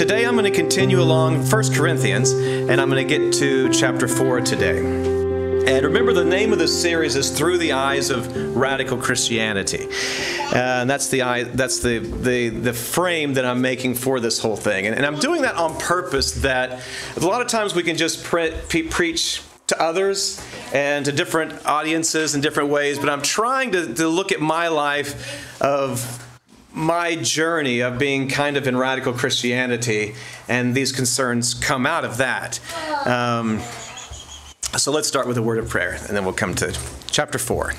Today 0.00 0.24
I'm 0.24 0.32
going 0.32 0.50
to 0.50 0.50
continue 0.50 1.02
along 1.02 1.46
1 1.46 1.74
Corinthians 1.74 2.32
and 2.32 2.80
I'm 2.80 2.88
going 2.88 3.06
to 3.06 3.18
get 3.18 3.34
to 3.34 3.68
chapter 3.68 4.08
4 4.08 4.40
today. 4.40 4.78
And 4.78 5.84
remember, 5.84 6.14
the 6.14 6.24
name 6.24 6.54
of 6.54 6.58
this 6.58 6.80
series 6.80 7.16
is 7.16 7.28
Through 7.28 7.58
the 7.58 7.72
Eyes 7.72 8.08
of 8.08 8.56
Radical 8.56 8.96
Christianity. 8.96 9.88
And 10.54 10.88
that's 10.88 11.10
the 11.10 11.20
eye, 11.20 11.42
that's 11.42 11.80
the, 11.80 11.98
the, 11.98 12.48
the 12.48 12.72
frame 12.72 13.34
that 13.34 13.44
I'm 13.44 13.60
making 13.60 13.96
for 13.96 14.20
this 14.20 14.40
whole 14.40 14.56
thing. 14.56 14.86
And, 14.86 14.96
and 14.96 15.04
I'm 15.04 15.18
doing 15.18 15.42
that 15.42 15.56
on 15.56 15.78
purpose 15.78 16.32
that 16.40 16.82
a 17.18 17.20
lot 17.20 17.42
of 17.42 17.48
times 17.48 17.74
we 17.74 17.82
can 17.82 17.98
just 17.98 18.24
pre- 18.24 18.54
pre- 18.70 18.88
preach 18.88 19.42
to 19.66 19.78
others 19.78 20.42
and 20.72 21.04
to 21.04 21.12
different 21.12 21.66
audiences 21.66 22.34
in 22.34 22.40
different 22.40 22.70
ways, 22.70 22.98
but 22.98 23.10
I'm 23.10 23.20
trying 23.20 23.72
to, 23.72 23.92
to 23.96 24.08
look 24.08 24.32
at 24.32 24.40
my 24.40 24.68
life 24.68 25.60
of 25.60 26.26
my 26.72 27.16
journey 27.16 27.80
of 27.80 27.98
being 27.98 28.28
kind 28.28 28.56
of 28.56 28.66
in 28.66 28.76
radical 28.76 29.12
Christianity, 29.12 30.14
and 30.48 30.74
these 30.74 30.92
concerns 30.92 31.54
come 31.54 31.86
out 31.86 32.04
of 32.04 32.18
that. 32.18 32.60
Um, 33.06 33.60
so 34.76 34.92
let's 34.92 35.08
start 35.08 35.26
with 35.26 35.36
a 35.36 35.42
word 35.42 35.58
of 35.58 35.68
prayer, 35.68 35.98
and 36.06 36.16
then 36.16 36.24
we'll 36.24 36.34
come 36.34 36.54
to 36.56 36.76
chapter 37.10 37.38
4. 37.38 37.74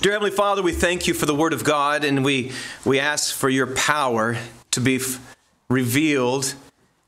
Dear 0.00 0.12
Heavenly 0.12 0.30
Father, 0.30 0.62
we 0.62 0.72
thank 0.72 1.06
you 1.06 1.14
for 1.14 1.26
the 1.26 1.34
Word 1.34 1.52
of 1.52 1.64
God, 1.64 2.04
and 2.04 2.24
we, 2.24 2.52
we 2.84 3.00
ask 3.00 3.34
for 3.34 3.48
your 3.48 3.66
power 3.66 4.36
to 4.70 4.80
be 4.80 4.96
f- 4.96 5.36
revealed 5.68 6.54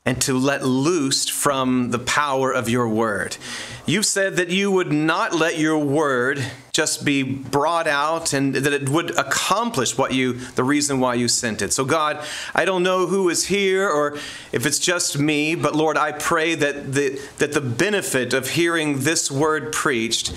and 0.03 0.19
to 0.19 0.35
let 0.35 0.63
loose 0.63 1.29
from 1.29 1.91
the 1.91 1.99
power 1.99 2.51
of 2.51 2.67
your 2.67 2.89
word. 2.89 3.37
You've 3.85 4.07
said 4.07 4.35
that 4.37 4.49
you 4.49 4.71
would 4.71 4.91
not 4.91 5.35
let 5.35 5.59
your 5.59 5.77
word 5.77 6.43
just 6.71 7.05
be 7.05 7.21
brought 7.21 7.85
out 7.85 8.33
and 8.33 8.55
that 8.55 8.73
it 8.73 8.89
would 8.89 9.11
accomplish 9.17 9.95
what 9.97 10.11
you 10.11 10.33
the 10.33 10.63
reason 10.63 10.99
why 10.99 11.13
you 11.13 11.27
sent 11.27 11.61
it. 11.61 11.71
So 11.71 11.85
God, 11.85 12.25
I 12.55 12.65
don't 12.65 12.81
know 12.81 13.05
who 13.05 13.29
is 13.29 13.45
here 13.45 13.87
or 13.87 14.17
if 14.51 14.65
it's 14.65 14.79
just 14.79 15.19
me, 15.19 15.53
but 15.53 15.75
Lord, 15.75 15.97
I 15.97 16.13
pray 16.13 16.55
that 16.55 16.93
the 16.93 17.21
that 17.37 17.53
the 17.53 17.61
benefit 17.61 18.33
of 18.33 18.49
hearing 18.49 19.01
this 19.01 19.29
word 19.29 19.71
preached 19.71 20.33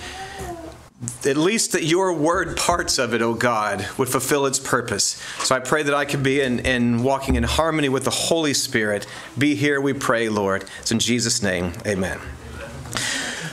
at 1.27 1.37
least 1.37 1.73
that 1.73 1.85
your 1.85 2.13
word 2.13 2.57
parts 2.57 2.99
of 2.99 3.15
it, 3.15 3.21
O 3.21 3.31
oh 3.31 3.35
God, 3.35 3.87
would 3.99 4.09
fulfill 4.09 4.47
its 4.47 4.59
purpose. 4.59 5.21
So 5.41 5.55
I 5.55 5.59
pray 5.59 5.83
that 5.83 5.95
I 5.95 6.05
can 6.05 6.23
be 6.23 6.41
in, 6.41 6.61
in 6.61 7.03
walking 7.03 7.35
in 7.35 7.43
harmony 7.43 7.89
with 7.89 8.05
the 8.05 8.11
Holy 8.11 8.55
Spirit. 8.55 9.07
Be 9.37 9.55
here, 9.55 9.81
we 9.81 9.93
pray, 9.93 10.29
Lord. 10.29 10.65
It's 10.81 10.93
in 10.93 11.01
Jesus' 11.01 11.43
name, 11.43 11.73
amen. 11.87 12.21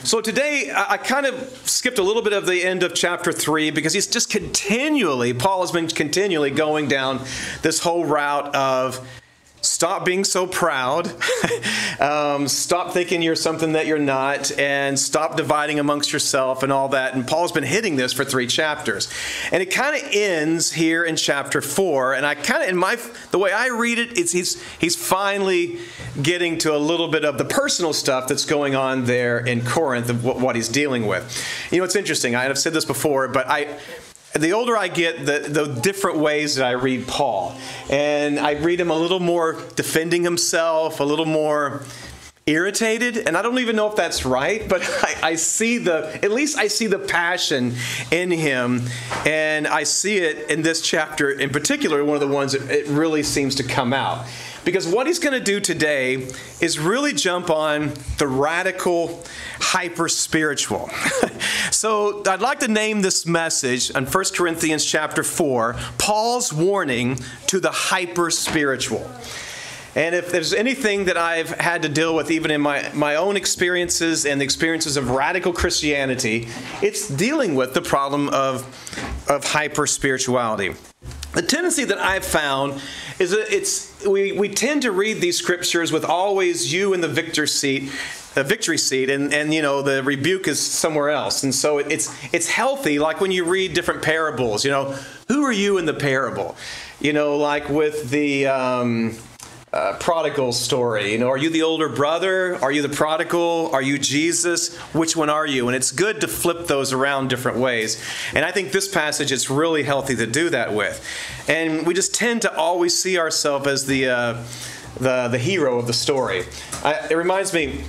So 0.04 0.20
today, 0.20 0.72
I 0.74 0.96
kind 0.96 1.26
of 1.26 1.34
skipped 1.64 1.98
a 1.98 2.02
little 2.02 2.22
bit 2.22 2.32
of 2.32 2.46
the 2.46 2.64
end 2.64 2.82
of 2.82 2.92
chapter 2.92 3.32
3 3.32 3.70
because 3.70 3.92
he's 3.92 4.08
just 4.08 4.30
continually, 4.30 5.32
Paul 5.32 5.60
has 5.60 5.70
been 5.70 5.86
continually 5.86 6.50
going 6.50 6.88
down 6.88 7.20
this 7.62 7.80
whole 7.80 8.04
route 8.04 8.52
of 8.54 9.08
stop 9.62 10.04
being 10.04 10.24
so 10.24 10.46
proud, 10.46 11.10
um, 12.00 12.48
stop 12.48 12.92
thinking 12.92 13.22
you're 13.22 13.36
something 13.36 13.72
that 13.72 13.86
you're 13.86 13.98
not, 13.98 14.56
and 14.58 14.98
stop 14.98 15.36
dividing 15.36 15.78
amongst 15.78 16.12
yourself 16.12 16.62
and 16.62 16.72
all 16.72 16.88
that. 16.88 17.14
And 17.14 17.26
Paul's 17.26 17.52
been 17.52 17.64
hitting 17.64 17.96
this 17.96 18.12
for 18.12 18.24
three 18.24 18.46
chapters. 18.46 19.08
And 19.50 19.62
it 19.62 19.70
kind 19.70 19.96
of 19.96 20.08
ends 20.12 20.72
here 20.72 21.04
in 21.04 21.16
chapter 21.16 21.60
four. 21.60 22.14
And 22.14 22.26
I 22.26 22.34
kind 22.34 22.62
of, 22.62 22.68
in 22.68 22.76
my, 22.76 22.98
the 23.30 23.38
way 23.38 23.52
I 23.52 23.68
read 23.68 23.98
it, 23.98 24.18
it's, 24.18 24.32
he's, 24.32 24.62
he's 24.78 24.96
finally 24.96 25.78
getting 26.20 26.58
to 26.58 26.76
a 26.76 26.78
little 26.78 27.08
bit 27.08 27.24
of 27.24 27.38
the 27.38 27.44
personal 27.44 27.92
stuff 27.92 28.28
that's 28.28 28.44
going 28.44 28.74
on 28.74 29.04
there 29.04 29.38
in 29.38 29.64
Corinth 29.64 30.10
of 30.10 30.24
what, 30.24 30.40
what 30.40 30.56
he's 30.56 30.68
dealing 30.68 31.06
with. 31.06 31.22
You 31.70 31.78
know, 31.78 31.84
it's 31.84 31.96
interesting. 31.96 32.34
I 32.34 32.44
have 32.44 32.58
said 32.58 32.72
this 32.72 32.84
before, 32.84 33.28
but 33.28 33.48
I, 33.48 33.78
the 34.34 34.52
older 34.52 34.76
I 34.76 34.88
get, 34.88 35.26
the, 35.26 35.40
the 35.48 35.80
different 35.80 36.18
ways 36.18 36.56
that 36.56 36.66
I 36.66 36.72
read 36.72 37.06
Paul. 37.06 37.56
And 37.90 38.38
I 38.38 38.52
read 38.52 38.80
him 38.80 38.90
a 38.90 38.96
little 38.96 39.20
more 39.20 39.60
defending 39.76 40.24
himself, 40.24 41.00
a 41.00 41.04
little 41.04 41.26
more 41.26 41.82
irritated. 42.44 43.18
And 43.18 43.36
i 43.36 43.42
don't 43.42 43.58
even 43.60 43.76
know 43.76 43.88
if 43.88 43.94
that's 43.94 44.24
right 44.24 44.68
but 44.68 44.82
I, 45.02 45.28
I, 45.30 45.34
see 45.36 45.78
the 45.78 46.18
at 46.24 46.32
least 46.32 46.58
i 46.58 46.66
see 46.66 46.88
the 46.88 46.98
passion 46.98 47.74
in 48.10 48.32
him. 48.32 48.82
And 49.24 49.68
i 49.68 49.84
see 49.84 50.16
it 50.18 50.50
in 50.50 50.62
this 50.62 50.80
chapter 50.80 51.30
in 51.30 51.50
particular 51.50 52.04
one 52.04 52.16
of 52.16 52.20
the 52.20 52.34
ones 52.34 52.52
that 52.52 52.68
it 52.68 52.88
really 52.88 53.22
seems 53.22 53.54
to 53.56 53.62
come 53.62 53.92
out 53.92 54.26
because 54.64 54.86
what 54.86 55.06
he's 55.06 55.18
going 55.18 55.38
to 55.38 55.44
do 55.44 55.60
today 55.60 56.28
is 56.60 56.78
really 56.78 57.12
jump 57.12 57.50
on 57.50 57.92
the 58.18 58.28
radical 58.28 59.22
hyper 59.58 60.08
spiritual. 60.08 60.88
so 61.70 62.22
I'd 62.26 62.40
like 62.40 62.60
to 62.60 62.68
name 62.68 63.02
this 63.02 63.26
message 63.26 63.90
in 63.90 64.06
1 64.06 64.24
Corinthians 64.34 64.84
chapter 64.84 65.22
4 65.22 65.76
Paul's 65.98 66.52
warning 66.52 67.18
to 67.48 67.60
the 67.60 67.70
hyper 67.70 68.30
spiritual. 68.30 69.10
And 69.94 70.14
if 70.14 70.32
there's 70.32 70.54
anything 70.54 71.04
that 71.04 71.18
I've 71.18 71.50
had 71.50 71.82
to 71.82 71.88
deal 71.88 72.14
with, 72.14 72.30
even 72.30 72.50
in 72.50 72.62
my, 72.62 72.90
my 72.94 73.16
own 73.16 73.36
experiences 73.36 74.24
and 74.24 74.40
the 74.40 74.44
experiences 74.44 74.96
of 74.96 75.10
radical 75.10 75.52
Christianity, 75.52 76.48
it's 76.80 77.08
dealing 77.08 77.54
with 77.54 77.74
the 77.74 77.82
problem 77.82 78.30
of, 78.30 78.64
of 79.28 79.44
hyper 79.44 79.86
spirituality. 79.86 80.74
The 81.34 81.42
tendency 81.42 81.84
that 81.84 81.98
I've 81.98 82.24
found 82.24 82.80
is 83.18 83.32
that 83.32 83.54
it's 83.54 83.91
we, 84.06 84.32
we 84.32 84.48
tend 84.48 84.82
to 84.82 84.92
read 84.92 85.20
these 85.20 85.36
scriptures 85.36 85.92
with 85.92 86.04
always 86.04 86.72
you 86.72 86.94
in 86.94 87.00
the 87.00 87.08
victor 87.08 87.46
seat 87.46 87.90
the 88.34 88.42
victory 88.42 88.78
seat 88.78 89.10
and, 89.10 89.32
and 89.32 89.52
you 89.52 89.60
know 89.60 89.82
the 89.82 90.02
rebuke 90.02 90.48
is 90.48 90.58
somewhere 90.58 91.10
else. 91.10 91.42
And 91.42 91.54
so 91.54 91.78
it's 91.78 92.10
it's 92.32 92.48
healthy 92.48 92.98
like 92.98 93.20
when 93.20 93.30
you 93.30 93.44
read 93.44 93.74
different 93.74 94.02
parables 94.02 94.64
you 94.64 94.70
know 94.70 94.96
who 95.28 95.42
are 95.44 95.52
you 95.52 95.78
in 95.78 95.86
the 95.86 95.94
parable? 95.94 96.56
You 97.00 97.12
know 97.12 97.36
like 97.36 97.68
with 97.68 98.10
the 98.10 98.46
um, 98.46 99.16
uh, 99.72 99.96
prodigal 99.98 100.52
story. 100.52 101.12
You 101.12 101.18
know, 101.18 101.28
are 101.28 101.36
you 101.36 101.48
the 101.48 101.62
older 101.62 101.88
brother? 101.88 102.62
Are 102.62 102.70
you 102.70 102.82
the 102.82 102.90
prodigal? 102.90 103.70
Are 103.72 103.80
you 103.80 103.98
Jesus? 103.98 104.76
Which 104.92 105.16
one 105.16 105.30
are 105.30 105.46
you? 105.46 105.68
And 105.68 105.74
it's 105.74 105.90
good 105.90 106.20
to 106.20 106.28
flip 106.28 106.66
those 106.66 106.92
around 106.92 107.28
different 107.28 107.58
ways. 107.58 108.02
And 108.34 108.44
I 108.44 108.50
think 108.50 108.72
this 108.72 108.86
passage 108.86 109.32
is 109.32 109.48
really 109.48 109.82
healthy 109.82 110.14
to 110.16 110.26
do 110.26 110.50
that 110.50 110.74
with. 110.74 111.02
And 111.48 111.86
we 111.86 111.94
just 111.94 112.14
tend 112.14 112.42
to 112.42 112.54
always 112.54 112.96
see 112.96 113.18
ourselves 113.18 113.66
as 113.66 113.86
the 113.86 114.08
uh, 114.08 114.42
the 115.00 115.28
the 115.28 115.38
hero 115.38 115.78
of 115.78 115.86
the 115.86 115.94
story. 115.94 116.44
I, 116.84 117.06
it 117.10 117.16
reminds 117.16 117.54
me 117.54 117.84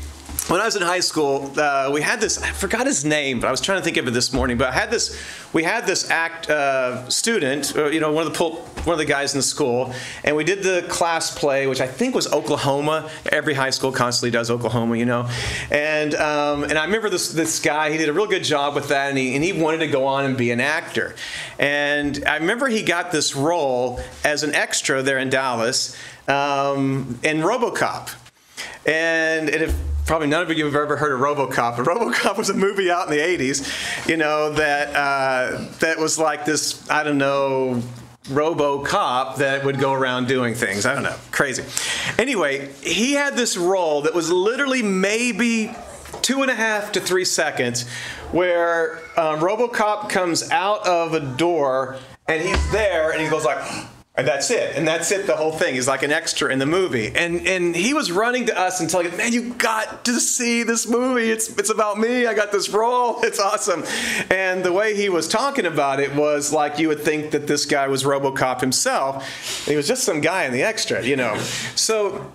when 0.47 0.59
I 0.59 0.65
was 0.65 0.75
in 0.75 0.81
high 0.81 0.99
school, 0.99 1.51
uh, 1.57 1.89
we 1.93 2.01
had 2.01 2.19
this. 2.19 2.41
I 2.41 2.51
forgot 2.51 2.85
his 2.85 3.05
name, 3.05 3.39
but 3.39 3.47
I 3.47 3.51
was 3.51 3.61
trying 3.61 3.77
to 3.79 3.83
think 3.83 3.97
of 3.97 4.07
it 4.07 4.11
this 4.11 4.33
morning. 4.33 4.57
But 4.57 4.69
I 4.69 4.71
had 4.73 4.91
this. 4.91 5.17
We 5.53 5.63
had 5.63 5.85
this 5.85 6.09
act 6.09 6.49
uh, 6.49 7.07
student, 7.09 7.75
uh, 7.77 7.85
you 7.85 7.99
know, 7.99 8.11
one 8.11 8.27
of 8.27 8.33
the 8.33 8.43
one 8.43 8.93
of 8.93 8.97
the 8.97 9.05
guys 9.05 9.33
in 9.33 9.39
the 9.39 9.43
school, 9.43 9.93
and 10.23 10.35
we 10.35 10.43
did 10.43 10.61
the 10.61 10.85
class 10.89 11.37
play, 11.37 11.65
which 11.67 11.79
I 11.79 11.87
think 11.87 12.13
was 12.13 12.31
Oklahoma. 12.33 13.09
Every 13.31 13.53
high 13.53 13.69
school 13.69 13.91
constantly 13.91 14.31
does 14.31 14.51
Oklahoma, 14.51 14.97
you 14.97 15.05
know. 15.05 15.29
And 15.71 16.13
um, 16.15 16.63
and 16.63 16.77
I 16.77 16.85
remember 16.85 17.09
this 17.09 17.31
this 17.31 17.61
guy. 17.61 17.91
He 17.91 17.97
did 17.97 18.09
a 18.09 18.13
real 18.13 18.27
good 18.27 18.43
job 18.43 18.75
with 18.75 18.89
that, 18.89 19.09
and 19.09 19.17
he 19.17 19.35
and 19.35 19.43
he 19.43 19.53
wanted 19.53 19.79
to 19.79 19.87
go 19.87 20.05
on 20.05 20.25
and 20.25 20.37
be 20.37 20.51
an 20.51 20.59
actor. 20.59 21.15
And 21.57 22.21
I 22.27 22.37
remember 22.37 22.67
he 22.67 22.83
got 22.83 23.13
this 23.13 23.33
role 23.33 24.01
as 24.25 24.43
an 24.43 24.53
extra 24.53 25.01
there 25.01 25.19
in 25.19 25.29
Dallas 25.29 25.95
um, 26.27 27.17
in 27.23 27.37
RoboCop. 27.37 28.15
And, 28.85 29.49
and 29.49 29.63
if 29.63 29.75
probably 30.05 30.27
none 30.27 30.43
of 30.43 30.57
you 30.57 30.65
have 30.65 30.75
ever 30.75 30.97
heard 30.97 31.13
of 31.13 31.19
RoboCop. 31.19 31.77
But 31.77 31.85
RoboCop 31.85 32.37
was 32.37 32.49
a 32.49 32.53
movie 32.53 32.91
out 32.91 33.09
in 33.09 33.15
the 33.15 33.21
'80s, 33.21 34.07
you 34.07 34.17
know, 34.17 34.51
that 34.53 34.95
uh, 34.95 35.65
that 35.79 35.97
was 35.97 36.19
like 36.19 36.45
this. 36.45 36.89
I 36.89 37.03
don't 37.03 37.17
know. 37.17 37.81
RoboCop 38.25 39.37
that 39.37 39.65
would 39.65 39.79
go 39.79 39.91
around 39.91 40.29
doing 40.29 40.55
things. 40.55 40.85
I 40.85 40.93
don't 40.93 41.03
know, 41.03 41.15
crazy. 41.31 41.63
Anyway, 42.17 42.71
he 42.81 43.13
had 43.13 43.35
this 43.35 43.57
role 43.57 44.03
that 44.03 44.13
was 44.13 44.31
literally 44.31 44.81
maybe 44.81 45.75
two 46.21 46.41
and 46.41 46.49
a 46.49 46.55
half 46.55 46.93
to 46.93 47.01
three 47.01 47.25
seconds, 47.25 47.85
where 48.31 48.99
um, 49.17 49.39
RoboCop 49.39 50.09
comes 50.09 50.49
out 50.51 50.87
of 50.87 51.13
a 51.13 51.19
door 51.19 51.97
and 52.27 52.41
he's 52.41 52.71
there 52.71 53.11
and 53.11 53.21
he 53.21 53.27
goes 53.27 53.43
like 53.43 53.61
and 54.15 54.27
that's 54.27 54.51
it. 54.51 54.75
And 54.75 54.87
that's 54.87 55.11
it, 55.11 55.25
the 55.25 55.35
whole 55.35 55.51
thing. 55.51 55.73
He's 55.73 55.87
like 55.87 56.03
an 56.03 56.11
extra 56.11 56.51
in 56.51 56.59
the 56.59 56.67
movie. 56.67 57.11
And 57.15 57.47
and 57.47 57.75
he 57.75 57.93
was 57.93 58.11
running 58.11 58.45
to 58.45 58.59
us 58.59 58.79
and 58.79 58.87
telling 58.89 59.07
us, 59.07 59.17
man, 59.17 59.33
you 59.33 59.53
got 59.55 60.05
to 60.05 60.19
see 60.19 60.61
this 60.61 60.87
movie. 60.87 61.31
It's 61.31 61.49
it's 61.57 61.71
about 61.71 61.97
me. 61.97 62.27
I 62.27 62.33
got 62.33 62.51
this 62.51 62.69
role. 62.69 63.21
It's 63.33 63.39
awesome. 63.39 63.83
And 64.29 64.63
the 64.63 64.71
way 64.71 64.95
he 64.95 65.09
was 65.09 65.27
talking 65.27 65.65
about 65.65 65.99
it 65.99 66.13
was 66.13 66.53
like 66.53 66.77
you 66.77 66.87
would 66.89 67.01
think 67.01 67.31
that 67.31 67.47
this 67.47 67.65
guy 67.65 67.87
was 67.87 68.03
Robocop 68.03 68.61
himself. 68.61 69.65
He 69.65 69.75
was 69.75 69.87
just 69.87 70.03
some 70.03 70.21
guy 70.21 70.43
in 70.43 70.53
the 70.53 70.61
extra, 70.61 71.03
you 71.03 71.15
know. 71.15 71.35
So 71.75 72.31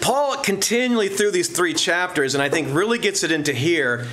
Paul 0.00 0.36
continually 0.36 1.08
through 1.08 1.32
these 1.32 1.48
three 1.48 1.74
chapters, 1.74 2.34
and 2.34 2.42
I 2.42 2.48
think 2.48 2.72
really 2.72 2.98
gets 2.98 3.24
it 3.24 3.32
into 3.32 3.52
here, 3.52 4.06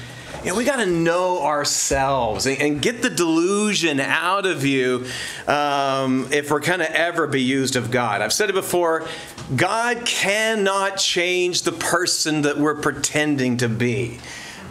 know, 0.52 0.56
we 0.56 0.64
got 0.64 0.78
to 0.78 0.86
know 0.86 1.42
ourselves 1.42 2.46
and, 2.46 2.62
and, 2.62 2.82
get 2.82 3.02
the 3.02 3.10
delusion 3.10 4.00
out 4.00 4.46
of 4.46 4.66
you 4.66 5.06
um, 5.48 6.28
if 6.32 6.52
we're 6.52 6.60
going 6.60 6.80
to 6.80 6.98
ever 6.98 7.28
be 7.28 7.42
used 7.42 7.76
of 7.76 7.90
God. 7.90 8.22
I've 8.22 8.34
said 8.34 8.50
it 8.50 8.54
before 8.54 9.08
God 9.56 10.06
cannot 10.06 10.98
change 10.98 11.64
the 11.64 11.72
person 11.72 12.42
that 12.44 12.58
we're 12.58 12.76
pretending 12.76 13.58
to 13.58 13.70
be. 13.70 14.20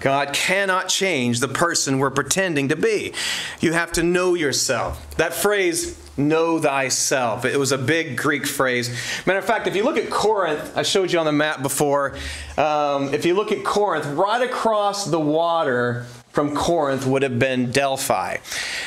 God 0.01 0.35
cannot 0.35 0.89
change 0.89 1.41
the 1.41 1.49
person 1.49 1.99
we're 1.99 2.11
pretending 2.11 2.69
to 2.69 2.77
be. 2.77 3.15
You 3.61 3.73
have 3.73 3.93
to 3.93 4.03
know 4.03 4.35
yourself. 4.35 5.17
That 5.17 5.33
phrase, 5.33 5.99
know 6.17 6.59
thyself, 6.59 7.45
it 7.45 7.59
was 7.59 7.73
a 7.73 7.79
big 7.79 8.17
Greek 8.17 8.47
phrase. 8.47 8.91
Matter 9.27 9.39
of 9.39 9.45
fact, 9.45 9.67
if 9.67 9.77
you 9.77 9.85
look 9.85 9.97
at 9.97 10.11
Corinth, 10.11 10.77
I 10.77 10.83
showed 10.83 11.13
you 11.13 11.19
on 11.19 11.27
the 11.27 11.33
map 11.33 11.63
before, 11.63 12.17
um, 12.57 13.13
if 13.15 13.25
you 13.25 13.35
look 13.35 13.53
at 13.53 13.65
Corinth, 13.65 14.07
right 14.07 14.43
across 14.43 15.07
the 15.07 15.21
water 15.21 16.07
from 16.35 16.55
Corinth 16.55 17.07
would 17.07 17.23
have 17.23 17.39
been 17.39 17.71
Delphi. 17.71 18.39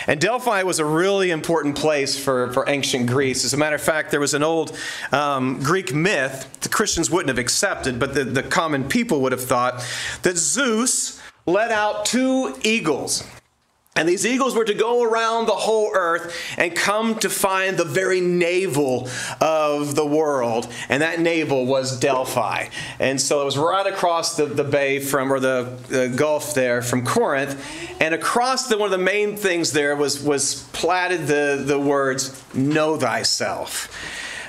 And 0.05 0.19
Delphi 0.19 0.63
was 0.63 0.79
a 0.79 0.85
really 0.85 1.31
important 1.31 1.77
place 1.77 2.19
for, 2.19 2.51
for 2.51 2.67
ancient 2.69 3.07
Greece. 3.07 3.45
As 3.45 3.53
a 3.53 3.57
matter 3.57 3.77
of 3.77 3.81
fact, 3.81 4.11
there 4.11 4.19
was 4.19 4.33
an 4.33 4.43
old 4.43 4.77
um, 5.13 5.59
Greek 5.63 5.93
myth 5.93 6.59
the 6.59 6.69
Christians 6.69 7.09
wouldn't 7.09 7.29
have 7.29 7.37
accepted, 7.37 7.99
but 7.99 8.13
the, 8.13 8.25
the 8.25 8.43
common 8.43 8.89
people 8.89 9.21
would 9.21 9.31
have 9.31 9.43
thought 9.43 9.81
that 10.23 10.37
Zeus 10.37 11.21
let 11.45 11.71
out 11.71 12.05
two 12.05 12.53
eagles. 12.63 13.23
And 13.97 14.07
these 14.07 14.25
eagles 14.25 14.55
were 14.55 14.63
to 14.63 14.73
go 14.73 15.03
around 15.03 15.47
the 15.47 15.53
whole 15.53 15.91
earth 15.93 16.35
and 16.57 16.75
come 16.75 17.15
to 17.19 17.29
find 17.29 17.77
the 17.77 17.83
very 17.83 18.21
navel 18.21 19.09
of 19.41 19.95
the 19.95 20.05
world. 20.05 20.71
And 20.87 21.01
that 21.01 21.19
navel 21.19 21.65
was 21.65 21.99
Delphi. 21.99 22.67
And 22.99 23.19
so 23.19 23.41
it 23.41 23.45
was 23.45 23.57
right 23.57 23.87
across 23.87 24.37
the, 24.37 24.45
the 24.45 24.63
bay 24.63 24.99
from, 24.99 25.33
or 25.33 25.39
the, 25.39 25.77
the 25.87 26.09
Gulf 26.09 26.53
there 26.53 26.81
from 26.81 27.03
Corinth. 27.03 27.59
And 27.99 28.13
across 28.13 28.67
the, 28.67 28.77
one 28.77 28.85
of 28.85 28.97
the 28.97 29.03
main 29.03 29.35
things 29.35 29.73
there 29.73 29.95
was, 29.95 30.23
was 30.23 30.63
platted 30.73 31.27
the, 31.27 31.63
the 31.65 31.79
words, 31.79 32.43
Know 32.53 32.97
thyself. 32.97 33.91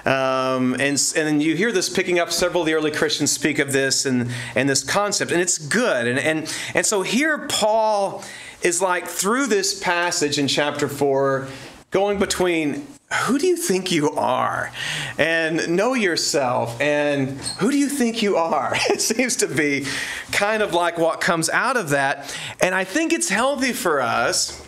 Um, 0.07 0.75
and, 0.81 0.99
and 1.17 1.43
you 1.43 1.55
hear 1.55 1.73
this 1.73 1.89
picking 1.89 2.19
up, 2.19 2.31
several 2.31 2.63
of 2.63 2.67
the 2.67 2.75
early 2.75 2.91
Christians 2.91 3.31
speak 3.31 3.59
of 3.59 3.73
this 3.73 4.07
and, 4.07 4.31
and 4.55 4.69
this 4.69 4.83
concept, 4.83 5.33
and 5.33 5.41
it's 5.41 5.59
good. 5.59 6.07
And, 6.07 6.19
and, 6.19 6.55
and 6.75 6.87
so 6.87 7.03
here, 7.03 7.47
Paul 7.49 8.23
is 8.63 8.83
like 8.83 9.07
through 9.07 9.47
this 9.47 9.81
passage 9.81 10.39
in 10.39 10.49
chapter 10.49 10.89
4, 10.89 11.49
going 11.91 12.19
between 12.19 12.87
who 13.27 13.39
do 13.39 13.47
you 13.47 13.57
think 13.57 13.91
you 13.91 14.11
are? 14.11 14.71
And 15.17 15.77
know 15.77 15.95
yourself. 15.95 16.79
And 16.81 17.41
who 17.59 17.71
do 17.71 17.79
you 17.79 17.89
think 17.89 18.23
you 18.23 18.37
are? 18.37 18.75
It 18.91 19.01
seems 19.01 19.37
to 19.37 19.47
be 19.47 19.87
kind 20.33 20.63
of 20.63 20.75
like 20.75 20.99
what 20.99 21.21
comes 21.21 21.49
out 21.49 21.77
of 21.77 21.91
that. 21.91 22.37
And 22.61 22.75
I 22.75 22.85
think 22.85 23.13
it's 23.13 23.29
healthy 23.29 23.73
for 23.73 24.01
us 24.01 24.63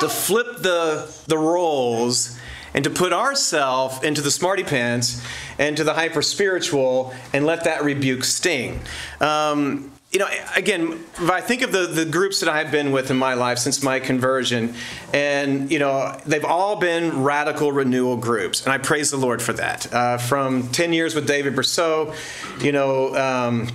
to 0.00 0.08
flip 0.08 0.58
the, 0.58 1.12
the 1.26 1.38
roles 1.38 2.38
and 2.74 2.84
to 2.84 2.90
put 2.90 3.12
ourselves 3.12 4.02
into 4.04 4.20
the 4.20 4.30
smarty 4.30 4.62
pants 4.62 5.24
and 5.58 5.76
to 5.76 5.84
the 5.84 5.94
hyper 5.94 6.22
spiritual 6.22 7.14
and 7.32 7.46
let 7.46 7.64
that 7.64 7.82
rebuke 7.82 8.22
sting. 8.22 8.80
Um, 9.20 9.90
you 10.16 10.20
know, 10.20 10.28
again, 10.56 10.92
if 10.92 11.30
I 11.30 11.42
think 11.42 11.60
of 11.60 11.72
the, 11.72 11.86
the 11.86 12.06
groups 12.06 12.40
that 12.40 12.48
I've 12.48 12.70
been 12.70 12.90
with 12.90 13.10
in 13.10 13.18
my 13.18 13.34
life 13.34 13.58
since 13.58 13.82
my 13.82 14.00
conversion, 14.00 14.72
and, 15.12 15.70
you 15.70 15.78
know, 15.78 16.18
they've 16.24 16.42
all 16.42 16.76
been 16.76 17.22
radical 17.22 17.70
renewal 17.70 18.16
groups, 18.16 18.64
and 18.64 18.72
I 18.72 18.78
praise 18.78 19.10
the 19.10 19.18
Lord 19.18 19.42
for 19.42 19.52
that. 19.52 19.92
Uh, 19.92 20.16
from 20.16 20.68
10 20.68 20.94
years 20.94 21.14
with 21.14 21.26
David 21.26 21.54
Bercot, 21.54 22.16
you 22.64 22.72
know, 22.72 23.14
um, 23.14 23.68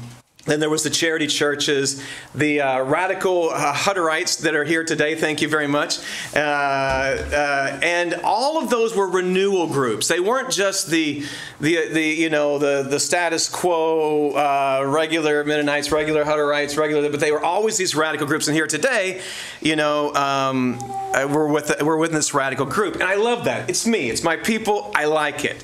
then 0.45 0.59
there 0.59 0.69
was 0.69 0.83
the 0.83 0.89
charity 0.89 1.27
churches, 1.27 2.01
the 2.33 2.61
uh, 2.61 2.83
radical 2.83 3.51
uh, 3.51 3.73
Hutterites 3.73 4.41
that 4.41 4.55
are 4.55 4.63
here 4.63 4.83
today. 4.83 5.15
Thank 5.15 5.41
you 5.41 5.47
very 5.47 5.67
much. 5.67 5.99
Uh, 6.35 6.39
uh, 6.39 7.79
and 7.83 8.15
all 8.23 8.61
of 8.61 8.69
those 8.69 8.95
were 8.95 9.07
renewal 9.07 9.67
groups. 9.67 10.07
They 10.07 10.19
weren't 10.19 10.51
just 10.51 10.87
the 10.89 11.23
the, 11.59 11.89
the 11.89 12.03
you 12.03 12.29
know 12.29 12.57
the 12.57 12.83
the 12.89 12.99
status 12.99 13.49
quo 13.49 14.31
uh, 14.31 14.83
regular 14.87 15.43
Mennonites, 15.43 15.91
regular 15.91 16.25
Hutterites, 16.25 16.75
regular, 16.75 17.09
but 17.09 17.19
they 17.19 17.31
were 17.31 17.43
always 17.43 17.77
these 17.77 17.95
radical 17.95 18.25
groups. 18.25 18.47
And 18.47 18.55
here 18.55 18.67
today, 18.67 19.21
you 19.61 19.75
know, 19.75 20.13
um, 20.15 20.79
uh, 21.13 21.27
we're 21.31 21.47
with 21.47 21.71
we're 21.81 21.97
with 21.97 22.13
this 22.13 22.33
radical 22.33 22.65
group, 22.65 22.95
and 22.95 23.03
I 23.03 23.15
love 23.15 23.45
that. 23.45 23.69
It's 23.69 23.85
me. 23.85 24.09
It's 24.09 24.23
my 24.23 24.37
people. 24.37 24.91
I 24.95 25.05
like 25.05 25.45
it. 25.45 25.63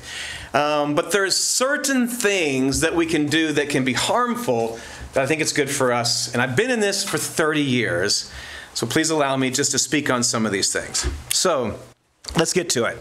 Um, 0.54 0.94
but 0.94 1.12
there's 1.12 1.36
certain 1.36 2.06
things 2.06 2.80
that 2.80 2.94
we 2.94 3.06
can 3.06 3.26
do 3.26 3.52
that 3.52 3.68
can 3.68 3.84
be 3.84 3.92
harmful 3.92 4.78
that 5.12 5.22
I 5.22 5.26
think 5.26 5.40
it's 5.40 5.52
good 5.52 5.70
for 5.70 5.92
us. 5.92 6.32
And 6.32 6.42
I've 6.42 6.56
been 6.56 6.70
in 6.70 6.80
this 6.80 7.04
for 7.04 7.18
30 7.18 7.62
years, 7.62 8.32
so 8.74 8.86
please 8.86 9.10
allow 9.10 9.36
me 9.36 9.50
just 9.50 9.70
to 9.72 9.78
speak 9.78 10.10
on 10.10 10.22
some 10.22 10.46
of 10.46 10.52
these 10.52 10.72
things. 10.72 11.06
So 11.30 11.78
let's 12.36 12.52
get 12.52 12.70
to 12.70 12.84
it. 12.84 12.98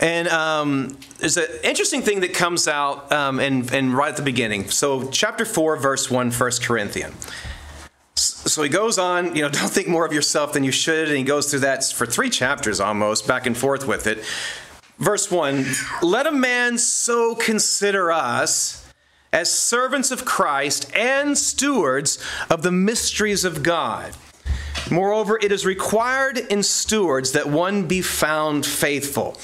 And 0.00 0.28
um, 0.28 0.96
there's 1.18 1.36
an 1.36 1.46
interesting 1.64 2.02
thing 2.02 2.20
that 2.20 2.32
comes 2.32 2.68
out 2.68 3.10
um, 3.10 3.40
and, 3.40 3.72
and 3.72 3.96
right 3.96 4.10
at 4.10 4.16
the 4.16 4.22
beginning. 4.22 4.70
So, 4.70 5.08
chapter 5.10 5.44
4, 5.44 5.76
verse 5.76 6.08
1, 6.08 6.30
1 6.30 6.50
Corinthians. 6.62 7.26
So 8.14 8.62
he 8.62 8.68
goes 8.68 8.98
on, 8.98 9.34
you 9.34 9.42
know, 9.42 9.48
don't 9.52 9.70
think 9.70 9.88
more 9.88 10.06
of 10.06 10.12
yourself 10.12 10.52
than 10.52 10.64
you 10.64 10.72
should. 10.72 11.08
And 11.08 11.16
he 11.16 11.24
goes 11.24 11.50
through 11.50 11.60
that 11.60 11.84
for 11.84 12.06
three 12.06 12.30
chapters 12.30 12.80
almost, 12.80 13.26
back 13.26 13.46
and 13.46 13.56
forth 13.56 13.86
with 13.86 14.06
it. 14.06 14.24
Verse 14.98 15.30
1 15.30 15.64
Let 16.02 16.26
a 16.26 16.32
man 16.32 16.78
so 16.78 17.34
consider 17.34 18.10
us 18.10 18.84
as 19.32 19.50
servants 19.50 20.10
of 20.10 20.24
Christ 20.24 20.90
and 20.94 21.36
stewards 21.36 22.22
of 22.50 22.62
the 22.62 22.72
mysteries 22.72 23.44
of 23.44 23.62
God. 23.62 24.14
Moreover, 24.90 25.38
it 25.40 25.52
is 25.52 25.66
required 25.66 26.38
in 26.38 26.62
stewards 26.62 27.32
that 27.32 27.48
one 27.48 27.86
be 27.86 28.00
found 28.00 28.64
faithful. 28.64 29.36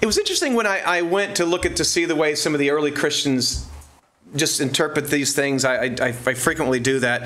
It 0.00 0.06
was 0.06 0.18
interesting 0.18 0.54
when 0.54 0.66
I, 0.66 0.78
I, 0.80 1.02
went 1.02 1.36
to 1.36 1.44
look 1.44 1.66
at 1.66 1.76
to 1.76 1.84
see 1.84 2.06
the 2.06 2.16
way 2.16 2.34
some 2.34 2.54
of 2.54 2.60
the 2.60 2.70
early 2.70 2.90
Christians 2.90 3.68
just 4.34 4.60
interpret 4.60 5.08
these 5.08 5.34
things. 5.34 5.64
I, 5.64 5.84
I, 5.84 5.96
I, 6.00 6.12
frequently 6.12 6.80
do 6.80 7.00
that. 7.00 7.22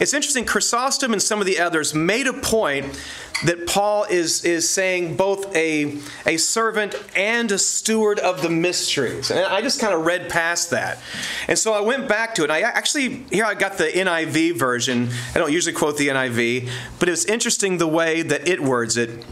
It's 0.00 0.14
interesting, 0.14 0.44
Chrysostom 0.44 1.12
and 1.12 1.22
some 1.22 1.40
of 1.40 1.46
the 1.46 1.60
others 1.60 1.94
made 1.94 2.26
a 2.26 2.32
point 2.32 2.86
that 3.44 3.66
Paul 3.66 4.04
is, 4.04 4.44
is 4.44 4.68
saying 4.68 5.16
both 5.16 5.54
a, 5.54 5.98
a 6.24 6.36
servant 6.36 6.94
and 7.14 7.50
a 7.52 7.58
steward 7.58 8.18
of 8.18 8.42
the 8.42 8.48
mysteries. 8.48 9.30
And 9.30 9.40
I 9.40 9.60
just 9.60 9.80
kind 9.80 9.94
of 9.94 10.06
read 10.06 10.30
past 10.30 10.70
that. 10.70 10.98
And 11.48 11.58
so 11.58 11.72
I 11.72 11.80
went 11.80 12.08
back 12.08 12.34
to 12.36 12.44
it. 12.44 12.50
I 12.50 12.60
actually, 12.62 13.24
here 13.30 13.44
I 13.44 13.54
got 13.54 13.78
the 13.78 13.84
NIV 13.84 14.56
version. 14.56 15.10
I 15.34 15.38
don't 15.38 15.52
usually 15.52 15.74
quote 15.74 15.98
the 15.98 16.08
NIV, 16.08 16.70
but 16.98 17.08
it's 17.08 17.24
interesting 17.26 17.78
the 17.78 17.86
way 17.86 18.22
that 18.22 18.48
it 18.48 18.60
words 18.60 18.96
it. 18.96 19.24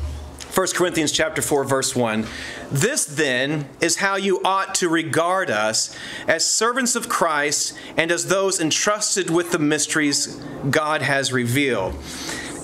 1 0.54 0.68
Corinthians 0.74 1.10
chapter 1.10 1.42
4 1.42 1.64
verse 1.64 1.96
1. 1.96 2.26
This 2.70 3.04
then 3.04 3.66
is 3.80 3.96
how 3.96 4.14
you 4.14 4.40
ought 4.44 4.74
to 4.76 4.88
regard 4.88 5.50
us 5.50 5.96
as 6.28 6.48
servants 6.48 6.94
of 6.94 7.08
Christ 7.08 7.76
and 7.96 8.12
as 8.12 8.26
those 8.26 8.60
entrusted 8.60 9.30
with 9.30 9.50
the 9.50 9.58
mysteries 9.58 10.40
God 10.70 11.02
has 11.02 11.32
revealed. 11.32 11.96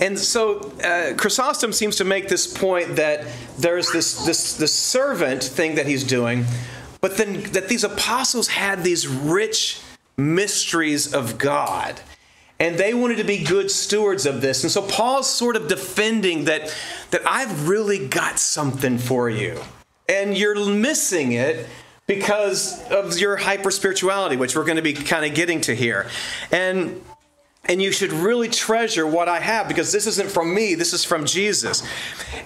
And 0.01 0.19
so 0.19 0.59
uh, 0.83 1.15
Chrysostom 1.15 1.73
seems 1.73 1.97
to 1.97 2.05
make 2.05 2.29
this 2.29 2.47
point 2.47 2.97
that 2.97 3.27
there's 3.59 3.93
this, 3.93 4.25
this, 4.25 4.57
this 4.57 4.73
servant 4.73 5.45
thing 5.45 5.75
that 5.77 5.87
he's 5.87 6.05
doing, 6.05 6.47
but 7.01 7.17
then 7.17 7.43
that 7.53 7.69
these 7.69 7.85
apostles 7.85 8.49
had 8.49 8.83
these 8.83 9.07
rich 9.07 9.81
mysteries 10.17 11.15
of 11.15 11.39
God 11.39 12.01
and 12.61 12.77
they 12.77 12.93
wanted 12.93 13.17
to 13.17 13.25
be 13.25 13.43
good 13.43 13.71
stewards 13.71 14.27
of 14.27 14.43
this. 14.43 14.63
And 14.63 14.71
so 14.71 14.83
Paul's 14.83 15.29
sort 15.29 15.57
of 15.57 15.67
defending 15.67 16.45
that, 16.45 16.77
that 17.11 17.23
I've 17.27 17.69
really 17.69 18.07
got 18.07 18.39
something 18.39 18.99
for 18.99 19.31
you, 19.31 19.59
and 20.09 20.37
you're 20.37 20.67
missing 20.67 21.33
it 21.33 21.67
because 22.07 22.87
of 22.91 23.19
your 23.19 23.37
hyper 23.37 23.71
spirituality, 23.71 24.37
which 24.37 24.55
we're 24.55 24.65
going 24.65 24.77
to 24.77 24.83
be 24.83 24.93
kind 24.93 25.25
of 25.25 25.35
getting 25.35 25.63
to 25.63 25.75
here. 25.75 26.07
And 26.53 27.03
and 27.71 27.81
you 27.81 27.93
should 27.93 28.13
really 28.13 28.49
treasure 28.49 29.07
what 29.07 29.29
I 29.29 29.39
have 29.39 29.69
because 29.69 29.93
this 29.93 30.09
isn't 30.09 30.29
from 30.29 30.53
me, 30.53 30.75
this 30.75 30.93
is 30.93 31.05
from 31.05 31.25
Jesus. 31.25 31.87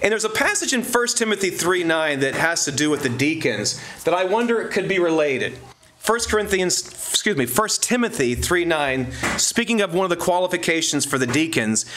And 0.03 0.11
there's 0.11 0.23
a 0.23 0.29
passage 0.29 0.71
in 0.71 0.83
1 0.83 1.07
Timothy 1.15 1.49
3 1.49 1.83
9 1.83 2.19
that 2.19 2.35
has 2.35 2.63
to 2.65 2.71
do 2.71 2.91
with 2.91 3.01
the 3.01 3.09
deacons 3.09 3.81
that 4.03 4.13
I 4.13 4.23
wonder 4.23 4.61
it 4.61 4.71
could 4.71 4.87
be 4.87 4.99
related. 4.99 5.57
1 6.05 6.19
Corinthians, 6.29 6.87
excuse 6.87 7.35
me, 7.35 7.47
1 7.47 7.69
Timothy 7.81 8.35
3 8.35 8.65
9, 8.65 9.11
speaking 9.39 9.81
of 9.81 9.95
one 9.95 10.03
of 10.03 10.11
the 10.11 10.23
qualifications 10.23 11.05
for 11.05 11.17
the 11.17 11.25
deacons, 11.25 11.87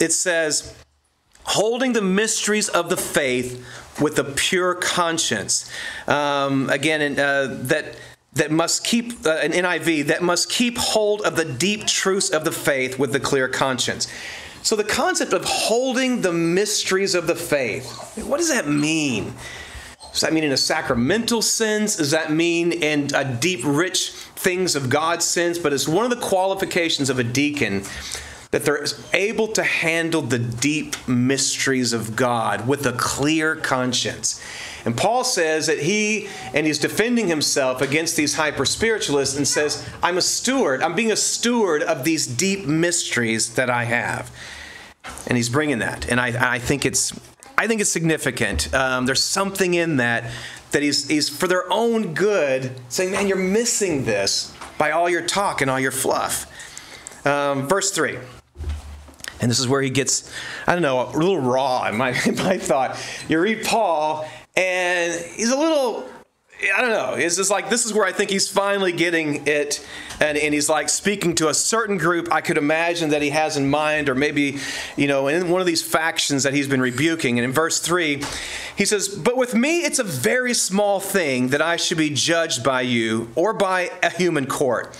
it 0.00 0.12
says, 0.12 0.76
holding 1.44 1.92
the 1.92 2.02
mysteries 2.02 2.68
of 2.68 2.90
the 2.90 2.96
faith 2.96 3.64
with 4.00 4.18
a 4.18 4.24
pure 4.24 4.74
conscience. 4.74 5.70
Um, 6.08 6.68
again, 6.70 7.20
uh, 7.20 7.56
that 7.66 7.94
that 8.34 8.50
must 8.50 8.84
keep 8.84 9.26
uh, 9.26 9.30
an 9.42 9.52
NIV 9.52 10.06
that 10.06 10.22
must 10.22 10.50
keep 10.50 10.76
hold 10.76 11.22
of 11.22 11.36
the 11.36 11.44
deep 11.44 11.86
truths 11.86 12.30
of 12.30 12.44
the 12.44 12.52
faith 12.52 12.98
with 12.98 13.12
the 13.12 13.20
clear 13.20 13.48
conscience. 13.48 14.08
So 14.62 14.76
the 14.76 14.84
concept 14.84 15.32
of 15.32 15.44
holding 15.44 16.22
the 16.22 16.32
mysteries 16.32 17.14
of 17.14 17.26
the 17.26 17.34
faith, 17.34 18.16
what 18.24 18.38
does 18.38 18.48
that 18.48 18.66
mean? 18.66 19.34
Does 20.12 20.20
that 20.20 20.32
mean 20.32 20.44
in 20.44 20.52
a 20.52 20.56
sacramental 20.56 21.42
sense? 21.42 21.96
Does 21.96 22.12
that 22.12 22.32
mean 22.32 22.72
in 22.72 23.10
a 23.14 23.24
deep, 23.24 23.60
rich 23.64 24.10
things 24.10 24.76
of 24.76 24.88
God 24.88 25.22
sense? 25.22 25.58
But 25.58 25.72
it's 25.72 25.88
one 25.88 26.04
of 26.04 26.10
the 26.10 26.24
qualifications 26.24 27.10
of 27.10 27.18
a 27.18 27.24
deacon 27.24 27.82
that 28.52 28.64
they're 28.64 28.86
able 29.12 29.48
to 29.48 29.64
handle 29.64 30.22
the 30.22 30.38
deep 30.38 30.94
mysteries 31.08 31.92
of 31.92 32.14
God 32.14 32.68
with 32.68 32.86
a 32.86 32.92
clear 32.92 33.56
conscience. 33.56 34.40
And 34.84 34.96
Paul 34.96 35.24
says 35.24 35.66
that 35.66 35.80
he, 35.80 36.28
and 36.52 36.66
he's 36.66 36.78
defending 36.78 37.28
himself 37.28 37.80
against 37.80 38.16
these 38.16 38.34
hyper 38.34 38.66
spiritualists 38.66 39.36
and 39.36 39.48
says, 39.48 39.88
I'm 40.02 40.18
a 40.18 40.22
steward. 40.22 40.82
I'm 40.82 40.94
being 40.94 41.12
a 41.12 41.16
steward 41.16 41.82
of 41.82 42.04
these 42.04 42.26
deep 42.26 42.66
mysteries 42.66 43.54
that 43.54 43.70
I 43.70 43.84
have. 43.84 44.30
And 45.26 45.36
he's 45.36 45.48
bringing 45.48 45.78
that. 45.78 46.08
And 46.10 46.20
I, 46.20 46.54
I 46.54 46.58
think 46.58 46.84
it's. 46.84 47.18
I 47.56 47.68
think 47.68 47.80
it's 47.80 47.90
significant. 47.90 48.74
Um, 48.74 49.06
there's 49.06 49.22
something 49.22 49.74
in 49.74 49.98
that 49.98 50.28
that 50.72 50.82
he's, 50.82 51.06
he's 51.08 51.28
for 51.28 51.46
their 51.46 51.72
own 51.72 52.12
good 52.12 52.72
saying, 52.88 53.12
Man, 53.12 53.28
you're 53.28 53.36
missing 53.36 54.04
this 54.04 54.52
by 54.76 54.90
all 54.90 55.08
your 55.08 55.22
talk 55.22 55.60
and 55.60 55.70
all 55.70 55.78
your 55.78 55.92
fluff. 55.92 56.50
Um, 57.24 57.68
verse 57.68 57.92
3. 57.92 58.18
And 59.40 59.50
this 59.50 59.60
is 59.60 59.68
where 59.68 59.80
he 59.82 59.90
gets, 59.90 60.32
I 60.66 60.72
don't 60.72 60.82
know, 60.82 61.08
a 61.08 61.16
little 61.16 61.40
raw 61.40 61.86
in 61.86 61.96
my, 61.96 62.08
in 62.26 62.36
my 62.36 62.58
thought. 62.58 62.98
You 63.28 63.40
read 63.40 63.64
Paul, 63.64 64.28
and 64.56 65.24
he's 65.34 65.50
a 65.50 65.56
little 65.56 66.08
I 66.72 66.80
don't 66.80 66.90
know. 66.90 67.14
It's 67.14 67.36
just 67.36 67.50
like 67.50 67.68
this 67.68 67.84
is 67.84 67.92
where 67.92 68.06
I 68.06 68.12
think 68.12 68.30
he's 68.30 68.48
finally 68.48 68.92
getting 68.92 69.46
it, 69.46 69.84
and, 70.20 70.38
and 70.38 70.54
he's 70.54 70.68
like 70.68 70.88
speaking 70.88 71.34
to 71.36 71.48
a 71.48 71.54
certain 71.54 71.98
group. 71.98 72.32
I 72.32 72.40
could 72.40 72.56
imagine 72.56 73.10
that 73.10 73.22
he 73.22 73.30
has 73.30 73.56
in 73.56 73.68
mind, 73.68 74.08
or 74.08 74.14
maybe, 74.14 74.58
you 74.96 75.08
know, 75.08 75.28
in 75.28 75.50
one 75.50 75.60
of 75.60 75.66
these 75.66 75.82
factions 75.82 76.44
that 76.44 76.54
he's 76.54 76.68
been 76.68 76.80
rebuking. 76.80 77.38
And 77.38 77.44
in 77.44 77.52
verse 77.52 77.80
three, 77.80 78.22
he 78.76 78.84
says, 78.84 79.08
"But 79.08 79.36
with 79.36 79.54
me, 79.54 79.80
it's 79.80 79.98
a 79.98 80.04
very 80.04 80.54
small 80.54 81.00
thing 81.00 81.48
that 81.48 81.60
I 81.60 81.76
should 81.76 81.98
be 81.98 82.10
judged 82.10 82.62
by 82.62 82.82
you 82.82 83.30
or 83.34 83.52
by 83.52 83.90
a 84.02 84.10
human 84.10 84.46
court. 84.46 84.96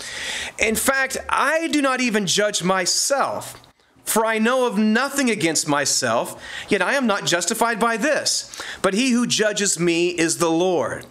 In 0.59 0.75
fact, 0.75 1.17
I 1.29 1.67
do 1.67 1.81
not 1.81 2.01
even 2.01 2.27
judge 2.27 2.63
myself." 2.63 3.64
For 4.05 4.25
I 4.25 4.39
know 4.39 4.65
of 4.65 4.77
nothing 4.77 5.29
against 5.29 5.67
myself, 5.67 6.41
yet 6.69 6.81
I 6.81 6.93
am 6.93 7.07
not 7.07 7.25
justified 7.25 7.79
by 7.79 7.97
this. 7.97 8.61
But 8.81 8.93
he 8.93 9.11
who 9.11 9.27
judges 9.27 9.79
me 9.79 10.09
is 10.09 10.37
the 10.37 10.51
Lord. 10.51 11.05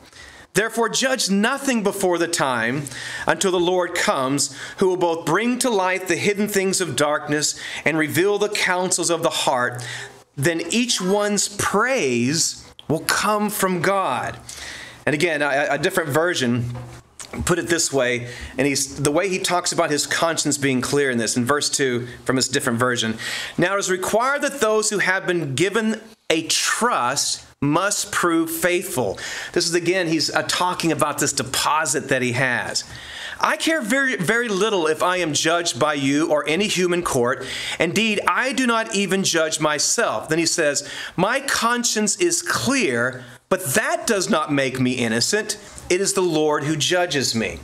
Therefore, 0.55 0.89
judge 0.89 1.29
nothing 1.29 1.83
before 1.83 2.17
the 2.17 2.29
time 2.29 2.85
until 3.27 3.51
the 3.51 3.59
Lord 3.59 3.97
comes, 3.97 4.57
who 4.79 4.89
will 4.89 4.97
both 4.97 5.27
bring 5.27 5.59
to 5.59 5.69
light 5.69 6.07
the 6.07 6.17
hidden 6.17 6.47
things 6.47 6.81
of 6.81 6.95
darkness 6.95 7.59
and 7.85 7.99
reveal 7.99 8.39
the 8.39 8.49
counsels 8.49 9.11
of 9.11 9.25
the 9.25 9.31
heart. 9.31 9.85
Then 10.37 10.63
each 10.71 11.01
one's 11.01 11.49
praise 11.49 12.65
will 12.89 13.01
come 13.01 13.51
from 13.51 13.83
God. 13.83 14.39
And 15.05 15.15
again, 15.15 15.43
a, 15.43 15.67
a 15.71 15.79
different 15.79 16.11
version 16.11 16.73
put 17.43 17.59
it 17.59 17.69
this 17.69 17.93
way 17.93 18.29
and 18.59 18.67
he's 18.67 18.97
the 18.97 19.11
way 19.11 19.29
he 19.29 19.39
talks 19.39 19.73
about 19.73 19.91
his 19.91 20.07
conscience 20.07 20.59
being 20.59 20.81
clear 20.81 21.11
in 21.11 21.19
this 21.19 21.37
in 21.37 21.45
verse 21.45 21.69
2 21.71 22.07
from 22.25 22.37
his 22.37 22.49
different 22.49 22.79
version 22.79 23.17
now 23.59 23.75
it 23.75 23.79
is 23.79 23.91
required 23.91 24.43
that 24.43 24.61
those 24.61 24.91
who 24.91 24.99
have 24.99 25.27
been 25.27 25.55
given 25.55 26.01
a 26.31 26.43
trust 26.47 27.47
must 27.61 28.13
prove 28.13 28.51
faithful. 28.51 29.19
This 29.53 29.67
is 29.67 29.75
again, 29.75 30.09
he's 30.09 30.31
uh, 30.31 30.43
talking 30.43 30.93
about 30.93 31.19
this 31.19 31.33
deposit 31.33 32.09
that 32.09 32.23
he 32.23 32.33
has. 32.33 32.85
I 33.41 33.57
care 33.57 33.83
very, 33.83 34.17
very 34.17 34.49
little 34.49 34.87
if 34.87 35.03
I 35.03 35.19
am 35.19 35.33
judged 35.33 35.79
by 35.79 35.95
you 35.95 36.31
or 36.31 36.49
any 36.49 36.67
human 36.67 37.03
court. 37.03 37.47
Indeed, 37.81 38.21
I 38.29 38.53
do 38.53 38.67
not 38.67 38.95
even 38.95 39.25
judge 39.25 39.61
myself. 39.61 40.29
Then 40.29 40.39
he 40.39 40.47
says, 40.47 40.89
My 41.17 41.41
conscience 41.41 42.17
is 42.17 42.43
clear, 42.43 43.25
but 43.49 43.65
that 43.75 44.07
does 44.07 44.31
not 44.31 44.53
make 44.53 44.81
me 44.81 44.93
innocent. 44.93 45.59
It 45.91 46.01
is 46.01 46.13
the 46.15 46.23
Lord 46.23 46.65
who 46.65 46.77
judges 46.77 47.35
me. 47.35 47.59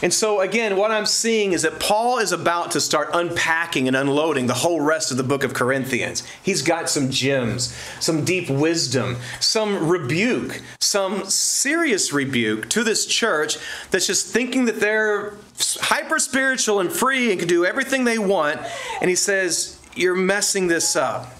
And 0.00 0.14
so, 0.14 0.40
again, 0.40 0.76
what 0.76 0.92
I'm 0.92 1.06
seeing 1.06 1.52
is 1.52 1.62
that 1.62 1.80
Paul 1.80 2.18
is 2.18 2.30
about 2.30 2.70
to 2.72 2.80
start 2.80 3.10
unpacking 3.12 3.88
and 3.88 3.96
unloading 3.96 4.46
the 4.46 4.54
whole 4.54 4.80
rest 4.80 5.10
of 5.10 5.16
the 5.16 5.24
book 5.24 5.42
of 5.42 5.54
Corinthians. 5.54 6.22
He's 6.42 6.62
got 6.62 6.88
some 6.88 7.10
gems, 7.10 7.76
some 7.98 8.24
deep 8.24 8.48
wisdom, 8.48 9.16
some 9.40 9.88
rebuke, 9.88 10.62
some 10.80 11.24
serious 11.24 12.12
rebuke 12.12 12.68
to 12.70 12.84
this 12.84 13.06
church 13.06 13.58
that's 13.90 14.06
just 14.06 14.28
thinking 14.28 14.66
that 14.66 14.78
they're 14.78 15.34
hyper 15.80 16.20
spiritual 16.20 16.78
and 16.78 16.92
free 16.92 17.30
and 17.30 17.40
can 17.40 17.48
do 17.48 17.64
everything 17.64 18.04
they 18.04 18.18
want. 18.18 18.60
And 19.00 19.10
he 19.10 19.16
says, 19.16 19.80
You're 19.96 20.14
messing 20.14 20.68
this 20.68 20.94
up. 20.94 21.34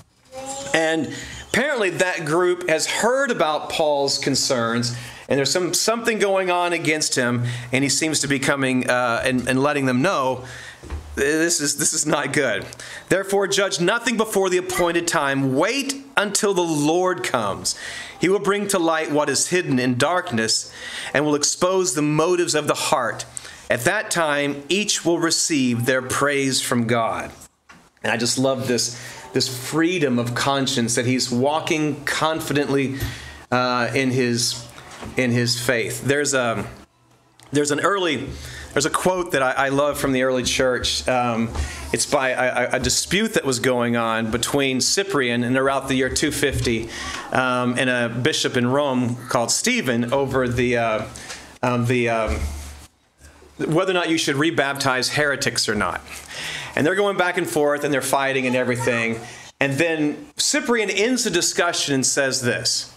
And 0.75 1.15
apparently, 1.51 1.91
that 1.91 2.25
group 2.25 2.69
has 2.69 2.89
heard 2.89 3.31
about 3.31 3.71
Paul's 3.71 4.19
concerns 4.19 4.97
and 5.29 5.37
there's 5.37 5.51
some 5.51 5.75
something 5.75 6.19
going 6.19 6.51
on 6.51 6.73
against 6.73 7.15
him, 7.15 7.45
and 7.73 7.85
he 7.85 7.91
seems 7.91 8.21
to 8.21 8.29
be 8.29 8.39
coming 8.39 8.89
uh, 8.89 9.23
and, 9.25 9.47
and 9.47 9.63
letting 9.63 9.87
them 9.87 10.01
know 10.01 10.45
this 11.15 11.61
is 11.61 11.77
this 11.77 11.93
is 11.93 12.07
not 12.07 12.33
good. 12.33 12.65
Therefore, 13.09 13.47
judge 13.47 13.81
nothing 13.81 14.17
before 14.17 14.49
the 14.49 14.57
appointed 14.57 15.07
time. 15.07 15.55
Wait 15.55 15.95
until 16.17 16.55
the 16.55 16.63
Lord 16.63 17.23
comes. 17.25 17.79
He 18.21 18.29
will 18.29 18.39
bring 18.39 18.69
to 18.69 18.79
light 18.79 19.11
what 19.11 19.29
is 19.29 19.49
hidden 19.49 19.79
in 19.79 19.99
darkness, 19.99 20.73
and 21.13 21.25
will 21.25 21.35
expose 21.35 21.95
the 21.95 22.03
motives 22.03 22.55
of 22.55 22.67
the 22.67 22.75
heart. 22.75 23.27
At 23.71 23.81
that 23.81 24.11
time, 24.11 24.63
each 24.69 25.05
will 25.05 25.19
receive 25.19 25.85
their 25.85 26.01
praise 26.01 26.63
from 26.63 26.87
God. 26.87 27.31
And 28.03 28.11
I 28.11 28.17
just 28.17 28.39
love 28.39 28.67
this 28.67 28.99
this 29.35 29.49
freedom 29.49 30.19
of 30.19 30.35
conscience 30.35 30.95
that 30.95 31.05
he's 31.05 31.31
walking 31.31 32.03
confidently 32.05 32.97
uh, 33.51 33.91
in 33.95 34.11
his 34.11 34.68
in 35.17 35.31
his 35.31 35.61
faith. 35.61 36.03
There's 36.05 36.35
a 36.35 36.67
there's 37.51 37.71
an 37.71 37.81
early 37.81 38.29
there's 38.73 38.87
a 38.87 38.91
quote 38.91 39.33
that 39.33 39.43
I, 39.43 39.53
I 39.53 39.69
love 39.71 39.99
from 39.99 40.13
the 40.13 40.23
early 40.23 40.43
church. 40.43 41.09
Um, 41.09 41.51
it's 41.93 42.07
by 42.07 42.31
a, 42.31 42.77
a, 42.77 42.81
dispute 42.81 43.35
that 43.35 43.45
was 43.45 43.61
going 43.61 43.97
on 43.97 44.31
between 44.31 44.81
Cyprian 44.81 45.43
and 45.43 45.57
around 45.57 45.89
the 45.89 45.95
year 45.95 46.11
250 46.11 46.89
um, 47.33 47.77
and 47.79 47.89
a 47.89 48.09
bishop 48.09 48.57
in 48.57 48.67
Rome 48.67 49.17
called 49.29 49.51
Stephen 49.51 50.13
over 50.13 50.47
the 50.47 50.77
uh, 50.77 51.07
um, 51.63 51.87
the 51.87 52.11
um, 52.11 52.39
whether 53.57 53.91
or 53.91 53.95
not 53.95 54.11
you 54.11 54.19
should 54.19 54.37
rebaptize 54.37 55.15
heretics 55.15 55.69
or 55.69 55.75
not. 55.75 56.01
And 56.77 56.87
they're 56.87 56.95
going 56.95 57.17
back 57.17 57.39
and 57.39 57.49
forth 57.49 57.83
and 57.83 57.93
they're 57.93 58.01
fighting 58.03 58.47
and 58.47 58.55
everything. 58.55 59.19
And 59.59 59.73
then 59.73 60.29
Cyprian 60.37 60.91
ends 60.91 61.25
the 61.25 61.31
discussion 61.31 61.95
and 61.95 62.07
says 62.07 62.43
this 62.43 62.95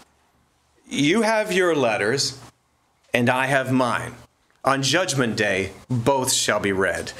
you 0.92 1.22
have 1.22 1.54
your 1.54 1.74
letters, 1.74 2.38
and 3.14 3.30
I 3.30 3.46
have 3.46 3.72
mine. 3.72 4.14
On 4.64 4.84
Judgment 4.84 5.36
Day, 5.38 5.72
both 5.90 6.32
shall 6.32 6.60
be 6.60 6.72
read. 6.72 7.14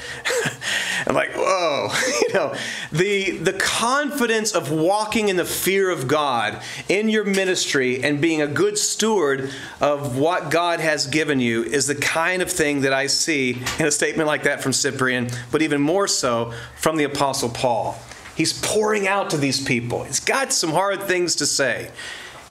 I'm 1.06 1.16
like, 1.16 1.32
whoa, 1.32 1.88
you 2.28 2.34
know, 2.34 2.54
the 2.92 3.32
the 3.38 3.54
confidence 3.54 4.52
of 4.52 4.70
walking 4.70 5.28
in 5.28 5.34
the 5.34 5.44
fear 5.44 5.90
of 5.90 6.06
God 6.06 6.62
in 6.88 7.08
your 7.08 7.24
ministry 7.24 8.04
and 8.04 8.20
being 8.20 8.42
a 8.42 8.46
good 8.46 8.78
steward 8.78 9.50
of 9.80 10.16
what 10.16 10.52
God 10.52 10.78
has 10.78 11.08
given 11.08 11.40
you 11.40 11.64
is 11.64 11.88
the 11.88 11.96
kind 11.96 12.42
of 12.42 12.50
thing 12.50 12.82
that 12.82 12.92
I 12.92 13.08
see 13.08 13.60
in 13.80 13.86
a 13.86 13.90
statement 13.90 14.28
like 14.28 14.44
that 14.44 14.62
from 14.62 14.72
Cyprian, 14.72 15.28
but 15.50 15.62
even 15.62 15.80
more 15.80 16.06
so 16.06 16.52
from 16.76 16.96
the 16.96 17.04
Apostle 17.04 17.48
Paul. 17.48 17.98
He's 18.36 18.52
pouring 18.52 19.08
out 19.08 19.30
to 19.30 19.36
these 19.36 19.62
people. 19.62 20.04
He's 20.04 20.20
got 20.20 20.52
some 20.52 20.70
hard 20.70 21.02
things 21.02 21.34
to 21.36 21.46
say. 21.46 21.90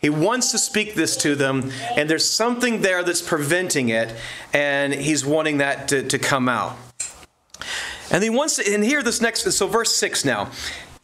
He 0.01 0.09
wants 0.09 0.51
to 0.51 0.57
speak 0.57 0.95
this 0.95 1.15
to 1.17 1.35
them, 1.35 1.71
and 1.95 2.09
there's 2.09 2.25
something 2.25 2.81
there 2.81 3.03
that's 3.03 3.21
preventing 3.21 3.89
it, 3.89 4.13
and 4.51 4.93
he's 4.93 5.23
wanting 5.23 5.59
that 5.59 5.87
to, 5.89 6.01
to 6.03 6.17
come 6.17 6.49
out. 6.49 6.75
And 8.09 8.23
he 8.23 8.29
wants 8.29 8.55
to, 8.57 8.73
and 8.73 8.83
here 8.83 9.03
this 9.03 9.21
next, 9.21 9.49
so 9.51 9.67
verse 9.67 9.95
6 9.95 10.25
now. 10.25 10.49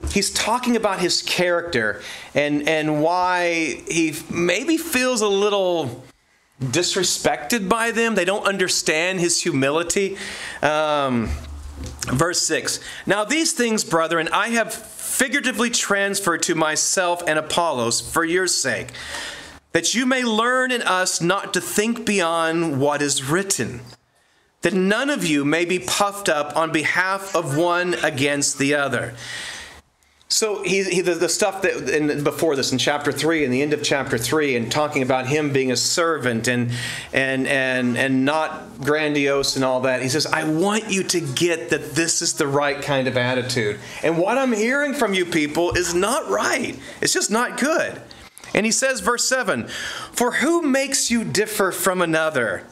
He's 0.09 0.31
talking 0.31 0.75
about 0.75 0.99
his 0.99 1.21
character 1.21 2.01
and, 2.35 2.67
and 2.67 3.01
why 3.01 3.81
he 3.87 4.15
maybe 4.29 4.77
feels 4.77 5.21
a 5.21 5.27
little 5.27 6.03
disrespected 6.61 7.69
by 7.69 7.91
them. 7.91 8.15
They 8.15 8.25
don't 8.25 8.45
understand 8.45 9.19
his 9.19 9.41
humility. 9.41 10.17
Um, 10.61 11.29
verse 12.07 12.41
6 12.41 12.79
Now, 13.05 13.23
these 13.23 13.53
things, 13.53 13.83
brethren, 13.83 14.27
I 14.31 14.49
have 14.49 14.73
figuratively 15.17 15.71
transferred 15.71 16.43
to 16.43 16.53
myself 16.53 17.23
and 17.25 17.39
Apollos 17.39 17.99
for 17.99 18.23
your 18.23 18.45
sake, 18.45 18.89
that 19.71 19.95
you 19.95 20.05
may 20.05 20.23
learn 20.23 20.71
in 20.71 20.83
us 20.83 21.19
not 21.19 21.55
to 21.55 21.59
think 21.59 22.05
beyond 22.05 22.79
what 22.79 23.01
is 23.01 23.27
written, 23.27 23.81
that 24.61 24.75
none 24.75 25.09
of 25.09 25.25
you 25.25 25.43
may 25.43 25.65
be 25.65 25.79
puffed 25.79 26.29
up 26.29 26.55
on 26.55 26.71
behalf 26.71 27.35
of 27.35 27.57
one 27.57 27.95
against 28.03 28.59
the 28.59 28.75
other. 28.75 29.15
So 30.29 30.61
he, 30.61 30.83
he 30.83 31.01
the, 31.01 31.15
the, 31.15 31.29
stuff 31.29 31.61
that 31.61 31.89
in, 31.89 32.21
before 32.23 32.57
this 32.57 32.73
in 32.73 32.77
chapter 32.77 33.13
three, 33.13 33.45
in 33.45 33.51
the 33.51 33.61
end 33.61 33.71
of 33.71 33.81
chapter 33.81 34.17
three, 34.17 34.57
and 34.57 34.69
talking 34.69 35.01
about 35.01 35.25
him 35.25 35.53
being 35.53 35.71
a 35.71 35.77
servant 35.77 36.49
and 36.49 36.71
and 37.13 37.47
and 37.47 37.97
and 37.97 38.25
not 38.25 38.81
grandiose 38.81 39.55
and 39.55 39.63
all 39.63 39.81
that. 39.81 40.01
He 40.01 40.09
says, 40.09 40.25
"I 40.25 40.43
want 40.43 40.91
you 40.91 41.03
to 41.03 41.21
get 41.21 41.69
that 41.69 41.95
this 41.95 42.21
is 42.21 42.33
the 42.33 42.47
right 42.47 42.81
kind 42.81 43.07
of 43.07 43.15
attitude." 43.15 43.79
And 44.03 44.17
what 44.17 44.37
I'm 44.37 44.51
hearing 44.51 44.93
from 44.93 45.13
you 45.13 45.25
people 45.25 45.71
is 45.77 45.93
not 45.93 46.27
right. 46.29 46.77
It's 46.99 47.13
just 47.13 47.31
not 47.31 47.57
good. 47.57 48.01
And 48.53 48.65
he 48.65 48.71
says, 48.71 48.99
verse 48.99 49.23
seven, 49.23 49.67
"For 50.11 50.33
who 50.33 50.61
makes 50.61 51.09
you 51.09 51.23
differ 51.23 51.71
from 51.71 52.01
another? 52.01 52.63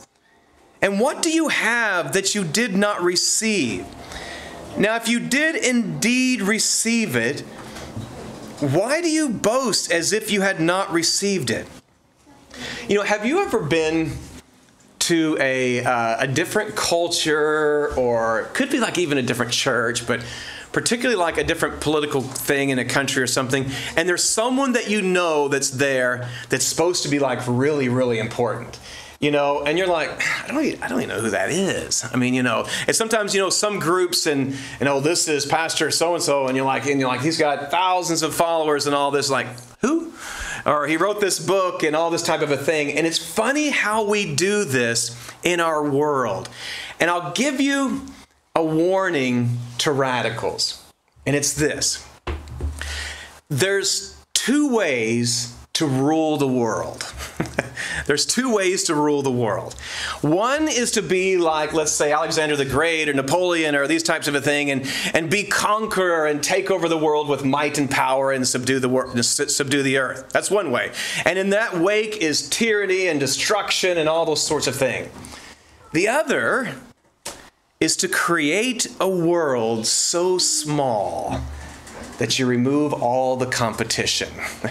And 0.82 1.00
what 1.00 1.22
do 1.22 1.30
you 1.30 1.48
have 1.48 2.12
that 2.14 2.36
you 2.36 2.44
did 2.44 2.76
not 2.76 3.02
receive?" 3.02 3.86
Now, 4.78 4.98
if 4.98 5.08
you 5.08 5.22
did 5.22 5.56
indeed 5.56 6.42
receive 6.42 7.16
it, 7.16 7.42
why 8.60 9.02
do 9.02 9.10
you 9.10 9.30
boast 9.30 9.90
as 9.92 10.12
if 10.12 10.32
you 10.32 10.42
had 10.42 10.60
not 10.60 10.92
received 10.92 11.50
it? 11.50 11.66
You 12.90 12.96
know, 12.96 13.04
have 13.04 13.26
you 13.26 13.42
ever 13.42 13.62
been 13.62 14.12
to 15.00 15.38
a, 15.40 15.84
uh, 15.84 16.24
a 16.24 16.28
different 16.28 16.76
culture 16.76 17.94
or 17.96 18.50
could 18.54 18.70
be 18.70 18.80
like 18.80 18.98
even 18.98 19.18
a 19.18 19.22
different 19.22 19.54
church, 19.54 20.06
but 20.06 20.26
particularly 20.74 21.16
like 21.16 21.38
a 21.38 21.44
different 21.44 21.80
political 21.80 22.22
thing 22.22 22.70
in 22.70 22.80
a 22.80 22.86
country 22.86 23.24
or 23.24 23.28
something, 23.28 23.70
and 23.96 24.10
there's 24.10 24.24
someone 24.24 24.74
that 24.74 24.90
you 24.90 25.02
know 25.02 25.48
that's 25.48 25.70
there 25.70 26.30
that's 26.50 26.66
supposed 26.66 27.04
to 27.04 27.10
be 27.10 27.20
like 27.20 27.40
really, 27.48 27.88
really 27.88 28.20
important 28.20 28.78
you 29.20 29.32
know, 29.32 29.64
and 29.64 29.78
you're 29.78 29.88
like, 29.88 30.10
I 30.44 30.48
don't, 30.48 30.64
even, 30.64 30.84
I 30.84 30.88
don't 30.88 31.00
even 31.00 31.10
know 31.10 31.22
who 31.22 31.30
that 31.30 31.50
is. 31.50 32.04
I 32.12 32.18
mean, 32.18 32.34
you 32.34 32.44
know, 32.44 32.68
and 32.88 32.96
sometimes 32.96 33.34
you 33.34 33.42
know 33.42 33.50
some 33.50 33.80
groups 33.80 34.26
and 34.26 34.52
you 34.52 34.86
know 34.86 35.00
this 35.00 35.28
is 35.28 35.46
Pastor 35.46 35.92
so 35.92 36.16
and 36.16 36.24
so, 36.24 36.48
and 36.48 36.56
you're 36.56 36.66
like, 36.66 36.86
and 36.86 37.00
you're 37.00 37.10
like, 37.10 37.22
he's 37.22 37.38
got 37.38 37.72
thousands 37.72 38.24
of 38.24 38.36
followers 38.36 38.88
and 38.88 38.96
all 38.96 39.12
this. 39.12 39.30
Like, 39.30 39.48
who? 39.82 40.14
Or 40.66 40.88
he 40.88 40.98
wrote 40.98 41.22
this 41.22 41.40
book 41.40 41.84
and 41.84 41.96
all 41.96 42.10
this 42.10 42.24
type 42.24 42.42
of 42.42 42.52
a 42.52 42.58
thing. 42.58 42.92
And 42.94 43.06
it's 43.06 43.20
funny 43.20 43.70
how 43.70 44.04
we 44.08 44.36
do 44.36 44.64
this 44.64 45.16
in 45.44 45.60
our 45.60 45.88
world. 45.88 46.50
And 47.00 47.10
I'll 47.10 47.34
give 47.34 47.62
you 47.62 48.06
a 48.56 48.64
warning 48.64 49.58
to 49.80 49.92
radicals, 49.92 50.82
and 51.26 51.36
it's 51.36 51.54
this: 51.54 52.08
there's 53.50 54.18
two 54.34 54.74
ways 54.74 55.56
to 55.76 55.86
rule 55.86 56.38
the 56.38 56.48
world. 56.48 57.14
There's 58.06 58.26
two 58.26 58.54
ways 58.54 58.86
to 58.86 58.96
rule 58.96 59.22
the 59.22 59.32
world. 59.32 59.74
One 60.22 60.70
is 60.70 60.92
to 60.92 61.02
be 61.02 61.38
like, 61.38 61.74
let's 61.74 61.92
say, 61.92 62.14
Alexander 62.14 62.56
the 62.56 62.66
Great 62.66 63.10
or 63.10 63.14
Napoleon 63.14 63.76
or 63.76 63.86
these 63.86 64.02
types 64.02 64.30
of 64.30 64.36
a 64.36 64.42
thing, 64.42 64.72
and, 64.72 64.90
and 65.14 65.30
be 65.30 65.44
conqueror 65.44 66.28
and 66.28 66.42
take 66.42 66.72
over 66.72 66.88
the 66.88 66.98
world 66.98 67.28
with 67.28 67.44
might 67.44 67.78
and 67.78 67.92
power 67.92 68.32
and 68.32 68.48
subdue 68.48 68.80
the 68.80 68.88
world, 68.88 69.24
subdue 69.24 69.84
the 69.84 69.98
earth. 69.98 70.30
That's 70.32 70.50
one 70.50 70.72
way. 70.72 70.92
And 71.26 71.38
in 71.38 71.50
that 71.50 71.78
wake 71.78 72.18
is 72.18 72.50
tyranny 72.50 73.08
and 73.08 73.20
destruction 73.20 73.98
and 73.98 74.08
all 74.08 74.26
those 74.26 74.46
sorts 74.46 74.68
of 74.68 74.76
things. 74.76 75.10
The 75.92 76.08
other 76.08 76.74
is 77.82 77.98
to 77.98 78.08
create 78.08 78.88
a 79.02 79.10
world 79.10 79.88
so 79.88 80.38
small 80.38 81.42
that 82.18 82.40
you 82.40 82.46
remove 82.46 82.94
all 82.94 83.36
the 83.36 83.46
competition. 83.46 84.30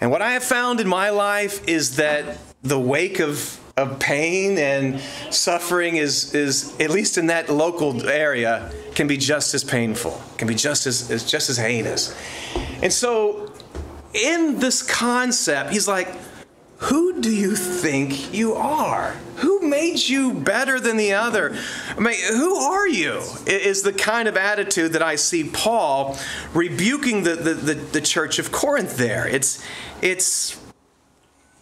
And 0.00 0.10
what 0.10 0.22
I 0.22 0.32
have 0.32 0.44
found 0.44 0.80
in 0.80 0.88
my 0.88 1.10
life 1.10 1.66
is 1.68 1.96
that 1.96 2.38
the 2.62 2.78
wake 2.78 3.20
of, 3.20 3.58
of 3.76 3.98
pain 3.98 4.58
and 4.58 5.00
suffering 5.30 5.96
is, 5.96 6.34
is, 6.34 6.78
at 6.80 6.90
least 6.90 7.16
in 7.16 7.28
that 7.28 7.48
local 7.48 8.06
area, 8.08 8.70
can 8.94 9.06
be 9.06 9.16
just 9.16 9.54
as 9.54 9.64
painful, 9.64 10.20
can 10.36 10.48
be 10.48 10.54
just 10.54 10.86
as, 10.86 11.10
as 11.10 11.24
just 11.30 11.48
as 11.48 11.56
heinous. 11.56 12.16
And 12.82 12.92
so 12.92 13.52
in 14.12 14.58
this 14.58 14.82
concept, 14.82 15.70
he's 15.70 15.88
like, 15.88 16.08
who 16.78 17.20
do 17.20 17.30
you 17.34 17.56
think 17.56 18.34
you 18.34 18.52
are? 18.52 19.12
Who 19.36 19.66
made 19.66 19.98
you 19.98 20.34
better 20.34 20.78
than 20.78 20.98
the 20.98 21.14
other? 21.14 21.56
I 21.96 22.00
mean, 22.00 22.14
who 22.28 22.56
are 22.56 22.86
you? 22.86 23.22
Is 23.46 23.82
the 23.82 23.94
kind 23.94 24.28
of 24.28 24.36
attitude 24.36 24.92
that 24.92 25.02
I 25.02 25.16
see 25.16 25.48
Paul 25.48 26.18
rebuking 26.52 27.22
the, 27.22 27.34
the, 27.34 27.54
the, 27.54 27.74
the 27.74 28.00
church 28.02 28.38
of 28.38 28.52
Corinth 28.52 28.98
there. 28.98 29.26
It's, 29.26 29.64
it's, 30.02 30.60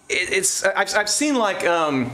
it's, 0.08 0.64
I've, 0.64 0.94
I've 0.94 1.10
seen 1.10 1.34
like, 1.34 1.64
um, 1.66 2.10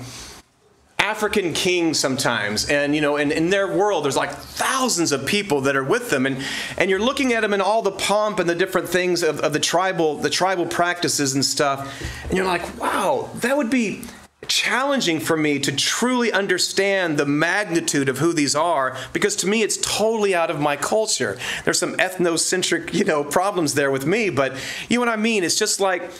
African 1.01 1.55
kings 1.55 1.99
sometimes, 1.99 2.69
and 2.69 2.95
you 2.95 3.01
know, 3.01 3.17
in, 3.17 3.33
in 3.33 3.49
their 3.49 3.67
world, 3.67 4.05
there's 4.05 4.19
like 4.19 4.31
thousands 4.31 5.13
of 5.13 5.25
people 5.25 5.63
that 5.63 5.75
are 5.75 5.83
with 5.83 6.11
them, 6.11 6.27
and 6.27 6.45
and 6.77 6.91
you're 6.91 7.01
looking 7.01 7.33
at 7.33 7.41
them 7.41 7.55
in 7.55 7.61
all 7.63 7.81
the 7.81 7.91
pomp 7.91 8.39
and 8.39 8.49
the 8.49 8.55
different 8.55 8.87
things 8.87 9.23
of, 9.23 9.41
of 9.41 9.55
the 9.55 9.59
tribal 9.59 10.17
the 10.17 10.29
tribal 10.29 10.67
practices 10.67 11.35
and 11.35 11.43
stuff, 11.43 11.91
and 12.29 12.37
you're 12.37 12.47
like, 12.47 12.79
wow, 12.79 13.31
that 13.37 13.57
would 13.57 13.71
be 13.71 14.03
challenging 14.49 15.21
for 15.21 15.37
me 15.37 15.59
to 15.59 15.71
truly 15.71 16.33
understand 16.33 17.19
the 17.19 17.27
magnitude 17.27 18.09
of 18.09 18.19
who 18.19 18.33
these 18.33 18.57
are 18.57 18.97
because 19.13 19.37
to 19.37 19.47
me 19.47 19.63
it's 19.63 19.77
totally 19.77 20.35
out 20.35 20.51
of 20.51 20.59
my 20.59 20.77
culture 20.77 21.39
there's 21.65 21.79
some 21.79 21.95
ethnocentric 21.97 22.93
you 22.95 23.05
know 23.05 23.23
problems 23.23 23.75
there 23.75 23.91
with 23.91 24.07
me 24.07 24.31
but 24.31 24.57
you 24.89 24.97
know 24.97 25.01
what 25.05 25.11
i 25.11 25.17
mean 25.17 25.45
it's 25.45 25.59
just 25.59 25.79
like 25.79 26.11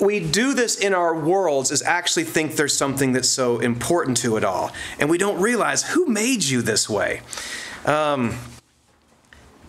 we 0.00 0.20
do 0.20 0.54
this 0.54 0.78
in 0.78 0.94
our 0.94 1.14
worlds 1.14 1.70
is 1.70 1.82
actually 1.82 2.24
think 2.24 2.56
there's 2.56 2.76
something 2.76 3.12
that's 3.12 3.28
so 3.28 3.58
important 3.58 4.16
to 4.18 4.36
it 4.36 4.44
all. 4.44 4.72
And 4.98 5.08
we 5.10 5.18
don't 5.18 5.40
realize 5.40 5.82
who 5.82 6.06
made 6.06 6.42
you 6.42 6.62
this 6.62 6.88
way. 6.88 7.20
Um, 7.84 8.36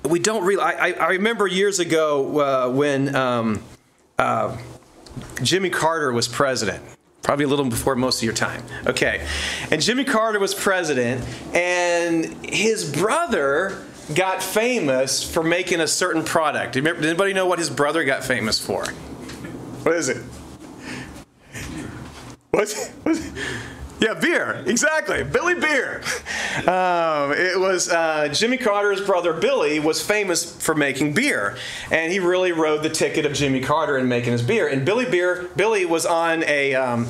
we 0.04 0.20
don't 0.20 0.46
realize. 0.46 0.76
I, 0.80 0.92
I, 0.94 1.08
remember 1.10 1.48
years 1.48 1.80
ago 1.80 2.40
uh, 2.40 2.70
when 2.70 3.16
um, 3.16 3.64
uh, 4.18 4.56
Jimmy 5.42 5.70
Carter 5.70 6.14
was 6.14 6.28
president. 6.28 6.84
Probably 7.26 7.46
a 7.46 7.48
little 7.48 7.66
before 7.66 7.96
most 7.96 8.20
of 8.20 8.24
your 8.24 8.36
time. 8.36 8.64
Okay. 8.86 9.26
And 9.72 9.82
Jimmy 9.82 10.04
Carter 10.04 10.40
was 10.40 10.54
president, 10.54 11.26
and 11.56 12.26
his 12.46 12.88
brother 12.96 13.84
got 14.14 14.44
famous 14.44 15.24
for 15.28 15.42
making 15.42 15.82
a 15.82 15.88
certain 15.88 16.24
product. 16.24 16.76
Remember, 16.76 17.02
did 17.02 17.10
anybody 17.10 17.34
know 17.34 17.48
what 17.48 17.58
his 17.58 17.72
brother 17.72 18.04
got 18.04 18.24
famous 18.24 18.64
for? 18.64 18.86
What 18.86 19.96
is 19.96 20.10
it? 20.10 20.18
What? 22.52 22.72
what? 23.02 23.20
Yeah, 24.06 24.14
beer. 24.14 24.64
Exactly. 24.68 25.24
Billy 25.24 25.56
Beer. 25.56 26.04
Um, 26.68 27.32
it 27.32 27.60
was 27.60 27.90
uh, 27.90 28.28
Jimmy 28.28 28.58
Carter's 28.58 29.02
brother 29.02 29.34
Billy 29.34 29.80
was 29.80 30.00
famous 30.00 30.56
for 30.64 30.76
making 30.76 31.16
beer, 31.16 31.58
and 31.90 32.12
he 32.12 32.20
really 32.20 32.52
rode 32.52 32.84
the 32.84 32.90
ticket 32.92 33.26
of 33.26 33.34
Jimmy 33.34 33.62
Carter 33.62 33.98
in 33.98 34.08
making 34.08 34.34
his 34.34 34.44
beer. 34.44 34.68
And 34.68 34.86
Billy 34.86 35.10
Beer, 35.10 35.50
Billy 35.56 35.86
was 35.86 36.06
on 36.06 36.44
a 36.44 36.76
um, 36.76 37.08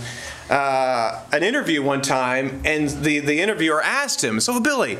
uh, 0.49 1.21
an 1.34 1.43
interview 1.43 1.84
one 1.84 2.01
time, 2.01 2.62
and 2.63 2.88
the 2.88 3.19
the 3.19 3.41
interviewer 3.41 3.81
asked 3.81 4.23
him, 4.23 4.39
"So 4.39 4.62
Billy, 4.62 4.97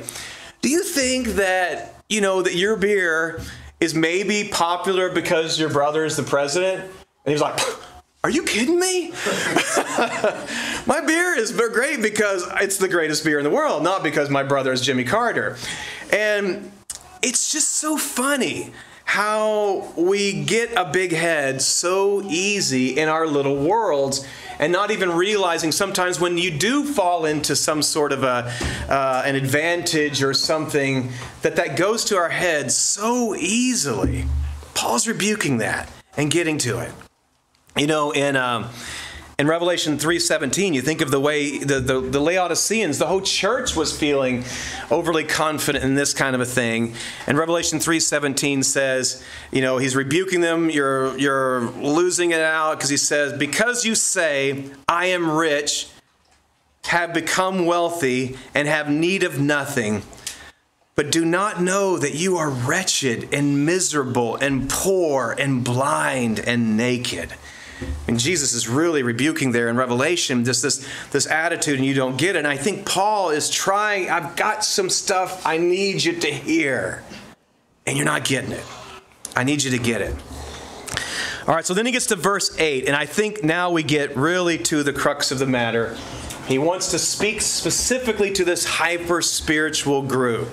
do 0.62 0.68
you 0.68 0.84
think 0.84 1.28
that 1.36 2.04
you 2.10 2.20
know 2.20 2.42
that 2.42 2.56
your 2.56 2.76
beer 2.76 3.42
is 3.80 3.96
maybe 3.96 4.50
popular 4.50 5.14
because 5.14 5.58
your 5.58 5.70
brother 5.70 6.04
is 6.04 6.18
the 6.18 6.24
president?" 6.24 6.82
And 6.82 6.92
he 7.24 7.32
was 7.32 7.42
like, 7.42 7.58
Are 8.26 8.30
you 8.30 8.44
kidding 8.44 8.80
me? 8.82 9.14
my 10.86 11.02
beer 11.02 11.34
is 11.38 11.52
great 11.52 12.02
because 12.02 12.48
it's 12.62 12.78
the 12.78 12.88
greatest 12.88 13.24
beer 13.24 13.38
in 13.40 13.44
the 13.44 13.50
world, 13.50 13.84
not 13.84 14.04
because 14.04 14.30
my 14.30 14.44
brother 14.44 14.72
is 14.72 14.82
Jimmy 14.82 15.04
Carter. 15.04 15.58
And 16.12 16.72
it's 17.22 17.52
just 17.52 17.72
so 17.72 17.98
funny 17.98 18.72
how 19.06 19.94
we 19.96 20.44
get 20.44 20.74
a 20.76 20.86
big 20.86 21.12
head 21.12 21.62
so 21.62 22.24
easy 22.24 22.98
in 22.98 23.08
our 23.08 23.28
little 23.28 23.56
worlds 23.56 24.26
and 24.58 24.72
not 24.72 24.90
even 24.90 25.12
realizing 25.12 25.72
sometimes 25.72 26.20
when 26.20 26.38
you 26.38 26.50
do 26.50 26.84
fall 26.84 27.26
into 27.26 27.56
some 27.56 27.84
sort 27.84 28.12
of 28.12 28.24
a, 28.24 28.52
uh, 28.90 29.22
an 29.26 29.36
advantage 29.36 30.24
or 30.24 30.34
something 30.34 31.12
that 31.44 31.56
that 31.56 31.78
goes 31.78 32.04
to 32.06 32.18
our 32.18 32.30
heads 32.30 32.76
so 32.76 33.36
easily 33.36 34.26
paul's 34.74 35.08
rebuking 35.08 35.58
that 35.58 35.88
and 36.18 36.32
getting 36.32 36.58
to 36.58 36.80
it 36.80 36.92
you 37.78 37.88
know, 37.88 38.12
in 38.12 38.36
um, 38.36 38.70
in 39.38 39.48
Revelation 39.48 39.98
3:17, 39.98 40.74
you 40.74 40.82
think 40.82 41.02
of 41.02 41.12
the 41.12 41.20
way 41.20 41.58
the, 41.58 41.80
the, 41.80 42.00
the, 42.00 42.22
Laodiceans, 42.22 42.98
the 43.00 43.08
whole 43.08 43.22
church 43.22 43.76
was 43.76 43.98
feeling 43.98 44.46
overly 44.90 45.26
confident 45.26 45.84
in 45.84 45.96
this 45.96 46.14
kind 46.14 46.36
of 46.36 46.42
a 46.42 46.46
thing. 46.46 46.94
And 47.28 47.38
Revelation 47.38 47.80
3:17 47.80 48.64
says, 48.64 49.24
you 49.52 49.62
know, 49.62 49.78
he's 49.78 49.96
rebuking 49.96 50.40
them, 50.40 50.70
you're 50.70 51.18
you're 51.18 51.70
losing 51.72 52.32
it 52.32 52.40
out 52.40 52.78
because 52.78 52.90
he 52.90 52.98
says, 52.98 53.34
"Because 53.34 53.84
you 53.84 53.94
say, 53.94 54.66
I 54.88 55.08
am 55.08 55.30
rich, 55.30 55.90
have 56.86 57.14
become 57.14 57.66
wealthy, 57.66 58.38
and 58.54 58.68
have 58.68 58.90
need 58.90 59.24
of 59.24 59.40
nothing." 59.40 60.04
but 60.96 61.12
do 61.12 61.26
not 61.26 61.62
know 61.62 61.98
that 61.98 62.16
you 62.16 62.38
are 62.38 62.50
wretched 62.50 63.28
and 63.34 63.66
miserable 63.66 64.38
and 64.38 64.70
poor 64.70 65.36
and 65.38 65.62
blind 65.62 66.40
and 66.40 66.78
naked. 66.78 67.34
And 68.08 68.20
Jesus 68.20 68.54
is 68.54 68.68
really 68.68 69.04
rebuking 69.04 69.52
there 69.52 69.70
in 69.70 69.76
Revelation 69.78 70.44
this, 70.44 70.62
this, 70.62 70.88
this 71.12 71.28
attitude, 71.28 71.78
and 71.78 71.86
you 71.86 71.94
don't 71.94 72.18
get 72.18 72.36
it. 72.36 72.40
And 72.40 72.48
I 72.48 72.58
think 72.58 72.86
Paul 72.86 73.32
is 73.32 73.50
trying, 73.50 74.10
I've 74.10 74.36
got 74.36 74.64
some 74.64 74.90
stuff 74.90 75.46
I 75.46 75.58
need 75.58 76.04
you 76.04 76.14
to 76.20 76.28
hear, 76.32 77.04
and 77.86 77.98
you're 77.98 78.06
not 78.06 78.24
getting 78.26 78.52
it. 78.52 78.64
I 79.36 79.44
need 79.44 79.64
you 79.64 79.72
to 79.72 79.80
get 79.80 80.02
it. 80.02 80.16
All 81.48 81.54
right, 81.54 81.66
so 81.66 81.74
then 81.74 81.86
he 81.86 81.92
gets 81.92 82.08
to 82.08 82.16
verse 82.16 82.58
8, 82.58 82.88
and 82.88 82.96
I 82.96 83.06
think 83.06 83.44
now 83.44 83.70
we 83.70 83.84
get 83.84 84.16
really 84.16 84.58
to 84.60 84.82
the 84.82 84.94
crux 84.94 85.32
of 85.32 85.38
the 85.38 85.46
matter. 85.46 85.96
He 86.48 86.58
wants 86.58 86.92
to 86.92 87.00
speak 87.00 87.42
specifically 87.42 88.32
to 88.34 88.46
this 88.46 88.66
hyper 88.66 89.22
spiritual 89.22 90.02
group. 90.02 90.48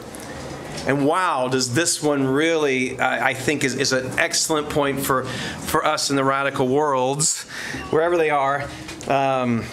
And 0.86 1.06
wow, 1.06 1.48
does 1.48 1.74
this 1.74 2.02
one 2.02 2.26
really, 2.26 2.98
I 3.00 3.34
think, 3.34 3.64
is, 3.64 3.74
is 3.74 3.92
an 3.92 4.18
excellent 4.18 4.68
point 4.70 5.00
for, 5.00 5.24
for 5.24 5.84
us 5.84 6.10
in 6.10 6.16
the 6.16 6.24
radical 6.24 6.68
worlds, 6.68 7.44
wherever 7.90 8.16
they 8.16 8.30
are. 8.30 8.68
Um, 9.08 9.64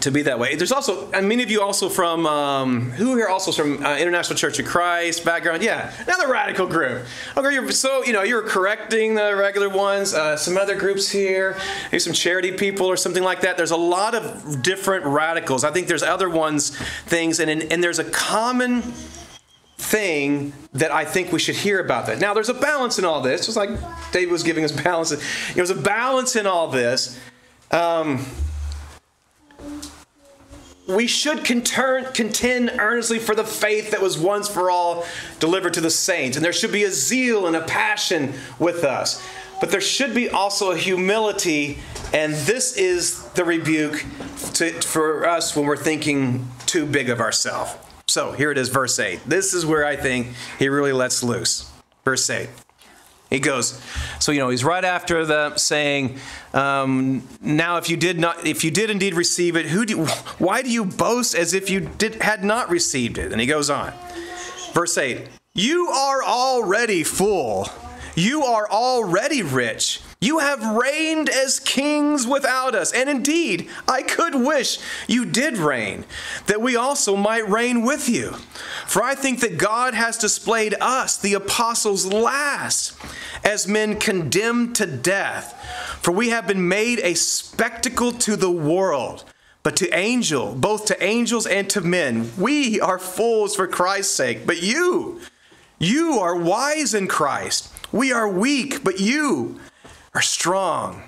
to 0.00 0.10
be 0.12 0.22
that 0.22 0.38
way. 0.38 0.54
There's 0.54 0.70
also, 0.70 1.10
and 1.10 1.28
many 1.28 1.42
of 1.42 1.50
you 1.50 1.60
also 1.62 1.88
from, 1.88 2.24
um, 2.26 2.92
who 2.92 3.16
here 3.16 3.26
also 3.26 3.50
from 3.50 3.84
uh, 3.84 3.96
International 3.96 4.36
Church 4.36 4.58
of 4.60 4.66
Christ 4.66 5.24
background? 5.24 5.62
Yeah, 5.62 5.92
another 6.06 6.28
radical 6.28 6.66
group. 6.66 7.04
Okay, 7.36 7.52
you're, 7.52 7.70
so, 7.72 8.04
you 8.04 8.12
know, 8.12 8.22
you're 8.22 8.42
correcting 8.42 9.16
the 9.16 9.34
regular 9.34 9.68
ones. 9.68 10.14
Uh, 10.14 10.36
some 10.36 10.56
other 10.56 10.76
groups 10.76 11.10
here, 11.10 11.56
maybe 11.86 11.98
some 11.98 12.12
charity 12.12 12.52
people 12.52 12.86
or 12.86 12.96
something 12.96 13.24
like 13.24 13.40
that. 13.40 13.56
There's 13.56 13.72
a 13.72 13.76
lot 13.76 14.14
of 14.14 14.62
different 14.62 15.04
radicals. 15.06 15.64
I 15.64 15.72
think 15.72 15.88
there's 15.88 16.04
other 16.04 16.30
ones, 16.30 16.76
things, 17.06 17.40
and, 17.40 17.50
and 17.50 17.82
there's 17.82 17.98
a 17.98 18.04
common 18.04 18.94
thing 19.90 20.52
that 20.72 20.92
I 20.92 21.04
think 21.04 21.32
we 21.32 21.40
should 21.40 21.56
hear 21.56 21.80
about 21.80 22.06
that. 22.06 22.20
Now, 22.20 22.32
there's 22.32 22.48
a 22.48 22.54
balance 22.54 22.96
in 23.00 23.04
all 23.04 23.20
this, 23.20 23.46
just 23.46 23.56
like 23.56 23.70
David 24.12 24.30
was 24.30 24.44
giving 24.44 24.64
us 24.64 24.70
balance. 24.70 25.12
There's 25.54 25.70
a 25.70 25.74
balance 25.74 26.36
in 26.36 26.46
all 26.46 26.68
this. 26.68 27.18
Um, 27.72 28.24
we 30.88 31.08
should 31.08 31.44
contend 31.44 32.70
earnestly 32.78 33.18
for 33.18 33.34
the 33.34 33.44
faith 33.44 33.90
that 33.90 34.00
was 34.00 34.16
once 34.16 34.48
for 34.48 34.70
all 34.70 35.04
delivered 35.40 35.74
to 35.74 35.80
the 35.80 35.90
saints. 35.90 36.36
And 36.36 36.44
there 36.44 36.52
should 36.52 36.72
be 36.72 36.84
a 36.84 36.90
zeal 36.90 37.48
and 37.48 37.56
a 37.56 37.62
passion 37.62 38.34
with 38.60 38.84
us. 38.84 39.20
But 39.60 39.72
there 39.72 39.80
should 39.80 40.14
be 40.14 40.30
also 40.30 40.70
a 40.70 40.76
humility, 40.76 41.80
and 42.14 42.32
this 42.32 42.76
is 42.76 43.24
the 43.30 43.44
rebuke 43.44 44.04
to, 44.54 44.70
for 44.82 45.26
us 45.26 45.54
when 45.54 45.66
we're 45.66 45.76
thinking 45.76 46.48
too 46.66 46.86
big 46.86 47.10
of 47.10 47.20
ourselves. 47.20 47.74
So 48.10 48.32
here 48.32 48.50
it 48.50 48.58
is, 48.58 48.70
verse 48.70 48.98
8. 48.98 49.20
This 49.24 49.54
is 49.54 49.64
where 49.64 49.86
I 49.86 49.94
think 49.94 50.34
he 50.58 50.68
really 50.68 50.92
lets 50.92 51.22
loose. 51.22 51.70
Verse 52.04 52.28
8. 52.28 52.48
He 53.30 53.38
goes, 53.38 53.80
so 54.18 54.32
you 54.32 54.40
know, 54.40 54.48
he's 54.48 54.64
right 54.64 54.84
after 54.84 55.24
the 55.24 55.56
saying, 55.56 56.18
um, 56.52 57.22
"Now, 57.40 57.76
if 57.76 57.88
you 57.88 57.96
did 57.96 58.18
not, 58.18 58.44
if 58.44 58.64
you 58.64 58.72
did 58.72 58.90
indeed 58.90 59.14
receive 59.14 59.54
it, 59.54 59.66
who 59.66 59.86
do, 59.86 60.06
why 60.38 60.62
do 60.62 60.70
you 60.70 60.84
boast 60.84 61.36
as 61.36 61.54
if 61.54 61.70
you 61.70 61.88
did 61.98 62.20
had 62.20 62.42
not 62.42 62.68
received 62.68 63.16
it?" 63.16 63.30
And 63.30 63.40
he 63.40 63.46
goes 63.46 63.70
on, 63.70 63.92
verse 64.74 64.98
eight: 64.98 65.28
"You 65.54 65.86
are 65.86 66.24
already 66.24 67.04
full, 67.04 67.68
you 68.16 68.42
are 68.42 68.68
already 68.68 69.44
rich." 69.44 70.00
You 70.22 70.40
have 70.40 70.76
reigned 70.76 71.30
as 71.30 71.60
kings 71.60 72.26
without 72.26 72.74
us. 72.74 72.92
And 72.92 73.08
indeed, 73.08 73.70
I 73.88 74.02
could 74.02 74.34
wish 74.34 74.78
you 75.08 75.24
did 75.24 75.56
reign, 75.56 76.04
that 76.44 76.60
we 76.60 76.76
also 76.76 77.16
might 77.16 77.48
reign 77.48 77.82
with 77.82 78.06
you. 78.06 78.32
For 78.86 79.02
I 79.02 79.14
think 79.14 79.40
that 79.40 79.56
God 79.56 79.94
has 79.94 80.18
displayed 80.18 80.74
us, 80.78 81.16
the 81.16 81.32
apostles, 81.32 82.04
last 82.04 82.94
as 83.42 83.66
men 83.66 83.98
condemned 83.98 84.76
to 84.76 84.86
death. 84.86 85.54
For 86.02 86.12
we 86.12 86.28
have 86.28 86.46
been 86.46 86.68
made 86.68 86.98
a 86.98 87.14
spectacle 87.14 88.12
to 88.12 88.36
the 88.36 88.50
world. 88.50 89.24
But 89.62 89.76
to 89.76 89.94
angel, 89.94 90.54
both 90.54 90.84
to 90.86 91.02
angels 91.02 91.46
and 91.46 91.68
to 91.70 91.80
men, 91.80 92.30
we 92.36 92.78
are 92.78 92.98
fools 92.98 93.56
for 93.56 93.66
Christ's 93.66 94.14
sake. 94.14 94.46
But 94.46 94.62
you, 94.62 95.20
you 95.78 96.18
are 96.18 96.36
wise 96.36 96.92
in 96.92 97.08
Christ. 97.08 97.72
We 97.90 98.12
are 98.12 98.28
weak, 98.28 98.84
but 98.84 99.00
you 99.00 99.60
are 100.14 100.22
strong. 100.22 101.02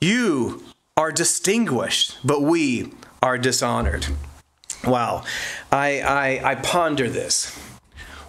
You 0.00 0.62
are 0.96 1.12
distinguished, 1.12 2.18
but 2.24 2.42
we 2.42 2.92
are 3.22 3.38
dishonored. 3.38 4.06
Wow. 4.84 5.24
I, 5.70 6.00
I, 6.00 6.50
I 6.52 6.54
ponder 6.56 7.08
this. 7.08 7.56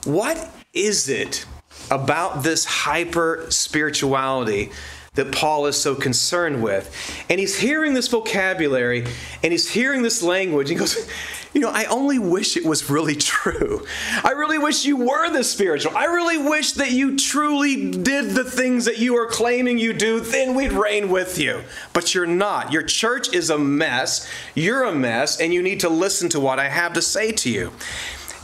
What 0.04 0.50
is 0.74 1.10
it 1.10 1.46
about 1.92 2.44
this 2.44 2.66
hyper 2.66 3.46
spirituality 3.50 4.72
that 5.16 5.32
Paul 5.32 5.66
is 5.66 5.76
so 5.76 5.96
concerned 5.96 6.64
with? 6.64 6.96
And 7.30 7.40
he's 7.40 7.60
hearing 7.60 7.94
this 7.94 8.08
vocabulary 8.08 9.06
and 9.44 9.52
he's 9.52 9.70
hearing 9.70 10.02
this 10.02 10.22
language. 10.24 10.70
He 10.70 10.76
goes, 10.76 11.10
you 11.54 11.62
know, 11.62 11.70
I 11.70 11.86
only 11.86 12.20
wish 12.20 12.58
it 12.58 12.66
was 12.66 12.90
really 12.90 13.16
true. 13.16 13.86
I 14.24 14.32
really 14.32 14.58
wish 14.58 14.86
you 14.86 14.98
were 14.98 15.30
the 15.30 15.44
spiritual. 15.44 15.96
I 15.96 16.06
really 16.06 16.38
wish 16.38 16.74
that 16.74 16.92
you 16.92 17.18
truly 17.18 17.92
did 17.92 18.32
the 18.32 18.44
things 18.44 18.86
that 18.86 19.00
you 19.00 19.16
are 19.16 19.28
claiming 19.28 19.78
you 19.78 19.94
do, 19.94 20.20
then 20.20 20.56
we'd 20.56 20.74
reign 20.74 21.10
with 21.10 21.38
you. 21.38 21.64
But 21.94 22.14
you're 22.14 22.26
not. 22.26 22.72
Your 22.72 22.84
church 22.84 23.34
is 23.34 23.50
a 23.50 23.58
mess. 23.58 24.30
You're 24.56 24.84
a 24.84 24.94
mess, 24.94 25.40
and 25.40 25.54
you 25.54 25.62
need 25.62 25.80
to 25.82 25.90
listen 25.90 26.30
to 26.30 26.40
what 26.40 26.60
I 26.60 26.70
have 26.70 26.94
to 26.94 27.02
say 27.02 27.32
to 27.32 27.50
you. 27.50 27.72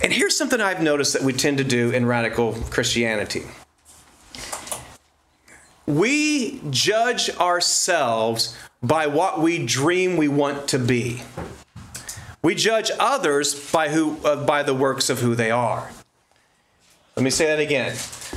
And 0.02 0.12
here's 0.12 0.36
something 0.36 0.60
I've 0.60 0.82
noticed 0.82 1.14
that 1.14 1.22
we 1.22 1.34
tend 1.34 1.60
to 1.60 1.64
do 1.64 1.92
in 1.92 2.06
radical 2.06 2.54
Christianity 2.70 3.44
we 5.86 6.62
judge 6.70 7.30
ourselves 7.38 8.58
by 8.82 9.08
what 9.08 9.42
we 9.42 9.66
dream 9.66 10.18
we 10.18 10.28
want 10.28 10.68
to 10.70 10.80
be. 10.80 11.22
We 12.44 12.56
judge 12.56 12.92
others 13.00 13.72
by, 13.72 13.88
who, 13.90 14.18
uh, 14.26 14.46
by 14.46 14.64
the 14.64 14.74
works 14.74 15.10
of 15.10 15.20
who 15.20 15.34
they 15.34 15.50
are. 15.50 15.90
Let 17.16 17.24
me 17.24 17.30
say 17.30 17.46
that 17.46 17.60
again. 17.60 17.96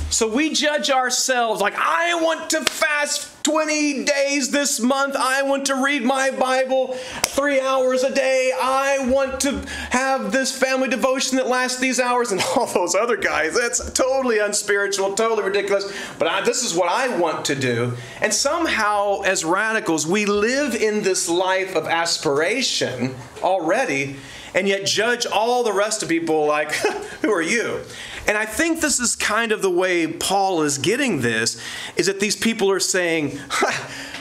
So 0.09 0.33
we 0.33 0.53
judge 0.53 0.89
ourselves 0.89 1.59
like, 1.59 1.75
I 1.75 2.15
want 2.23 2.49
to 2.51 2.61
fast 2.61 3.36
20 3.47 4.03
days 4.03 4.51
this 4.51 4.77
month. 4.77 5.15
I 5.15 5.41
want 5.43 5.67
to 5.67 5.81
read 5.81 6.03
my 6.03 6.31
Bible 6.31 6.87
three 7.21 7.61
hours 7.61 8.03
a 8.03 8.13
day. 8.13 8.51
I 8.61 9.07
want 9.07 9.39
to 9.39 9.65
have 9.89 10.33
this 10.33 10.51
family 10.51 10.89
devotion 10.89 11.37
that 11.37 11.47
lasts 11.47 11.79
these 11.79 11.97
hours. 11.97 12.33
And 12.33 12.41
all 12.57 12.65
those 12.65 12.93
other 12.93 13.15
guys, 13.15 13.55
that's 13.55 13.89
totally 13.93 14.39
unspiritual, 14.39 15.13
totally 15.13 15.43
ridiculous. 15.43 15.89
But 16.19 16.27
I, 16.27 16.41
this 16.41 16.61
is 16.61 16.75
what 16.75 16.89
I 16.89 17.17
want 17.17 17.45
to 17.45 17.55
do. 17.55 17.93
And 18.19 18.33
somehow, 18.33 19.21
as 19.21 19.45
radicals, 19.45 20.05
we 20.05 20.25
live 20.25 20.75
in 20.75 21.03
this 21.03 21.29
life 21.29 21.73
of 21.77 21.87
aspiration 21.87 23.15
already 23.41 24.17
and 24.53 24.67
yet 24.67 24.85
judge 24.85 25.25
all 25.25 25.63
the 25.63 25.71
rest 25.71 26.03
of 26.03 26.09
people 26.09 26.45
like, 26.45 26.73
who 27.21 27.31
are 27.31 27.41
you? 27.41 27.81
And 28.27 28.37
I 28.37 28.45
think 28.45 28.81
this 28.81 28.99
is 28.99 29.15
kind 29.15 29.51
of 29.51 29.61
the 29.61 29.71
way 29.71 30.05
Paul 30.05 30.61
is 30.61 30.77
getting 30.77 31.21
this 31.21 31.61
is 31.95 32.07
that 32.07 32.19
these 32.19 32.35
people 32.35 32.69
are 32.69 32.79
saying, 32.79 33.39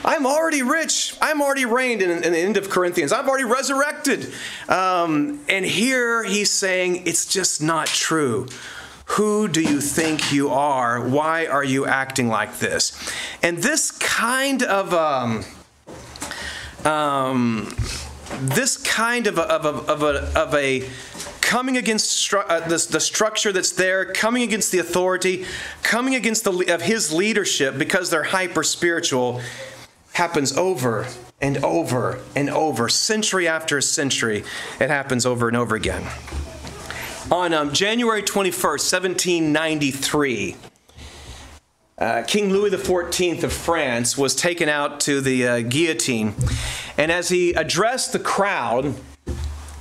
I'm 0.04 0.26
already 0.26 0.62
rich. 0.62 1.16
I'm 1.20 1.42
already 1.42 1.64
reigned 1.64 2.02
in, 2.02 2.10
in, 2.22 2.32
the 2.32 2.38
end 2.38 2.56
of 2.56 2.70
Corinthians. 2.70 3.12
I've 3.12 3.28
already 3.28 3.44
resurrected. 3.44 4.32
Um, 4.68 5.40
and 5.48 5.64
here 5.64 6.22
he's 6.22 6.50
saying, 6.50 7.06
it's 7.06 7.26
just 7.26 7.60
not 7.60 7.88
true. 7.88 8.46
Who 9.10 9.48
do 9.48 9.60
you 9.60 9.80
think 9.80 10.32
you 10.32 10.50
are? 10.50 11.00
Why 11.00 11.46
are 11.46 11.64
you 11.64 11.86
acting 11.86 12.28
like 12.28 12.58
this? 12.58 12.96
And 13.42 13.58
this 13.58 13.90
kind 13.90 14.62
of. 14.62 14.94
Um, 14.94 15.44
um, 16.84 17.74
this 18.40 18.76
kind 18.76 19.26
of 19.26 19.38
a, 19.38 19.42
of 19.42 19.64
a, 19.64 19.92
of 19.92 20.02
a, 20.02 20.38
of 20.38 20.54
a 20.54 20.88
coming 21.46 21.76
against 21.76 22.10
stru- 22.10 22.44
uh, 22.48 22.58
the, 22.66 22.84
the 22.90 22.98
structure 22.98 23.52
that's 23.52 23.70
there, 23.70 24.04
coming 24.04 24.42
against 24.42 24.72
the 24.72 24.80
authority, 24.80 25.46
coming 25.84 26.16
against 26.16 26.42
the 26.42 26.74
of 26.74 26.82
his 26.82 27.12
leadership 27.12 27.78
because 27.78 28.10
they're 28.10 28.24
hyper 28.24 28.64
spiritual, 28.64 29.40
happens 30.14 30.56
over 30.56 31.06
and 31.40 31.58
over 31.58 32.18
and 32.34 32.50
over, 32.50 32.88
century 32.88 33.46
after 33.46 33.80
century. 33.80 34.42
It 34.80 34.90
happens 34.90 35.24
over 35.24 35.46
and 35.46 35.56
over 35.56 35.76
again. 35.76 36.10
On 37.30 37.54
um, 37.54 37.72
January 37.72 38.22
21st, 38.22 38.92
1793, 38.92 40.56
uh, 41.98 42.22
King 42.26 42.50
Louis 42.50 42.70
XIV 42.70 43.44
of 43.44 43.52
France 43.52 44.18
was 44.18 44.34
taken 44.34 44.68
out 44.68 44.98
to 45.00 45.20
the 45.20 45.46
uh, 45.46 45.60
guillotine. 45.60 46.34
And 46.98 47.12
as 47.12 47.28
he 47.28 47.52
addressed 47.52 48.12
the 48.12 48.18
crowd, 48.18 48.94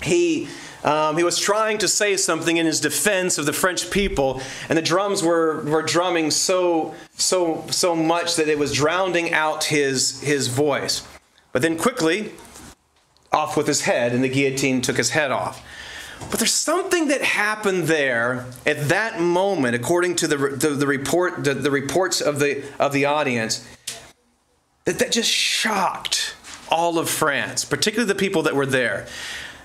he 0.04 0.48
um, 0.86 1.18
he 1.18 1.24
was 1.24 1.40
trying 1.40 1.80
to 1.80 1.88
say 1.88 2.16
something 2.16 2.58
in 2.58 2.68
his 2.68 2.80
defense 2.80 3.40
of 3.40 3.48
the 3.48 3.54
French 3.54 3.90
people, 3.90 4.40
and 4.70 4.78
the 4.78 4.84
drums 4.84 5.24
were, 5.24 5.64
were 5.64 5.82
drumming 5.82 6.30
so, 6.30 6.94
so, 7.18 7.66
so 7.72 7.96
much 7.96 8.36
that 8.36 8.48
it 8.48 8.60
was 8.60 8.72
drowning 8.72 9.34
out 9.34 9.66
his, 9.66 10.22
his 10.22 10.48
voice. 10.48 11.06
But 11.52 11.64
then 11.64 11.76
quickly, 11.76 12.34
off 13.32 13.58
with 13.58 13.66
his 13.66 13.82
head, 13.82 14.14
and 14.14 14.24
the 14.24 14.30
guillotine 14.30 14.82
took 14.82 14.98
his 14.98 15.10
head 15.10 15.32
off. 15.32 15.66
But 16.30 16.40
there's 16.40 16.54
something 16.54 17.08
that 17.08 17.22
happened 17.24 17.86
there 17.86 18.46
at 18.66 18.90
that 18.90 19.20
moment, 19.20 19.76
according 19.76 20.16
to 20.18 20.28
the, 20.28 20.38
the, 20.38 20.70
the 20.70 20.88
report, 20.88 21.44
the, 21.44 21.56
the 21.56 21.72
reports 21.72 22.22
of 22.22 22.40
the, 22.40 22.64
of 22.80 22.94
the 22.94 23.06
audience, 23.06 23.68
that, 24.86 25.00
that 25.00 25.12
just 25.12 25.32
shocked 25.32 26.36
all 26.70 27.00
of 27.00 27.10
France, 27.10 27.66
particularly 27.66 28.08
the 28.08 28.18
people 28.18 28.44
that 28.44 28.56
were 28.56 28.66
there. 28.68 29.08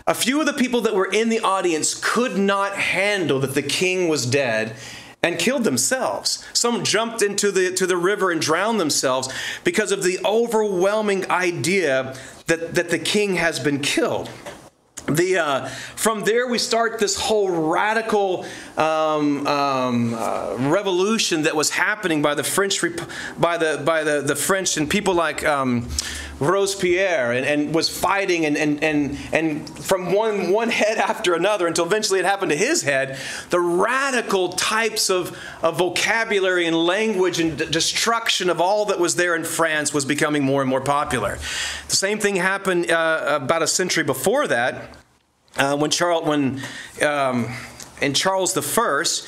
A 0.06 0.14
few 0.14 0.40
of 0.40 0.46
the 0.46 0.52
people 0.52 0.80
that 0.82 0.94
were 0.94 1.10
in 1.10 1.28
the 1.28 1.40
audience 1.40 1.94
could 1.94 2.38
not 2.38 2.76
handle 2.76 3.38
that 3.40 3.54
the 3.54 3.62
king 3.62 4.08
was 4.08 4.26
dead 4.26 4.76
and 5.22 5.38
killed 5.38 5.64
themselves. 5.64 6.44
Some 6.52 6.82
jumped 6.82 7.22
into 7.22 7.50
the, 7.52 7.72
to 7.74 7.86
the 7.86 7.96
river 7.96 8.30
and 8.30 8.40
drowned 8.40 8.80
themselves 8.80 9.28
because 9.64 9.92
of 9.92 10.02
the 10.02 10.18
overwhelming 10.24 11.30
idea 11.30 12.16
that, 12.46 12.74
that 12.74 12.90
the 12.90 12.98
king 12.98 13.36
has 13.36 13.60
been 13.60 13.80
killed. 13.80 14.30
The, 15.06 15.38
uh, 15.38 15.66
from 15.96 16.24
there, 16.24 16.46
we 16.46 16.58
start 16.58 16.98
this 16.98 17.18
whole 17.18 17.50
radical 17.50 18.46
um, 18.76 19.46
um, 19.46 20.14
uh, 20.14 20.56
revolution 20.58 21.42
that 21.42 21.56
was 21.56 21.70
happening 21.70 22.22
by 22.22 22.34
the 22.34 22.44
French, 22.44 22.80
by 23.38 23.56
the 23.56 23.82
by 23.84 24.04
the, 24.04 24.20
the 24.20 24.36
French 24.36 24.76
and 24.76 24.88
people 24.88 25.14
like 25.14 25.44
um, 25.44 25.88
Robespierre 26.40 27.32
and, 27.32 27.44
and 27.44 27.74
was 27.74 27.88
fighting 27.88 28.46
and, 28.46 28.56
and, 28.56 28.82
and, 28.82 29.18
and 29.32 29.68
from 29.78 30.12
one, 30.12 30.50
one 30.50 30.70
head 30.70 30.98
after 30.98 31.34
another 31.34 31.66
until 31.66 31.84
eventually 31.84 32.18
it 32.18 32.24
happened 32.24 32.50
to 32.50 32.56
his 32.56 32.82
head, 32.82 33.18
the 33.50 33.60
radical 33.60 34.48
types 34.50 35.10
of, 35.10 35.36
of 35.62 35.78
vocabulary 35.78 36.66
and 36.66 36.74
language 36.76 37.38
and 37.38 37.58
destruction 37.70 38.48
of 38.48 38.60
all 38.60 38.86
that 38.86 38.98
was 38.98 39.16
there 39.16 39.36
in 39.36 39.44
France 39.44 39.92
was 39.92 40.04
becoming 40.04 40.42
more 40.42 40.62
and 40.62 40.70
more 40.70 40.80
popular. 40.80 41.38
The 41.88 41.96
same 41.96 42.18
thing 42.18 42.36
happened 42.36 42.90
uh, 42.90 43.38
about 43.42 43.62
a 43.62 43.66
century 43.66 44.04
before 44.04 44.48
that 44.48 44.96
uh, 45.56 45.76
when 45.76 45.90
Charles, 45.90 46.26
when, 46.26 46.60
um, 47.02 47.54
Charles 48.14 48.56
I 48.56 49.22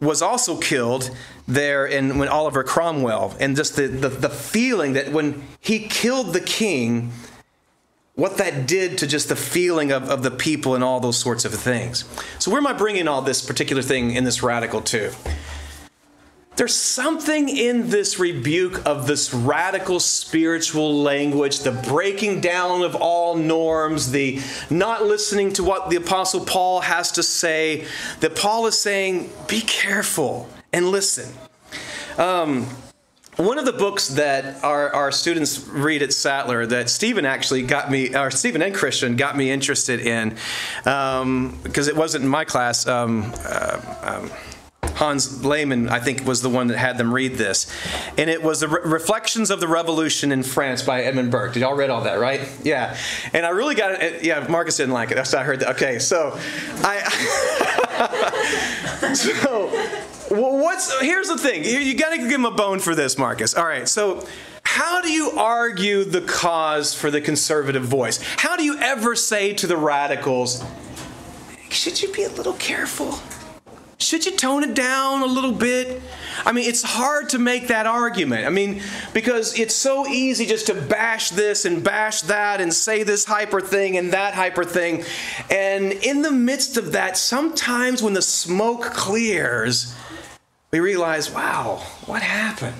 was 0.00 0.22
also 0.22 0.58
killed 0.58 1.10
there 1.46 1.86
in 1.86 2.18
when 2.18 2.28
Oliver 2.28 2.62
Cromwell, 2.62 3.36
and 3.40 3.56
just 3.56 3.76
the, 3.76 3.86
the, 3.86 4.08
the 4.08 4.28
feeling 4.28 4.92
that 4.94 5.12
when 5.12 5.42
he 5.60 5.80
killed 5.80 6.32
the 6.32 6.40
king, 6.40 7.12
what 8.14 8.36
that 8.38 8.66
did 8.66 8.98
to 8.98 9.06
just 9.06 9.28
the 9.28 9.36
feeling 9.36 9.90
of, 9.90 10.08
of 10.08 10.22
the 10.22 10.30
people 10.30 10.74
and 10.74 10.84
all 10.84 11.00
those 11.00 11.18
sorts 11.18 11.44
of 11.44 11.52
things. 11.52 12.04
So, 12.38 12.50
where 12.50 12.58
am 12.58 12.66
I 12.66 12.72
bringing 12.72 13.08
all 13.08 13.22
this 13.22 13.44
particular 13.44 13.82
thing 13.82 14.12
in 14.12 14.24
this 14.24 14.42
radical 14.42 14.80
to? 14.82 15.12
There's 16.56 16.76
something 16.76 17.48
in 17.48 17.90
this 17.90 18.20
rebuke 18.20 18.86
of 18.86 19.08
this 19.08 19.34
radical 19.34 19.98
spiritual 19.98 21.02
language, 21.02 21.60
the 21.60 21.72
breaking 21.72 22.40
down 22.40 22.82
of 22.82 22.94
all 22.94 23.36
norms, 23.36 24.12
the 24.12 24.40
not 24.70 25.04
listening 25.04 25.52
to 25.54 25.64
what 25.64 25.90
the 25.90 25.96
Apostle 25.96 26.44
Paul 26.44 26.80
has 26.82 27.10
to 27.12 27.24
say, 27.24 27.86
that 28.20 28.36
Paul 28.36 28.66
is 28.66 28.78
saying, 28.78 29.30
be 29.48 29.62
careful 29.62 30.48
and 30.72 30.90
listen. 30.90 31.34
Um, 32.18 32.68
one 33.36 33.58
of 33.58 33.64
the 33.64 33.72
books 33.72 34.08
that 34.10 34.62
our, 34.62 34.94
our 34.94 35.10
students 35.10 35.66
read 35.66 36.02
at 36.02 36.12
Sattler 36.12 36.66
that 36.66 36.88
Stephen 36.88 37.26
actually 37.26 37.62
got 37.62 37.90
me, 37.90 38.14
or 38.14 38.30
Stephen 38.30 38.62
and 38.62 38.72
Christian 38.72 39.16
got 39.16 39.36
me 39.36 39.50
interested 39.50 39.98
in, 39.98 40.36
because 40.84 41.22
um, 41.22 41.58
it 41.64 41.96
wasn't 41.96 42.22
in 42.22 42.30
my 42.30 42.44
class. 42.44 42.86
Um, 42.86 43.32
uh, 43.44 43.80
um, 44.02 44.30
Hans 44.94 45.44
Lehmann, 45.44 45.88
I 45.88 45.98
think, 45.98 46.24
was 46.26 46.42
the 46.42 46.48
one 46.48 46.68
that 46.68 46.78
had 46.78 46.98
them 46.98 47.12
read 47.12 47.34
this. 47.34 47.66
And 48.16 48.30
it 48.30 48.42
was 48.42 48.60
the 48.60 48.68
Re- 48.68 48.80
Reflections 48.84 49.50
of 49.50 49.60
the 49.60 49.68
Revolution 49.68 50.32
in 50.32 50.42
France 50.42 50.82
by 50.82 51.02
Edmund 51.02 51.30
Burke. 51.30 51.54
Did 51.54 51.60
y'all 51.60 51.74
read 51.74 51.90
all 51.90 52.02
that, 52.02 52.18
right? 52.20 52.48
Yeah. 52.62 52.96
And 53.32 53.44
I 53.44 53.50
really 53.50 53.74
got 53.74 54.02
it. 54.02 54.24
Yeah, 54.24 54.46
Marcus 54.48 54.76
didn't 54.76 54.94
like 54.94 55.10
it. 55.10 55.16
That's 55.16 55.32
what 55.32 55.42
I 55.42 55.44
heard. 55.44 55.60
That. 55.60 55.70
Okay, 55.76 55.98
so 55.98 56.38
I. 56.82 57.00
so 59.14 59.68
what's 60.30 61.00
here's 61.00 61.28
the 61.28 61.38
thing. 61.38 61.64
You 61.64 61.96
got 61.96 62.10
to 62.10 62.18
give 62.18 62.30
him 62.30 62.44
a 62.44 62.50
bone 62.50 62.78
for 62.78 62.94
this, 62.94 63.18
Marcus. 63.18 63.54
All 63.54 63.64
right, 63.64 63.88
so 63.88 64.26
how 64.62 65.00
do 65.00 65.12
you 65.12 65.30
argue 65.32 66.04
the 66.04 66.22
cause 66.22 66.94
for 66.94 67.10
the 67.10 67.20
conservative 67.20 67.84
voice? 67.84 68.20
How 68.38 68.56
do 68.56 68.64
you 68.64 68.78
ever 68.78 69.14
say 69.14 69.54
to 69.54 69.66
the 69.66 69.76
radicals, 69.76 70.64
should 71.70 72.02
you 72.02 72.12
be 72.12 72.24
a 72.24 72.30
little 72.30 72.54
careful? 72.54 73.18
Should 74.04 74.26
you 74.26 74.36
tone 74.36 74.62
it 74.62 74.74
down 74.74 75.22
a 75.22 75.26
little 75.26 75.52
bit? 75.52 76.02
I 76.44 76.52
mean, 76.52 76.68
it's 76.68 76.82
hard 76.82 77.30
to 77.30 77.38
make 77.38 77.68
that 77.68 77.86
argument. 77.86 78.46
I 78.46 78.50
mean, 78.50 78.82
because 79.14 79.58
it's 79.58 79.74
so 79.74 80.06
easy 80.06 80.44
just 80.44 80.66
to 80.66 80.74
bash 80.74 81.30
this 81.30 81.64
and 81.64 81.82
bash 81.82 82.20
that 82.22 82.60
and 82.60 82.72
say 82.72 83.02
this 83.02 83.24
hyper 83.24 83.62
thing 83.62 83.96
and 83.96 84.12
that 84.12 84.34
hyper 84.34 84.64
thing. 84.64 85.04
And 85.50 85.92
in 85.92 86.20
the 86.20 86.30
midst 86.30 86.76
of 86.76 86.92
that, 86.92 87.16
sometimes 87.16 88.02
when 88.02 88.12
the 88.12 88.22
smoke 88.22 88.82
clears, 88.82 89.94
we 90.70 90.80
realize, 90.80 91.30
wow, 91.30 91.76
what 92.04 92.20
happened? 92.20 92.76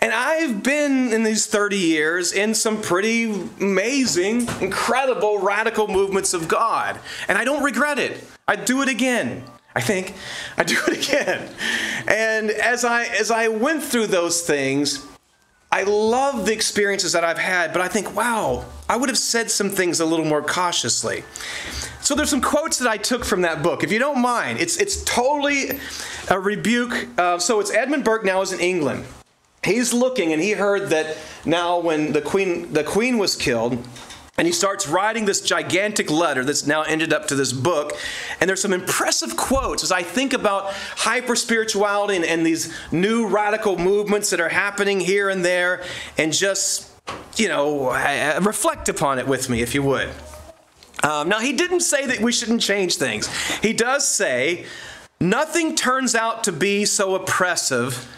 And 0.00 0.14
I've 0.14 0.62
been 0.62 1.12
in 1.12 1.22
these 1.22 1.46
30 1.46 1.76
years 1.76 2.32
in 2.32 2.54
some 2.54 2.80
pretty 2.80 3.30
amazing, 3.60 4.48
incredible, 4.62 5.38
radical 5.38 5.88
movements 5.88 6.32
of 6.32 6.48
God. 6.48 6.98
And 7.28 7.36
I 7.36 7.44
don't 7.44 7.62
regret 7.62 7.98
it. 7.98 8.24
I'd 8.48 8.64
do 8.64 8.80
it 8.80 8.88
again. 8.88 9.44
I 9.74 9.80
think 9.80 10.14
I 10.56 10.64
do 10.64 10.76
it 10.88 11.08
again. 11.08 11.48
And 12.08 12.50
as 12.50 12.84
I 12.84 13.04
as 13.04 13.30
I 13.30 13.48
went 13.48 13.82
through 13.82 14.08
those 14.08 14.42
things, 14.42 15.06
I 15.72 15.84
love 15.84 16.46
the 16.46 16.52
experiences 16.52 17.12
that 17.12 17.22
I've 17.22 17.38
had, 17.38 17.72
but 17.72 17.80
I 17.80 17.86
think, 17.86 18.16
wow, 18.16 18.64
I 18.88 18.96
would 18.96 19.08
have 19.08 19.18
said 19.18 19.50
some 19.50 19.70
things 19.70 20.00
a 20.00 20.04
little 20.04 20.24
more 20.24 20.42
cautiously. 20.42 21.22
So 22.00 22.16
there's 22.16 22.30
some 22.30 22.40
quotes 22.40 22.78
that 22.78 22.88
I 22.88 22.96
took 22.96 23.24
from 23.24 23.42
that 23.42 23.62
book. 23.62 23.84
If 23.84 23.92
you 23.92 24.00
don't 24.00 24.20
mind, 24.20 24.58
it's 24.58 24.76
it's 24.78 25.04
totally 25.04 25.78
a 26.28 26.40
rebuke. 26.40 27.06
Uh, 27.16 27.38
so 27.38 27.60
it's 27.60 27.70
Edmund 27.70 28.04
Burke 28.04 28.24
now 28.24 28.40
is 28.40 28.52
in 28.52 28.58
England. 28.58 29.04
He's 29.62 29.92
looking 29.92 30.32
and 30.32 30.42
he 30.42 30.52
heard 30.52 30.88
that 30.88 31.18
now 31.44 31.78
when 31.78 32.12
the 32.12 32.22
queen 32.22 32.72
the 32.72 32.82
queen 32.82 33.18
was 33.18 33.36
killed, 33.36 33.86
and 34.40 34.46
he 34.46 34.54
starts 34.54 34.88
writing 34.88 35.26
this 35.26 35.42
gigantic 35.42 36.10
letter 36.10 36.42
that's 36.42 36.66
now 36.66 36.80
ended 36.80 37.12
up 37.12 37.28
to 37.28 37.34
this 37.34 37.52
book. 37.52 37.92
And 38.40 38.48
there's 38.48 38.62
some 38.62 38.72
impressive 38.72 39.36
quotes 39.36 39.84
as 39.84 39.92
I 39.92 40.02
think 40.02 40.32
about 40.32 40.72
hyper 40.72 41.36
spirituality 41.36 42.16
and, 42.16 42.24
and, 42.24 42.46
these 42.46 42.74
new 42.90 43.26
radical 43.26 43.76
movements 43.76 44.30
that 44.30 44.40
are 44.40 44.48
happening 44.48 44.98
here 44.98 45.28
and 45.28 45.44
there, 45.44 45.84
and 46.16 46.32
just, 46.32 46.90
you 47.36 47.48
know, 47.48 47.90
reflect 48.40 48.88
upon 48.88 49.18
it 49.18 49.26
with 49.26 49.50
me, 49.50 49.60
if 49.60 49.74
you 49.74 49.82
would. 49.82 50.08
Um, 51.02 51.28
now, 51.28 51.40
he 51.40 51.52
didn't 51.52 51.80
say 51.80 52.06
that 52.06 52.20
we 52.20 52.32
shouldn't 52.32 52.62
change 52.62 52.96
things. 52.96 53.28
He 53.58 53.74
does 53.74 54.08
say, 54.08 54.64
nothing 55.20 55.76
turns 55.76 56.14
out 56.14 56.44
to 56.44 56.52
be 56.52 56.84
so 56.84 57.14
oppressive 57.14 58.08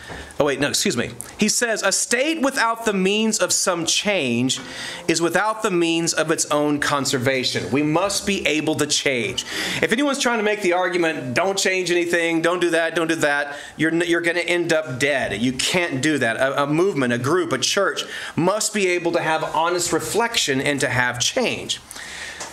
Oh, 0.42 0.44
wait, 0.44 0.58
no, 0.58 0.68
excuse 0.68 0.96
me. 0.96 1.10
He 1.38 1.48
says, 1.48 1.84
A 1.84 1.92
state 1.92 2.42
without 2.42 2.84
the 2.84 2.92
means 2.92 3.38
of 3.38 3.52
some 3.52 3.86
change 3.86 4.60
is 5.06 5.22
without 5.22 5.62
the 5.62 5.70
means 5.70 6.12
of 6.12 6.32
its 6.32 6.50
own 6.50 6.80
conservation. 6.80 7.70
We 7.70 7.84
must 7.84 8.26
be 8.26 8.44
able 8.46 8.74
to 8.76 8.86
change. 8.86 9.44
If 9.82 9.92
anyone's 9.92 10.18
trying 10.18 10.38
to 10.38 10.42
make 10.42 10.62
the 10.62 10.72
argument, 10.72 11.34
don't 11.34 11.56
change 11.56 11.92
anything, 11.92 12.42
don't 12.42 12.60
do 12.60 12.70
that, 12.70 12.96
don't 12.96 13.06
do 13.06 13.14
that, 13.16 13.56
you're, 13.76 13.94
you're 14.02 14.20
going 14.20 14.36
to 14.36 14.48
end 14.48 14.72
up 14.72 14.98
dead. 14.98 15.40
You 15.40 15.52
can't 15.52 16.02
do 16.02 16.18
that. 16.18 16.38
A, 16.38 16.64
a 16.64 16.66
movement, 16.66 17.12
a 17.12 17.18
group, 17.18 17.52
a 17.52 17.58
church 17.58 18.02
must 18.34 18.74
be 18.74 18.88
able 18.88 19.12
to 19.12 19.20
have 19.20 19.44
honest 19.44 19.92
reflection 19.92 20.60
and 20.60 20.80
to 20.80 20.88
have 20.88 21.20
change. 21.20 21.80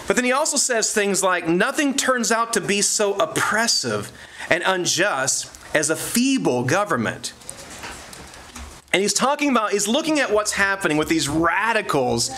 But 0.05 0.15
then 0.15 0.25
he 0.25 0.31
also 0.31 0.57
says 0.57 0.93
things 0.93 1.23
like, 1.23 1.47
Nothing 1.47 1.95
turns 1.95 2.31
out 2.31 2.53
to 2.53 2.61
be 2.61 2.81
so 2.81 3.15
oppressive 3.15 4.11
and 4.49 4.63
unjust 4.65 5.55
as 5.73 5.89
a 5.89 5.95
feeble 5.95 6.63
government. 6.63 7.33
And 8.91 9.01
he's 9.01 9.13
talking 9.13 9.51
about, 9.51 9.71
he's 9.71 9.87
looking 9.87 10.19
at 10.19 10.31
what's 10.31 10.51
happening 10.51 10.97
with 10.97 11.09
these 11.09 11.29
radicals, 11.29 12.31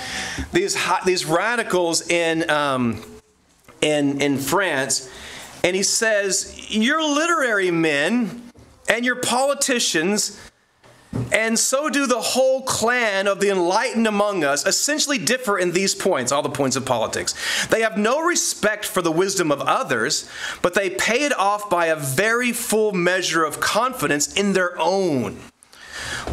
these, 0.52 0.78
these 1.06 1.26
radicals 1.26 2.10
in, 2.10 2.50
um, 2.50 3.02
in, 3.82 4.22
in 4.22 4.38
France. 4.38 5.10
And 5.64 5.76
he 5.76 5.84
says, 5.84 6.70
Your 6.70 7.02
literary 7.02 7.72
men 7.72 8.52
and 8.90 9.06
your 9.06 9.16
politicians, 9.16 10.40
and 11.32 11.60
so 11.60 11.90
do 11.90 12.08
the 12.08 12.22
whole 12.22 12.62
clan 12.62 13.28
of 13.28 13.40
the 13.40 13.50
enlightened 13.50 14.08
among 14.08 14.44
us, 14.44 14.66
essentially 14.66 15.18
differ 15.18 15.58
in 15.58 15.72
these 15.72 15.94
points, 15.94 16.32
all 16.32 16.42
the 16.42 16.50
points 16.50 16.76
of 16.76 16.86
politics. 16.86 17.36
They 17.68 17.82
have 17.82 17.98
no 17.98 18.22
respect 18.22 18.86
for 18.86 19.02
the 19.02 19.12
wisdom 19.12 19.52
of 19.52 19.62
others, 19.62 20.30
but 20.62 20.74
they 20.74 20.90
pay 20.90 21.24
it 21.26 21.38
off 21.38 21.70
by 21.70 21.88
a 21.88 21.96
very 21.96 22.52
full 22.52 22.94
measure 22.94 23.44
of 23.44 23.60
confidence 23.60 24.34
in 24.34 24.54
their 24.54 24.80
own. 24.80 25.38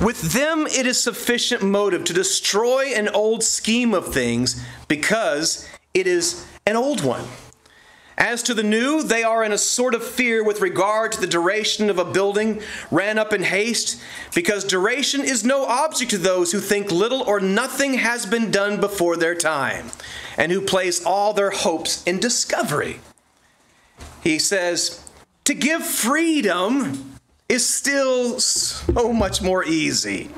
With 0.00 0.32
them, 0.32 0.66
it 0.66 0.86
is 0.86 1.00
sufficient 1.00 1.62
motive 1.62 2.04
to 2.04 2.12
destroy 2.12 2.92
an 2.94 3.08
old 3.08 3.42
scheme 3.42 3.94
of 3.94 4.12
things 4.12 4.64
because 4.86 5.68
it 5.92 6.06
is 6.06 6.46
an 6.66 6.76
old 6.76 7.02
one. 7.02 7.24
As 8.18 8.42
to 8.42 8.54
the 8.54 8.64
new, 8.64 9.04
they 9.04 9.22
are 9.22 9.44
in 9.44 9.52
a 9.52 9.58
sort 9.58 9.94
of 9.94 10.04
fear 10.04 10.42
with 10.42 10.60
regard 10.60 11.12
to 11.12 11.20
the 11.20 11.26
duration 11.28 11.88
of 11.88 11.98
a 11.98 12.04
building 12.04 12.60
ran 12.90 13.16
up 13.16 13.32
in 13.32 13.44
haste, 13.44 14.00
because 14.34 14.64
duration 14.64 15.22
is 15.22 15.44
no 15.44 15.64
object 15.64 16.10
to 16.10 16.18
those 16.18 16.50
who 16.50 16.58
think 16.58 16.90
little 16.90 17.22
or 17.22 17.38
nothing 17.38 17.94
has 17.94 18.26
been 18.26 18.50
done 18.50 18.80
before 18.80 19.16
their 19.16 19.36
time, 19.36 19.92
and 20.36 20.50
who 20.50 20.60
place 20.60 21.06
all 21.06 21.32
their 21.32 21.50
hopes 21.50 22.02
in 22.04 22.18
discovery. 22.18 22.98
He 24.24 24.40
says, 24.40 25.08
To 25.44 25.54
give 25.54 25.86
freedom 25.86 27.20
is 27.48 27.64
still 27.64 28.40
so 28.40 29.12
much 29.12 29.40
more 29.42 29.64
easy. 29.64 30.28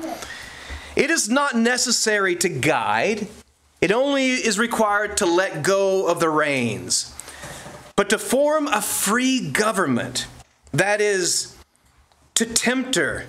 It 0.95 1.09
is 1.09 1.29
not 1.29 1.55
necessary 1.55 2.35
to 2.35 2.49
guide, 2.49 3.27
it 3.81 3.91
only 3.91 4.33
is 4.33 4.59
required 4.59 5.17
to 5.17 5.25
let 5.25 5.63
go 5.63 6.05
of 6.05 6.19
the 6.19 6.29
reins. 6.29 7.15
But 8.01 8.09
to 8.09 8.17
form 8.17 8.67
a 8.67 8.81
free 8.81 9.51
government, 9.51 10.25
that 10.73 11.01
is, 11.01 11.55
to 12.33 12.47
temper 12.47 13.25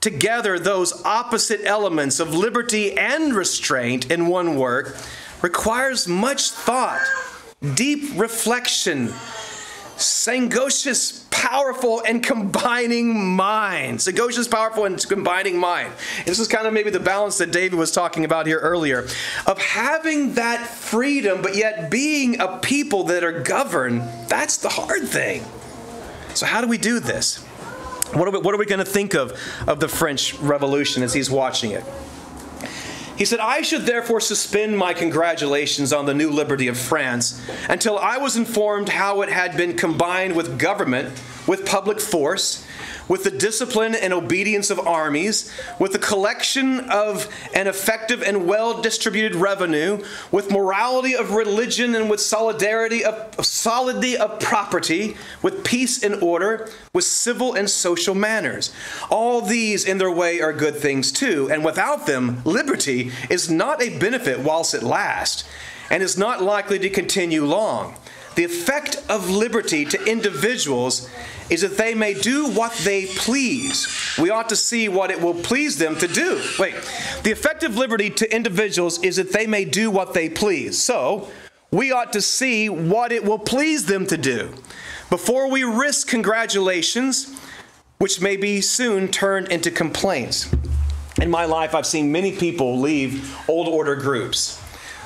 together 0.00 0.58
those 0.58 1.04
opposite 1.04 1.60
elements 1.64 2.20
of 2.20 2.34
liberty 2.34 2.96
and 2.96 3.34
restraint 3.34 4.10
in 4.10 4.28
one 4.28 4.56
work, 4.56 4.96
requires 5.42 6.08
much 6.08 6.48
thought, 6.48 7.02
deep 7.74 8.18
reflection, 8.18 9.12
sagacious 9.96 11.24
powerful 11.30 12.02
and 12.06 12.22
combining 12.22 13.34
minds. 13.34 14.04
So 14.04 14.48
powerful 14.48 14.84
and 14.86 15.08
combining 15.08 15.58
mind. 15.58 15.92
This 16.24 16.38
is 16.38 16.48
kind 16.48 16.66
of 16.66 16.72
maybe 16.72 16.90
the 16.90 17.00
balance 17.00 17.38
that 17.38 17.52
David 17.52 17.78
was 17.78 17.92
talking 17.92 18.24
about 18.24 18.46
here 18.46 18.58
earlier 18.58 19.06
of 19.46 19.58
having 19.58 20.34
that 20.34 20.66
freedom, 20.66 21.42
but 21.42 21.56
yet 21.56 21.90
being 21.90 22.40
a 22.40 22.58
people 22.58 23.04
that 23.04 23.22
are 23.22 23.42
governed. 23.42 24.02
That's 24.28 24.56
the 24.56 24.70
hard 24.70 25.06
thing. 25.06 25.44
So, 26.34 26.46
how 26.46 26.60
do 26.60 26.68
we 26.68 26.78
do 26.78 26.98
this? 26.98 27.44
What 28.14 28.28
are 28.28 28.30
we, 28.30 28.38
what 28.38 28.54
are 28.54 28.58
we 28.58 28.66
going 28.66 28.78
to 28.78 28.84
think 28.84 29.14
of 29.14 29.38
of 29.66 29.80
the 29.80 29.88
French 29.88 30.34
Revolution 30.34 31.02
as 31.02 31.12
he's 31.12 31.30
watching 31.30 31.72
it? 31.72 31.84
He 33.16 33.24
said, 33.24 33.38
I 33.38 33.62
should 33.62 33.82
therefore 33.82 34.20
suspend 34.20 34.76
my 34.76 34.92
congratulations 34.92 35.92
on 35.92 36.06
the 36.06 36.14
new 36.14 36.30
liberty 36.30 36.66
of 36.66 36.76
France 36.76 37.40
until 37.68 37.96
I 37.98 38.18
was 38.18 38.36
informed 38.36 38.88
how 38.88 39.22
it 39.22 39.28
had 39.28 39.56
been 39.56 39.76
combined 39.76 40.34
with 40.34 40.58
government, 40.58 41.16
with 41.46 41.66
public 41.66 42.00
force, 42.00 42.66
with 43.08 43.24
the 43.24 43.30
discipline 43.30 43.94
and 43.94 44.12
obedience 44.12 44.70
of 44.70 44.78
armies, 44.80 45.52
with 45.78 45.92
the 45.92 45.98
collection 45.98 46.80
of 46.90 47.28
an 47.54 47.66
effective 47.66 48.22
and 48.22 48.46
well 48.46 48.80
distributed 48.80 49.34
revenue, 49.34 50.02
with 50.30 50.50
morality 50.50 51.14
of 51.14 51.32
religion 51.32 51.94
and 51.94 52.08
with 52.08 52.20
solidarity 52.20 53.04
of, 53.04 53.14
of 53.38 53.44
solidity 53.44 54.16
of 54.16 54.40
property, 54.40 55.16
with 55.42 55.64
peace 55.64 56.02
and 56.02 56.22
order, 56.22 56.70
with 56.92 57.04
civil 57.04 57.54
and 57.54 57.68
social 57.68 58.14
manners. 58.14 58.72
All 59.10 59.40
these 59.40 59.84
in 59.84 59.98
their 59.98 60.10
way 60.10 60.40
are 60.40 60.52
good 60.52 60.76
things 60.76 61.12
too, 61.12 61.48
and 61.50 61.64
without 61.64 62.06
them, 62.06 62.40
liberty 62.44 63.12
is 63.28 63.50
not 63.50 63.82
a 63.82 63.98
benefit 63.98 64.40
whilst 64.40 64.74
it 64.74 64.82
lasts, 64.82 65.44
and 65.90 66.02
is 66.02 66.16
not 66.16 66.42
likely 66.42 66.78
to 66.78 66.88
continue 66.88 67.44
long. 67.44 67.96
The 68.34 68.44
effect 68.44 69.02
of 69.08 69.30
liberty 69.30 69.84
to 69.84 70.04
individuals 70.10 71.08
is 71.50 71.60
that 71.60 71.76
they 71.76 71.94
may 71.94 72.14
do 72.14 72.48
what 72.48 72.72
they 72.84 73.06
please. 73.06 74.16
We 74.18 74.30
ought 74.30 74.48
to 74.48 74.56
see 74.56 74.88
what 74.88 75.10
it 75.10 75.20
will 75.20 75.34
please 75.34 75.78
them 75.78 75.96
to 75.98 76.08
do. 76.08 76.42
Wait, 76.58 76.74
the 77.22 77.32
effect 77.32 77.62
of 77.62 77.76
liberty 77.76 78.10
to 78.10 78.34
individuals 78.34 79.02
is 79.02 79.16
that 79.16 79.32
they 79.32 79.46
may 79.46 79.64
do 79.64 79.90
what 79.90 80.14
they 80.14 80.28
please. 80.28 80.82
So, 80.82 81.28
we 81.70 81.90
ought 81.92 82.12
to 82.12 82.22
see 82.22 82.68
what 82.68 83.12
it 83.12 83.24
will 83.24 83.38
please 83.38 83.86
them 83.86 84.06
to 84.06 84.16
do 84.16 84.54
before 85.10 85.50
we 85.50 85.64
risk 85.64 86.08
congratulations, 86.08 87.38
which 87.98 88.20
may 88.20 88.36
be 88.36 88.60
soon 88.60 89.08
turned 89.08 89.48
into 89.48 89.70
complaints. 89.70 90.54
In 91.20 91.30
my 91.30 91.44
life, 91.44 91.74
I've 91.74 91.86
seen 91.86 92.10
many 92.10 92.36
people 92.36 92.78
leave 92.78 93.36
old 93.48 93.68
order 93.68 93.96
groups 93.96 94.63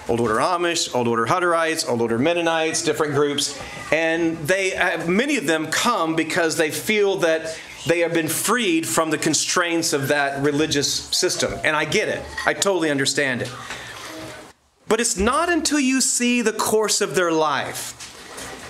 Old 0.08 0.20
Order 0.20 0.36
Amish, 0.36 0.94
Old 0.94 1.06
Order 1.06 1.26
Hutterites, 1.26 1.88
Old 1.88 2.00
Order 2.00 2.18
Mennonites, 2.18 2.82
different 2.82 3.14
groups. 3.14 3.60
And 3.92 4.38
they 4.38 4.70
have, 4.70 5.08
many 5.08 5.36
of 5.36 5.46
them 5.46 5.66
come 5.66 6.16
because 6.16 6.56
they 6.56 6.70
feel 6.70 7.16
that 7.18 7.58
they 7.86 8.00
have 8.00 8.14
been 8.14 8.28
freed 8.28 8.86
from 8.86 9.10
the 9.10 9.18
constraints 9.18 9.92
of 9.92 10.08
that 10.08 10.42
religious 10.42 10.90
system. 10.90 11.54
And 11.64 11.76
I 11.76 11.84
get 11.84 12.08
it, 12.08 12.22
I 12.46 12.54
totally 12.54 12.90
understand 12.90 13.42
it. 13.42 13.52
But 14.88 15.00
it's 15.00 15.18
not 15.18 15.50
until 15.50 15.80
you 15.80 16.00
see 16.00 16.40
the 16.40 16.52
course 16.52 17.00
of 17.00 17.14
their 17.14 17.30
life 17.30 17.94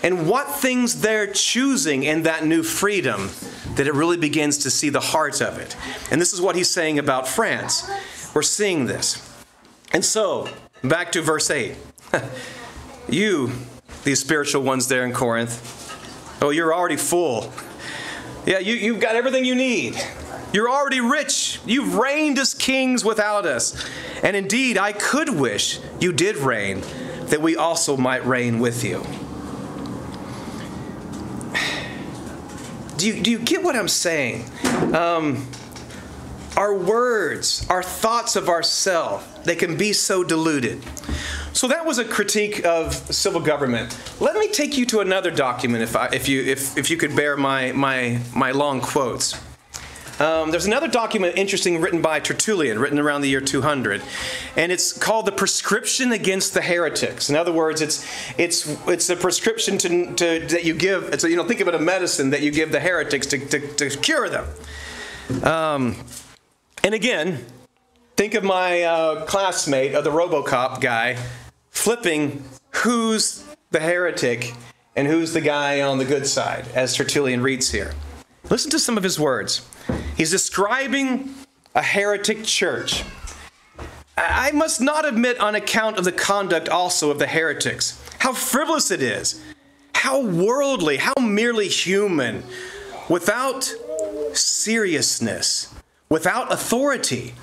and 0.02 0.28
what 0.28 0.50
things 0.50 1.00
they're 1.00 1.32
choosing 1.32 2.02
in 2.02 2.24
that 2.24 2.44
new 2.44 2.62
freedom 2.62 3.30
that 3.74 3.86
it 3.86 3.94
really 3.94 4.16
begins 4.16 4.58
to 4.58 4.70
see 4.70 4.88
the 4.88 5.00
heart 5.00 5.40
of 5.40 5.58
it. 5.58 5.76
And 6.10 6.20
this 6.20 6.32
is 6.32 6.40
what 6.40 6.56
he's 6.56 6.70
saying 6.70 6.98
about 6.98 7.28
France. 7.28 7.88
We're 8.34 8.42
seeing 8.42 8.86
this. 8.86 9.24
And 9.92 10.04
so, 10.04 10.48
Back 10.82 11.12
to 11.12 11.22
verse 11.22 11.50
8. 11.50 11.76
you, 13.08 13.52
these 14.04 14.20
spiritual 14.20 14.62
ones 14.62 14.88
there 14.88 15.04
in 15.04 15.12
Corinth, 15.12 16.38
oh, 16.40 16.50
you're 16.50 16.72
already 16.72 16.96
full. 16.96 17.52
Yeah, 18.46 18.60
you, 18.60 18.74
you've 18.74 19.00
got 19.00 19.16
everything 19.16 19.44
you 19.44 19.54
need. 19.54 20.00
You're 20.52 20.70
already 20.70 21.00
rich. 21.00 21.60
You've 21.66 21.96
reigned 21.96 22.38
as 22.38 22.54
kings 22.54 23.04
without 23.04 23.44
us. 23.44 23.84
And 24.22 24.36
indeed, 24.36 24.78
I 24.78 24.92
could 24.92 25.28
wish 25.28 25.80
you 26.00 26.12
did 26.12 26.36
reign, 26.36 26.82
that 27.26 27.42
we 27.42 27.56
also 27.56 27.96
might 27.96 28.24
reign 28.24 28.58
with 28.58 28.84
you. 28.84 29.04
Do 32.96 33.06
you, 33.06 33.22
do 33.22 33.30
you 33.30 33.38
get 33.38 33.62
what 33.62 33.76
I'm 33.76 33.86
saying? 33.86 34.44
Um, 34.92 35.46
our 36.58 36.74
words, 36.74 37.64
our 37.70 37.84
thoughts 37.84 38.34
of 38.34 38.48
ourself, 38.48 39.44
they 39.44 39.54
can 39.54 39.76
be 39.76 39.92
so 39.92 40.24
diluted. 40.24 40.82
So 41.52 41.68
that 41.68 41.86
was 41.86 41.98
a 41.98 42.04
critique 42.04 42.66
of 42.66 42.94
civil 43.14 43.40
government. 43.40 43.96
Let 44.20 44.36
me 44.36 44.48
take 44.48 44.76
you 44.76 44.84
to 44.86 44.98
another 44.98 45.30
document, 45.30 45.84
if, 45.84 45.94
I, 45.94 46.08
if 46.08 46.28
you 46.28 46.42
if, 46.42 46.76
if 46.76 46.90
you 46.90 46.96
could 46.96 47.14
bear 47.14 47.36
my 47.36 47.70
my 47.72 48.20
my 48.34 48.50
long 48.50 48.80
quotes. 48.80 49.40
Um, 50.20 50.50
there's 50.50 50.66
another 50.66 50.88
document 50.88 51.38
interesting 51.38 51.80
written 51.80 52.02
by 52.02 52.18
Tertullian, 52.18 52.80
written 52.80 52.98
around 52.98 53.20
the 53.20 53.28
year 53.28 53.40
200, 53.40 54.02
and 54.56 54.72
it's 54.72 54.92
called 54.92 55.26
the 55.26 55.32
Prescription 55.32 56.10
Against 56.10 56.54
the 56.54 56.60
Heretics. 56.60 57.30
In 57.30 57.36
other 57.36 57.52
words, 57.52 57.80
it's 57.80 58.04
it's 58.36 58.66
it's 58.88 59.08
a 59.10 59.16
prescription 59.16 59.78
to, 59.78 60.12
to 60.16 60.46
that 60.48 60.64
you 60.64 60.74
give. 60.74 61.04
It's 61.12 61.22
a, 61.22 61.30
you 61.30 61.36
know 61.36 61.44
think 61.44 61.60
of 61.60 61.68
it 61.68 61.76
a 61.76 61.78
medicine 61.78 62.30
that 62.30 62.42
you 62.42 62.50
give 62.50 62.72
the 62.72 62.80
heretics 62.80 63.28
to, 63.28 63.38
to, 63.38 63.60
to 63.60 63.90
cure 63.90 64.28
them. 64.28 64.46
Um, 65.44 66.04
and 66.84 66.94
again, 66.94 67.44
think 68.16 68.34
of 68.34 68.44
my 68.44 68.82
uh, 68.82 69.24
classmate, 69.26 69.94
of 69.94 70.04
the 70.04 70.10
Robocop 70.10 70.80
guy, 70.80 71.16
flipping 71.70 72.44
who's 72.70 73.44
the 73.70 73.80
heretic 73.80 74.52
and 74.96 75.06
who's 75.06 75.32
the 75.32 75.40
guy 75.40 75.80
on 75.82 75.98
the 75.98 76.04
good 76.04 76.26
side, 76.26 76.66
as 76.74 76.96
Tertullian 76.96 77.42
reads 77.42 77.70
here. 77.70 77.94
Listen 78.50 78.70
to 78.70 78.78
some 78.78 78.96
of 78.96 79.02
his 79.02 79.20
words. 79.20 79.66
He's 80.16 80.30
describing 80.30 81.34
a 81.74 81.82
heretic 81.82 82.44
church. 82.44 83.04
I 84.16 84.50
must 84.50 84.80
not 84.80 85.04
admit, 85.04 85.38
on 85.38 85.54
account 85.54 85.98
of 85.98 86.04
the 86.04 86.12
conduct 86.12 86.68
also 86.68 87.10
of 87.10 87.18
the 87.20 87.26
heretics, 87.26 88.02
how 88.18 88.32
frivolous 88.32 88.90
it 88.90 89.00
is, 89.00 89.40
how 89.94 90.20
worldly, 90.20 90.96
how 90.96 91.14
merely 91.20 91.68
human, 91.68 92.42
without 93.08 93.72
seriousness 94.32 95.72
without 96.08 96.52
authority, 96.52 97.34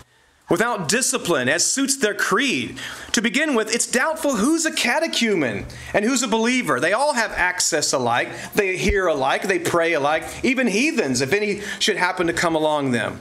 without 0.49 0.87
discipline, 0.87 1.49
as 1.49 1.65
suits 1.65 1.97
their 1.97 2.13
creed. 2.13 2.77
To 3.13 3.21
begin 3.21 3.55
with, 3.55 3.73
it's 3.73 3.87
doubtful 3.87 4.35
who's 4.35 4.65
a 4.65 4.71
catechumen 4.71 5.65
and 5.93 6.05
who's 6.05 6.21
a 6.21 6.27
believer. 6.27 6.79
They 6.79 6.93
all 6.93 7.13
have 7.13 7.31
access 7.31 7.93
alike, 7.93 8.29
they 8.53 8.77
hear 8.77 9.07
alike, 9.07 9.43
they 9.43 9.57
pray 9.57 9.93
alike, 9.93 10.23
even 10.43 10.67
heathens, 10.67 11.21
if 11.21 11.33
any 11.33 11.61
should 11.79 11.97
happen 11.97 12.27
to 12.27 12.33
come 12.33 12.55
along 12.55 12.91
them. 12.91 13.19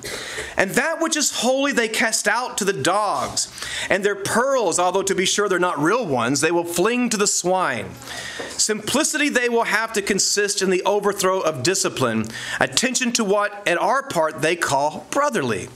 And 0.56 0.72
that 0.72 1.00
which 1.00 1.16
is 1.16 1.38
holy 1.40 1.72
they 1.72 1.88
cast 1.88 2.28
out 2.28 2.58
to 2.58 2.64
the 2.64 2.72
dogs, 2.72 3.50
and 3.88 4.04
their 4.04 4.16
pearls, 4.16 4.78
although 4.78 5.02
to 5.02 5.14
be 5.14 5.24
sure 5.24 5.48
they're 5.48 5.58
not 5.58 5.78
real 5.78 6.06
ones, 6.06 6.40
they 6.40 6.52
will 6.52 6.64
fling 6.64 7.08
to 7.10 7.16
the 7.16 7.26
swine. 7.26 7.90
Simplicity 8.50 9.28
they 9.28 9.48
will 9.48 9.64
have 9.64 9.92
to 9.94 10.02
consist 10.02 10.60
in 10.60 10.70
the 10.70 10.82
overthrow 10.82 11.40
of 11.40 11.62
discipline, 11.62 12.26
attention 12.60 13.12
to 13.12 13.24
what, 13.24 13.66
at 13.66 13.78
our 13.78 14.02
part, 14.02 14.42
they 14.42 14.56
call 14.56 15.06
brotherly. 15.10 15.68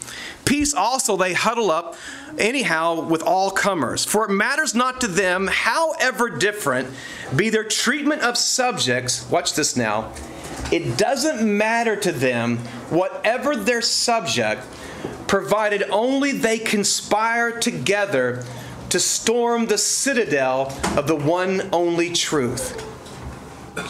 Peace 0.48 0.72
also 0.72 1.14
they 1.14 1.34
huddle 1.34 1.70
up 1.70 1.94
anyhow 2.38 3.02
with 3.02 3.22
all 3.22 3.50
comers. 3.50 4.06
For 4.06 4.24
it 4.24 4.32
matters 4.32 4.74
not 4.74 4.98
to 5.02 5.06
them, 5.06 5.46
however 5.46 6.30
different 6.30 6.88
be 7.36 7.50
their 7.50 7.64
treatment 7.64 8.22
of 8.22 8.38
subjects. 8.38 9.28
Watch 9.28 9.52
this 9.52 9.76
now. 9.76 10.10
It 10.72 10.96
doesn't 10.96 11.44
matter 11.44 11.96
to 11.96 12.12
them, 12.12 12.56
whatever 12.88 13.56
their 13.56 13.82
subject, 13.82 14.62
provided 15.26 15.82
only 15.90 16.32
they 16.32 16.58
conspire 16.58 17.60
together 17.60 18.42
to 18.88 18.98
storm 18.98 19.66
the 19.66 19.76
citadel 19.76 20.74
of 20.96 21.06
the 21.06 21.16
one 21.16 21.68
only 21.74 22.10
truth. 22.10 22.87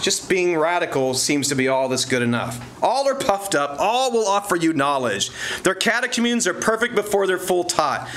Just 0.02 0.28
being 0.28 0.56
radical 0.56 1.14
seems 1.14 1.48
to 1.48 1.54
be 1.54 1.68
all 1.68 1.88
that's 1.88 2.04
good 2.04 2.22
enough. 2.22 2.60
All 2.82 3.08
are 3.08 3.14
puffed 3.14 3.54
up, 3.54 3.76
all 3.78 4.12
will 4.12 4.26
offer 4.26 4.56
you 4.56 4.72
knowledge. 4.72 5.30
Their 5.62 5.74
catechumens 5.74 6.46
are 6.46 6.54
perfect 6.54 6.94
before 6.94 7.26
they're 7.26 7.38
full 7.38 7.64
taught. 7.64 8.08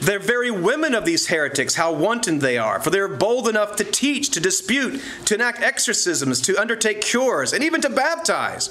They're 0.00 0.18
very 0.18 0.50
women 0.50 0.94
of 0.94 1.04
these 1.04 1.28
heretics, 1.28 1.74
how 1.74 1.92
wanton 1.92 2.38
they 2.38 2.58
are, 2.58 2.80
for 2.80 2.90
they 2.90 2.98
are 2.98 3.08
bold 3.08 3.48
enough 3.48 3.76
to 3.76 3.84
teach, 3.84 4.30
to 4.30 4.40
dispute, 4.40 5.02
to 5.26 5.34
enact 5.34 5.60
exorcisms, 5.60 6.40
to 6.42 6.58
undertake 6.58 7.00
cures, 7.00 7.52
and 7.52 7.64
even 7.64 7.80
to 7.80 7.90
baptize. 7.90 8.70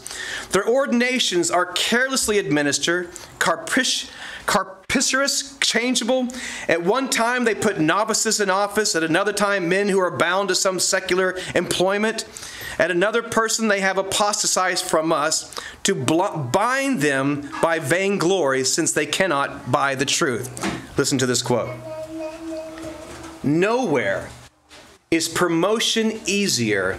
Their 0.51 0.67
ordinations 0.67 1.49
are 1.51 1.65
carelessly 1.65 2.37
administered, 2.37 3.09
capricious 3.39 4.11
Carpicerous, 4.49 5.55
changeable. 5.59 6.27
At 6.67 6.81
one 6.81 7.11
time, 7.11 7.43
they 7.43 7.53
put 7.53 7.79
novices 7.79 8.39
in 8.39 8.49
office. 8.49 8.95
At 8.95 9.03
another 9.03 9.31
time, 9.31 9.69
men 9.69 9.89
who 9.89 9.99
are 9.99 10.09
bound 10.09 10.49
to 10.49 10.55
some 10.55 10.79
secular 10.79 11.37
employment. 11.53 12.25
At 12.79 12.89
another 12.89 13.21
person, 13.21 13.67
they 13.67 13.81
have 13.81 13.99
apostatized 13.99 14.85
from 14.85 15.11
us 15.11 15.55
to 15.83 15.93
bind 15.93 17.01
them 17.01 17.47
by 17.61 17.77
vainglory, 17.77 18.63
since 18.63 18.91
they 18.91 19.05
cannot 19.05 19.71
buy 19.71 19.93
the 19.93 20.03
truth. 20.03 20.49
Listen 20.97 21.19
to 21.19 21.27
this 21.27 21.43
quote 21.43 21.69
Nowhere 23.43 24.29
is 25.11 25.29
promotion 25.29 26.21
easier 26.25 26.97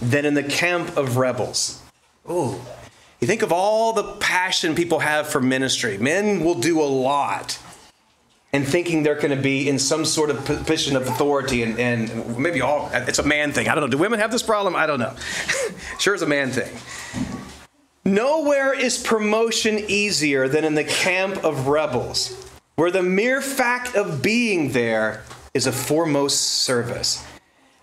than 0.00 0.24
in 0.24 0.32
the 0.32 0.42
camp 0.42 0.96
of 0.96 1.18
rebels. 1.18 1.82
Oh, 2.26 2.64
you 3.20 3.26
think 3.26 3.42
of 3.42 3.52
all 3.52 3.92
the 3.92 4.14
passion 4.14 4.74
people 4.74 4.98
have 4.98 5.26
for 5.26 5.40
ministry. 5.40 5.96
Men 5.98 6.44
will 6.44 6.54
do 6.54 6.80
a 6.80 6.84
lot 6.84 7.58
and 8.52 8.66
thinking 8.66 9.02
they're 9.02 9.14
going 9.14 9.36
to 9.36 9.42
be 9.42 9.68
in 9.68 9.78
some 9.78 10.04
sort 10.04 10.30
of 10.30 10.44
position 10.44 10.96
of 10.96 11.06
authority 11.08 11.62
and, 11.62 11.78
and 11.78 12.38
maybe 12.38 12.60
all 12.60 12.90
it's 12.92 13.18
a 13.18 13.22
man 13.22 13.52
thing. 13.52 13.68
I 13.68 13.74
don't 13.74 13.84
know. 13.84 13.90
Do 13.90 13.98
women 13.98 14.20
have 14.20 14.30
this 14.30 14.42
problem? 14.42 14.76
I 14.76 14.86
don't 14.86 15.00
know. 15.00 15.14
Sure 15.98 16.14
it's 16.14 16.22
a 16.22 16.26
man 16.26 16.50
thing. 16.50 16.70
Nowhere 18.04 18.72
is 18.72 19.02
promotion 19.02 19.78
easier 19.88 20.46
than 20.46 20.64
in 20.64 20.74
the 20.74 20.84
camp 20.84 21.42
of 21.42 21.68
rebels 21.68 22.50
where 22.76 22.90
the 22.90 23.02
mere 23.02 23.40
fact 23.40 23.96
of 23.96 24.22
being 24.22 24.72
there 24.72 25.22
is 25.54 25.66
a 25.66 25.72
foremost 25.72 26.40
service 26.40 27.24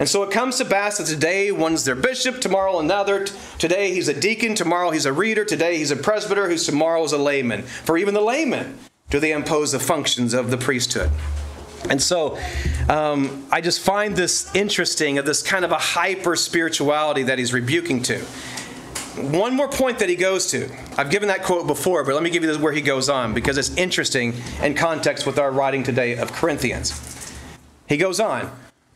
and 0.04 0.10
so 0.10 0.22
it 0.22 0.32
comes 0.32 0.58
to 0.58 0.66
pass 0.66 0.98
that 0.98 1.08
today 1.08 1.50
one's 1.54 1.86
their 1.86 1.96
bishop, 1.96 2.42
tomorrow 2.42 2.80
another. 2.80 3.24
Today 3.58 3.94
he's 3.94 4.10
a 4.10 4.20
deacon, 4.20 4.54
tomorrow 4.54 4.92
he's 4.92 5.06
a 5.06 5.14
reader, 5.14 5.46
today 5.46 5.78
he's 5.78 5.92
a 5.92 5.96
presbyter, 5.96 6.50
who's 6.50 6.66
tomorrow 6.66 7.06
is 7.06 7.14
a 7.14 7.18
layman. 7.18 7.62
For 7.62 7.98
even 7.98 8.14
the 8.14 8.20
layman 8.20 8.78
do 9.10 9.22
they 9.22 9.32
impose 9.32 9.72
the 9.72 9.80
functions 9.80 10.34
of 10.34 10.52
the 10.52 10.58
priesthood. 10.58 11.10
And 11.90 12.02
so 12.02 12.38
um, 12.90 13.48
I 13.50 13.62
just 13.62 13.80
find 13.80 14.14
this 14.14 14.54
interesting 14.54 15.20
of 15.20 15.26
this 15.26 15.42
kind 15.42 15.64
of 15.64 15.72
a 15.72 15.78
hyper 15.78 16.36
spirituality 16.36 17.24
that 17.24 17.40
he's 17.40 17.54
rebuking 17.54 18.04
to. 18.04 18.20
One 18.20 19.56
more 19.56 19.70
point 19.70 20.00
that 20.00 20.10
he 20.10 20.18
goes 20.18 20.48
to. 20.48 20.70
I've 20.98 21.12
given 21.12 21.30
that 21.30 21.44
quote 21.44 21.66
before, 21.66 22.04
but 22.04 22.14
let 22.14 22.24
me 22.24 22.30
give 22.30 22.44
you 22.44 22.50
this 22.50 22.58
where 22.58 22.74
he 22.74 22.82
goes 22.82 23.08
on 23.08 23.34
because 23.34 23.58
it's 23.58 23.74
interesting 23.78 24.34
in 24.62 24.74
context 24.74 25.26
with 25.26 25.40
our 25.40 25.50
writing 25.50 25.82
today 25.82 26.18
of 26.18 26.34
Corinthians. 26.34 27.32
He 27.88 27.96
goes 27.96 28.20
on, 28.20 28.52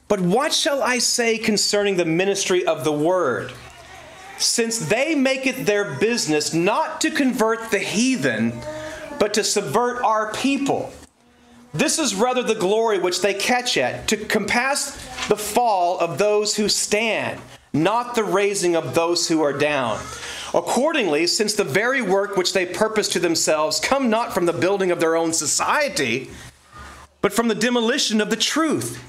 But 0.08 0.22
what 0.22 0.54
shall 0.54 0.82
I 0.82 1.00
say 1.00 1.38
concerning 1.38 1.98
the 1.98 2.06
ministry 2.06 2.66
of 2.66 2.84
the 2.84 2.94
word? 2.94 3.52
Since 4.38 4.88
they 4.88 5.16
make 5.16 5.46
it 5.46 5.66
their 5.66 5.96
business 5.96 6.54
not 6.54 7.02
to 7.02 7.12
convert 7.12 7.72
the 7.72 7.80
heathen, 7.80 8.54
but 9.20 9.34
to 9.34 9.44
subvert 9.44 10.04
our 10.04 10.32
people. 10.32 10.92
This 11.74 12.00
is 12.00 12.16
rather 12.16 12.44
the 12.44 12.56
glory 12.56 13.00
which 13.00 13.22
they 13.22 13.34
catch 13.34 13.78
at, 13.78 14.08
to 14.08 14.18
compass 14.18 14.92
the 15.28 15.36
fall 15.36 16.00
of 16.00 16.18
those 16.18 16.56
who 16.56 16.70
stand, 16.70 17.42
not 17.74 18.16
the 18.16 18.24
raising 18.24 18.76
of 18.76 18.96
those 18.96 19.28
who 19.28 19.42
are 19.42 19.54
down. 19.54 20.00
Accordingly, 20.54 21.28
since 21.28 21.54
the 21.54 21.66
very 21.66 22.02
work 22.02 22.38
which 22.38 22.54
they 22.54 22.66
purpose 22.66 23.10
to 23.10 23.20
themselves 23.20 23.80
come 23.82 24.10
not 24.10 24.34
from 24.34 24.46
the 24.46 24.54
building 24.54 24.92
of 24.92 25.00
their 25.00 25.18
own 25.18 25.34
society, 25.34 26.30
but 27.22 27.34
from 27.34 27.50
the 27.50 27.56
demolition 27.56 28.22
of 28.22 28.30
the 28.30 28.38
truth, 28.38 29.04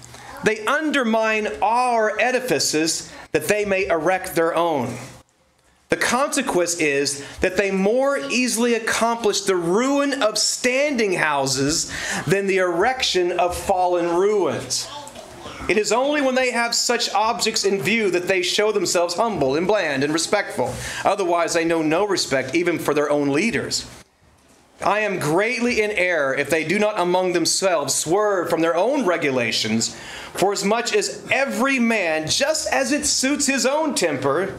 they 0.44 0.64
undermine 0.66 1.48
our 1.62 2.18
edifices 2.20 3.12
that 3.32 3.48
they 3.48 3.64
may 3.64 3.86
erect 3.86 4.34
their 4.34 4.54
own. 4.54 4.96
The 5.88 5.96
consequence 5.96 6.78
is 6.80 7.24
that 7.40 7.56
they 7.56 7.70
more 7.70 8.18
easily 8.18 8.74
accomplish 8.74 9.42
the 9.42 9.56
ruin 9.56 10.22
of 10.22 10.36
standing 10.36 11.14
houses 11.14 11.90
than 12.26 12.46
the 12.46 12.58
erection 12.58 13.32
of 13.32 13.56
fallen 13.56 14.14
ruins. 14.14 14.86
It 15.68 15.76
is 15.78 15.92
only 15.92 16.20
when 16.20 16.34
they 16.34 16.50
have 16.50 16.74
such 16.74 17.12
objects 17.12 17.64
in 17.64 17.80
view 17.80 18.10
that 18.10 18.28
they 18.28 18.42
show 18.42 18.72
themselves 18.72 19.14
humble 19.14 19.56
and 19.56 19.66
bland 19.66 20.04
and 20.04 20.12
respectful. 20.12 20.74
Otherwise, 21.04 21.54
they 21.54 21.64
know 21.64 21.82
no 21.82 22.06
respect 22.06 22.54
even 22.54 22.78
for 22.78 22.94
their 22.94 23.10
own 23.10 23.28
leaders. 23.28 23.86
I 24.80 25.00
am 25.00 25.18
greatly 25.18 25.82
in 25.82 25.90
error 25.90 26.34
if 26.34 26.50
they 26.50 26.64
do 26.64 26.78
not 26.78 27.00
among 27.00 27.32
themselves 27.32 27.94
swerve 27.94 28.48
from 28.48 28.60
their 28.60 28.76
own 28.76 29.04
regulations, 29.04 29.96
for 30.34 30.52
as 30.52 30.64
much 30.64 30.94
as 30.94 31.26
every 31.32 31.80
man, 31.80 32.28
just 32.28 32.72
as 32.72 32.92
it 32.92 33.04
suits 33.04 33.46
his 33.46 33.66
own 33.66 33.96
temper, 33.96 34.54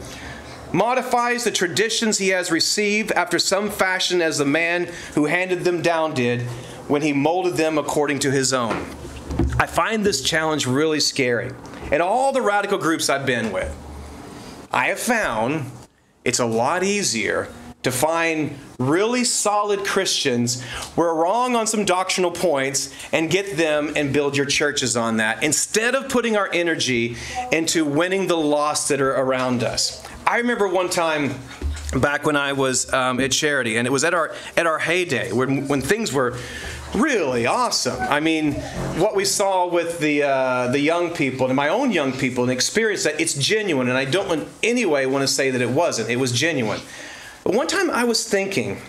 modifies 0.72 1.44
the 1.44 1.50
traditions 1.50 2.18
he 2.18 2.28
has 2.28 2.50
received 2.50 3.12
after 3.12 3.38
some 3.38 3.70
fashion 3.70 4.20
as 4.20 4.36
the 4.38 4.44
man 4.44 4.88
who 5.14 5.24
handed 5.24 5.64
them 5.64 5.80
down 5.80 6.12
did 6.12 6.42
when 6.86 7.02
he 7.02 7.12
molded 7.12 7.54
them 7.54 7.78
according 7.78 8.18
to 8.18 8.30
his 8.30 8.52
own. 8.52 8.76
I 9.58 9.66
find 9.66 10.04
this 10.04 10.22
challenge 10.22 10.66
really 10.66 11.00
scary. 11.00 11.50
In 11.90 12.00
all 12.00 12.32
the 12.32 12.42
radical 12.42 12.78
groups 12.78 13.08
I've 13.08 13.26
been 13.26 13.52
with, 13.52 13.74
I 14.70 14.88
have 14.88 15.00
found 15.00 15.70
it's 16.24 16.38
a 16.38 16.46
lot 16.46 16.84
easier 16.84 17.48
to 17.82 17.90
find 17.90 18.58
really 18.80 19.24
solid 19.24 19.84
Christians 19.84 20.62
who 20.96 21.02
are 21.02 21.14
wrong 21.14 21.54
on 21.54 21.66
some 21.66 21.84
doctrinal 21.84 22.30
points 22.30 22.92
and 23.12 23.30
get 23.30 23.56
them 23.56 23.92
and 23.94 24.12
build 24.12 24.36
your 24.36 24.46
churches 24.46 24.96
on 24.96 25.18
that 25.18 25.44
instead 25.44 25.94
of 25.94 26.08
putting 26.08 26.36
our 26.36 26.48
energy 26.52 27.16
into 27.52 27.84
winning 27.84 28.26
the 28.26 28.36
lost 28.36 28.88
that 28.88 29.00
are 29.00 29.12
around 29.12 29.62
us. 29.62 30.02
I 30.26 30.38
remember 30.38 30.66
one 30.66 30.88
time 30.88 31.34
back 32.00 32.24
when 32.24 32.36
I 32.36 32.52
was 32.52 32.90
um, 32.92 33.20
at 33.20 33.32
Charity, 33.32 33.76
and 33.76 33.86
it 33.86 33.90
was 33.90 34.04
at 34.04 34.14
our 34.14 34.34
at 34.56 34.66
our 34.66 34.78
heyday 34.78 35.32
when 35.32 35.68
when 35.68 35.82
things 35.82 36.12
were 36.12 36.38
really 36.94 37.46
awesome. 37.46 38.00
I 38.00 38.20
mean, 38.20 38.54
what 38.98 39.14
we 39.14 39.24
saw 39.24 39.66
with 39.66 39.98
the 39.98 40.22
uh, 40.22 40.68
the 40.68 40.80
young 40.80 41.10
people 41.10 41.46
and 41.46 41.56
my 41.56 41.68
own 41.68 41.92
young 41.92 42.12
people 42.12 42.44
and 42.44 42.52
experience 42.52 43.04
that 43.04 43.20
it's 43.20 43.34
genuine, 43.34 43.88
and 43.88 43.98
I 43.98 44.04
don't 44.04 44.40
in 44.40 44.48
any 44.62 44.86
way 44.86 45.06
want 45.06 45.22
to 45.22 45.28
say 45.28 45.50
that 45.50 45.60
it 45.60 45.70
wasn't. 45.70 46.10
It 46.10 46.16
was 46.16 46.32
genuine. 46.32 46.80
But 47.50 47.56
one 47.56 47.66
time 47.66 47.90
I 47.90 48.04
was 48.04 48.28
thinking, 48.28 48.80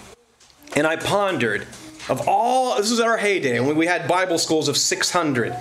and 0.75 0.85
I 0.85 0.95
pondered 0.95 1.65
of 2.09 2.27
all. 2.27 2.77
This 2.77 2.91
was 2.91 2.99
our 2.99 3.17
heyday, 3.17 3.57
and 3.57 3.75
we 3.75 3.87
had 3.87 4.07
Bible 4.07 4.37
schools 4.37 4.67
of 4.67 4.77
600. 4.77 5.57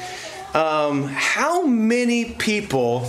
Um, 0.52 1.04
how 1.04 1.64
many 1.64 2.34
people 2.34 3.08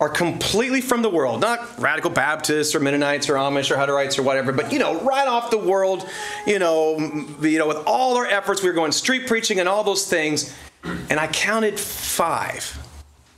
are 0.00 0.10
completely 0.10 0.82
from 0.82 1.00
the 1.00 1.08
world, 1.08 1.40
not 1.40 1.80
radical 1.80 2.10
Baptists 2.10 2.74
or 2.74 2.80
Mennonites 2.80 3.30
or 3.30 3.36
Amish 3.36 3.70
or 3.70 3.76
Hutterites 3.76 4.18
or 4.18 4.22
whatever, 4.22 4.52
but 4.52 4.70
you 4.70 4.78
know, 4.78 5.00
right 5.00 5.26
off 5.26 5.50
the 5.50 5.56
world, 5.56 6.06
you 6.46 6.58
know, 6.58 6.98
you 7.40 7.58
know, 7.58 7.68
with 7.68 7.82
all 7.86 8.18
our 8.18 8.26
efforts, 8.26 8.62
we 8.62 8.68
were 8.68 8.74
going 8.74 8.92
street 8.92 9.26
preaching 9.26 9.60
and 9.60 9.66
all 9.66 9.82
those 9.82 10.06
things, 10.06 10.54
and 10.84 11.18
I 11.18 11.26
counted 11.28 11.80
five, 11.80 12.64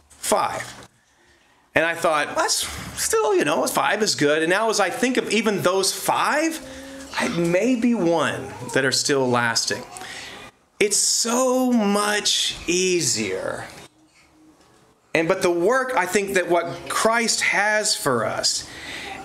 five, 0.08 0.77
and 1.78 1.86
I 1.86 1.94
thought 1.94 2.34
that's 2.34 2.66
still, 3.00 3.36
you 3.36 3.44
know, 3.44 3.64
five 3.68 4.02
is 4.02 4.16
good. 4.16 4.42
And 4.42 4.50
now, 4.50 4.68
as 4.68 4.80
I 4.80 4.90
think 4.90 5.16
of 5.16 5.30
even 5.30 5.62
those 5.62 5.94
five, 5.94 6.60
I 7.16 7.28
may 7.28 7.76
be 7.76 7.94
one 7.94 8.48
that 8.74 8.84
are 8.84 8.90
still 8.90 9.28
lasting. 9.28 9.84
It's 10.80 10.96
so 10.96 11.70
much 11.70 12.56
easier 12.66 13.64
and 15.14 15.26
but 15.26 15.42
the 15.42 15.50
work 15.50 15.92
I 15.96 16.06
think 16.06 16.34
that 16.34 16.48
what 16.48 16.88
Christ 16.88 17.40
has 17.40 17.96
for 17.96 18.24
us 18.26 18.68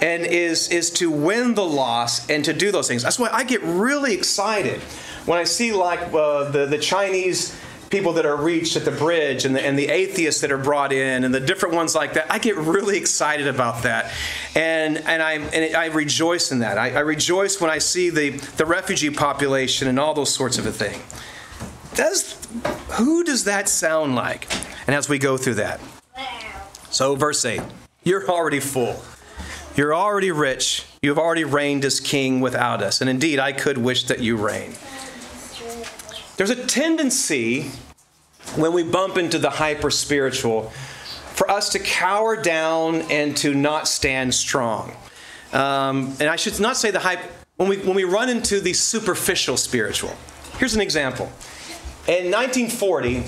and 0.02 0.26
is 0.26 0.70
is 0.70 0.90
to 0.92 1.12
win 1.12 1.54
the 1.56 1.66
loss 1.66 2.30
and 2.30 2.44
to 2.46 2.54
do 2.54 2.72
those 2.72 2.88
things. 2.88 3.04
That's 3.04 3.20
why 3.20 3.30
I 3.32 3.44
get 3.44 3.62
really 3.64 4.14
excited 4.14 4.80
when 5.26 5.38
I 5.38 5.44
see 5.44 5.74
like 5.74 6.02
uh, 6.14 6.50
the 6.52 6.66
the 6.66 6.78
Chinese 6.78 7.56
people 7.94 8.14
that 8.14 8.26
are 8.26 8.36
reached 8.36 8.76
at 8.76 8.86
the 8.86 8.92
bridge 8.92 9.46
and 9.46 9.56
the, 9.56 9.64
and 9.64 9.78
the 9.78 9.88
atheists 9.88 10.42
that 10.42 10.52
are 10.52 10.58
brought 10.58 10.92
in 10.92 11.24
and 11.24 11.32
the 11.34 11.40
different 11.40 11.76
ones 11.76 11.94
like 11.94 12.14
that. 12.14 12.26
I 12.28 12.40
get 12.40 12.58
really 12.58 12.98
excited 12.98 13.48
about 13.48 13.84
that. 13.84 14.12
And, 14.56 14.98
and, 14.98 15.22
I, 15.22 15.34
and 15.34 15.76
I 15.76 15.86
rejoice 15.86 16.52
in 16.52 16.60
that. 16.60 16.80
I, 16.80 16.90
I 16.96 17.00
rejoice 17.02 17.62
when 17.62 17.70
I 17.70 17.78
see 17.78 18.10
the, 18.10 18.32
the 18.58 18.66
refugee 18.66 19.12
population 19.12 19.88
and 19.88 20.00
all 20.00 20.16
those 20.16 20.34
sorts 20.34 20.58
of 20.58 20.66
a 20.66 20.72
thing. 20.72 21.00
Does, 21.94 22.36
who 22.94 23.24
does 23.24 23.44
that 23.44 23.70
sound 23.70 24.16
like? 24.16 24.52
And 24.88 24.96
as 24.96 25.08
we 25.08 25.20
go 25.20 25.38
through 25.38 25.56
that. 25.56 25.80
So, 26.90 27.16
verse 27.16 27.46
8 27.46 27.62
You're 28.04 28.28
already 28.28 28.60
full. 28.60 29.04
You're 29.76 29.94
already 29.94 30.32
rich. 30.32 30.84
You've 31.04 31.20
already 31.20 31.44
reigned 31.44 31.86
as 31.86 32.00
king 32.00 32.42
without 32.42 32.82
us. 32.82 33.02
And 33.02 33.10
indeed, 33.10 33.38
I 33.38 33.52
could 33.52 33.78
wish 33.78 34.06
that 34.06 34.20
you 34.20 34.36
reign. 34.36 34.74
There's 36.36 36.50
a 36.50 36.66
tendency 36.66 37.70
when 38.56 38.74
we 38.74 38.84
bump 38.84 39.18
into 39.18 39.38
the 39.38 39.52
hyper 39.52 39.92
spiritual 39.92 40.72
for 41.34 41.50
us 41.50 41.70
to 41.70 41.80
cower 41.80 42.36
down 42.36 43.02
and 43.12 43.38
to 43.38 43.54
not 43.54 43.88
stand 43.88 44.34
strong. 44.34 44.96
Um, 45.52 46.16
and 46.20 46.24
I 46.24 46.36
should 46.36 46.60
not 46.60 46.78
say 46.78 46.90
the 46.90 47.00
hype, 47.00 47.20
when 47.58 47.70
we, 47.70 47.78
when 47.78 47.96
we 47.96 48.04
run 48.04 48.30
into 48.30 48.60
the 48.60 48.74
superficial 48.74 49.58
spiritual. 49.58 50.16
Here's 50.58 50.74
an 50.74 50.82
example. 50.82 51.26
In 52.08 52.32
1940, 52.32 53.24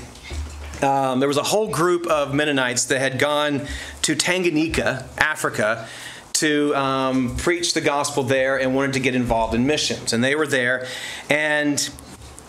um, 0.84 1.20
there 1.20 1.28
was 1.28 1.38
a 1.38 1.44
whole 1.44 1.68
group 1.68 2.08
of 2.08 2.34
Mennonites 2.34 2.86
that 2.86 3.00
had 3.00 3.20
gone 3.20 3.68
to 4.02 4.16
Tanganyika, 4.16 5.06
Africa, 5.18 5.88
to 6.34 6.76
um, 6.76 7.36
preach 7.38 7.74
the 7.74 7.82
gospel 7.82 8.24
there 8.24 8.60
and 8.60 8.76
wanted 8.76 8.94
to 8.94 9.00
get 9.00 9.16
involved 9.16 9.54
in 9.54 9.66
missions. 9.66 10.12
And 10.12 10.24
they 10.24 10.36
were 10.36 10.48
there. 10.48 10.88
And, 11.30 11.90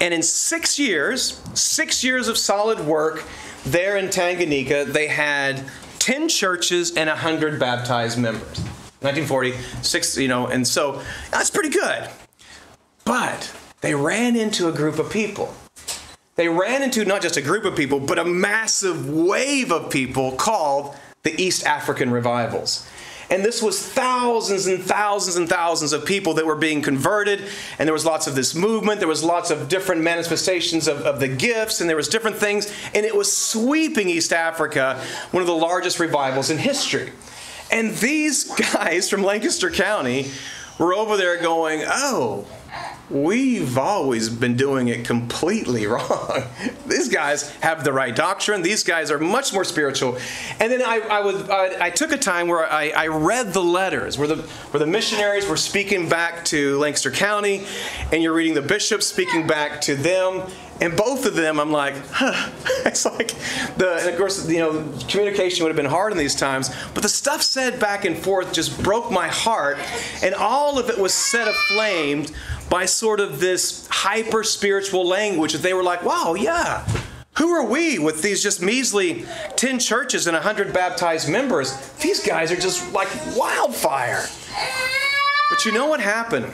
and 0.01 0.12
in 0.12 0.22
six 0.22 0.78
years, 0.78 1.40
six 1.55 2.05
years 2.05 2.28
of 2.28 2.36
solid 2.38 2.80
work 2.80 3.24
there 3.64 3.97
in 3.97 4.07
Tanganyika, 4.07 4.86
they 4.86 5.07
had 5.07 5.62
10 5.99 6.28
churches 6.28 6.97
and 6.97 7.09
100 7.09 7.59
baptized 7.59 8.18
members. 8.18 8.61
1940, 9.01 9.53
six, 9.82 10.16
you 10.16 10.28
know, 10.28 10.47
and 10.47 10.66
so 10.66 11.03
that's 11.30 11.51
pretty 11.51 11.68
good. 11.68 12.09
But 13.05 13.55
they 13.80 13.94
ran 13.94 14.36
into 14.36 14.68
a 14.68 14.72
group 14.72 14.99
of 14.99 15.11
people 15.11 15.55
they 16.36 16.49
ran 16.49 16.82
into 16.82 17.05
not 17.05 17.22
just 17.22 17.38
a 17.38 17.42
group 17.42 17.64
of 17.64 17.74
people, 17.74 17.99
but 17.99 18.18
a 18.18 18.24
massive 18.24 19.09
wave 19.09 19.72
of 19.72 19.90
people 19.90 20.32
called 20.32 20.94
the 21.22 21.40
East 21.42 21.64
African 21.64 22.11
revivals. 22.11 22.86
And 23.31 23.45
this 23.45 23.62
was 23.62 23.81
thousands 23.81 24.66
and 24.66 24.83
thousands 24.83 25.37
and 25.37 25.49
thousands 25.49 25.93
of 25.93 26.05
people 26.05 26.35
that 26.35 26.47
were 26.47 26.57
being 26.57 26.81
converted. 26.81 27.43
And 27.79 27.87
there 27.87 27.93
was 27.93 28.05
lots 28.05 28.27
of 28.27 28.35
this 28.35 28.55
movement. 28.55 29.01
There 29.01 29.09
was 29.09 29.24
lots 29.24 29.51
of 29.51 29.68
different 29.68 30.03
manifestations 30.03 30.87
of, 30.87 31.03
of 31.03 31.18
the 31.18 31.29
gifts, 31.29 31.81
and 31.81 31.89
there 31.89 31.97
was 31.97 32.09
different 32.09 32.37
things. 32.37 32.72
And 32.95 33.05
it 33.05 33.16
was 33.16 33.35
sweeping 33.35 34.09
East 34.09 34.33
Africa, 34.33 35.03
one 35.33 35.41
of 35.41 35.47
the 35.47 35.57
largest 35.57 35.99
revivals 35.99 36.51
in 36.51 36.59
history. 36.59 37.12
And 37.70 37.95
these 37.97 38.45
guys 38.72 39.11
from 39.11 39.22
Lancaster 39.22 39.70
County 39.70 40.31
were 40.79 40.95
over 40.95 41.16
there 41.16 41.41
going, 41.41 41.83
oh, 41.87 42.47
we've 43.09 43.79
always 43.79 44.29
been 44.29 44.57
doing 44.57 44.89
it 44.89 45.05
completely 45.05 45.87
wrong. 45.87 46.43
These 46.87 47.09
guys 47.09 47.51
have 47.57 47.85
the 47.85 47.93
right 47.93 48.15
doctrine. 48.15 48.63
These 48.63 48.85
guys 48.85 49.11
are 49.11 49.19
much 49.19 49.53
more 49.53 49.65
spiritual. 49.65 50.19
And 50.59 50.73
then 50.73 50.83
I, 50.83 50.99
I, 50.99 51.21
would, 51.21 51.51
I, 51.51 51.87
I 51.87 51.91
took 51.91 52.13
a 52.13 52.19
time 52.19 52.49
where 52.49 52.71
I, 52.71 52.89
I, 52.91 53.07
read 53.09 53.53
the 53.53 53.63
letters, 53.63 54.19
where 54.19 54.29
the, 54.29 54.37
where 54.37 54.79
the 54.79 54.87
missionaries 54.87 55.47
were 55.47 55.57
speaking 55.57 56.09
back 56.09 56.45
to 56.47 56.79
Lancaster 56.79 57.11
County, 57.11 57.65
and 58.13 58.23
you're 58.23 58.35
reading 58.35 58.55
the 58.55 58.63
bishops 58.63 59.07
speaking 59.07 59.47
back 59.47 59.81
to 59.83 59.95
them. 59.95 60.43
And 60.81 60.97
both 60.97 61.24
of 61.24 61.35
them, 61.35 61.59
I'm 61.59 61.72
like, 61.72 61.95
huh. 62.11 62.51
It's 62.87 63.05
like 63.05 63.35
the, 63.77 63.97
and 64.01 64.09
of 64.11 64.16
course, 64.16 64.49
you 64.49 64.59
know, 64.59 64.93
communication 65.09 65.64
would 65.64 65.70
have 65.70 65.77
been 65.77 65.91
hard 65.91 66.12
in 66.12 66.18
these 66.18 66.37
times, 66.37 66.70
but 66.95 67.03
the 67.03 67.09
stuff 67.09 67.43
said 67.43 67.81
back 67.81 68.05
and 68.05 68.16
forth 68.16 68.53
just 68.53 68.81
broke 68.83 69.11
my 69.11 69.27
heart, 69.27 69.79
and 70.22 70.35
all 70.35 70.79
of 70.79 70.89
it 70.89 70.97
was 70.97 71.12
set 71.12 71.49
aflame 71.49 72.27
by 72.70 72.85
sort 72.85 73.18
of 73.18 73.41
this 73.41 73.89
hyper 73.91 74.45
spiritual 74.45 75.05
language 75.05 75.53
that 75.53 75.62
they 75.62 75.74
were 75.74 75.83
like, 75.83 76.05
wow, 76.05 76.35
yeah. 76.35 76.87
Who 77.39 77.51
are 77.51 77.66
we 77.66 77.99
with 77.99 78.22
these 78.22 78.43
just 78.43 78.62
measly 78.62 79.27
10 79.57 79.79
churches 79.81 80.27
and 80.27 80.35
100 80.35 80.72
baptized 80.72 81.29
members? 81.29 81.77
These 81.99 82.24
guys 82.24 82.51
are 82.53 82.57
just 82.57 82.93
like 82.93 83.09
wildfire. 83.37 84.24
But 85.51 85.64
you 85.64 85.72
know 85.72 85.87
what 85.87 86.01
happened? 86.01 86.53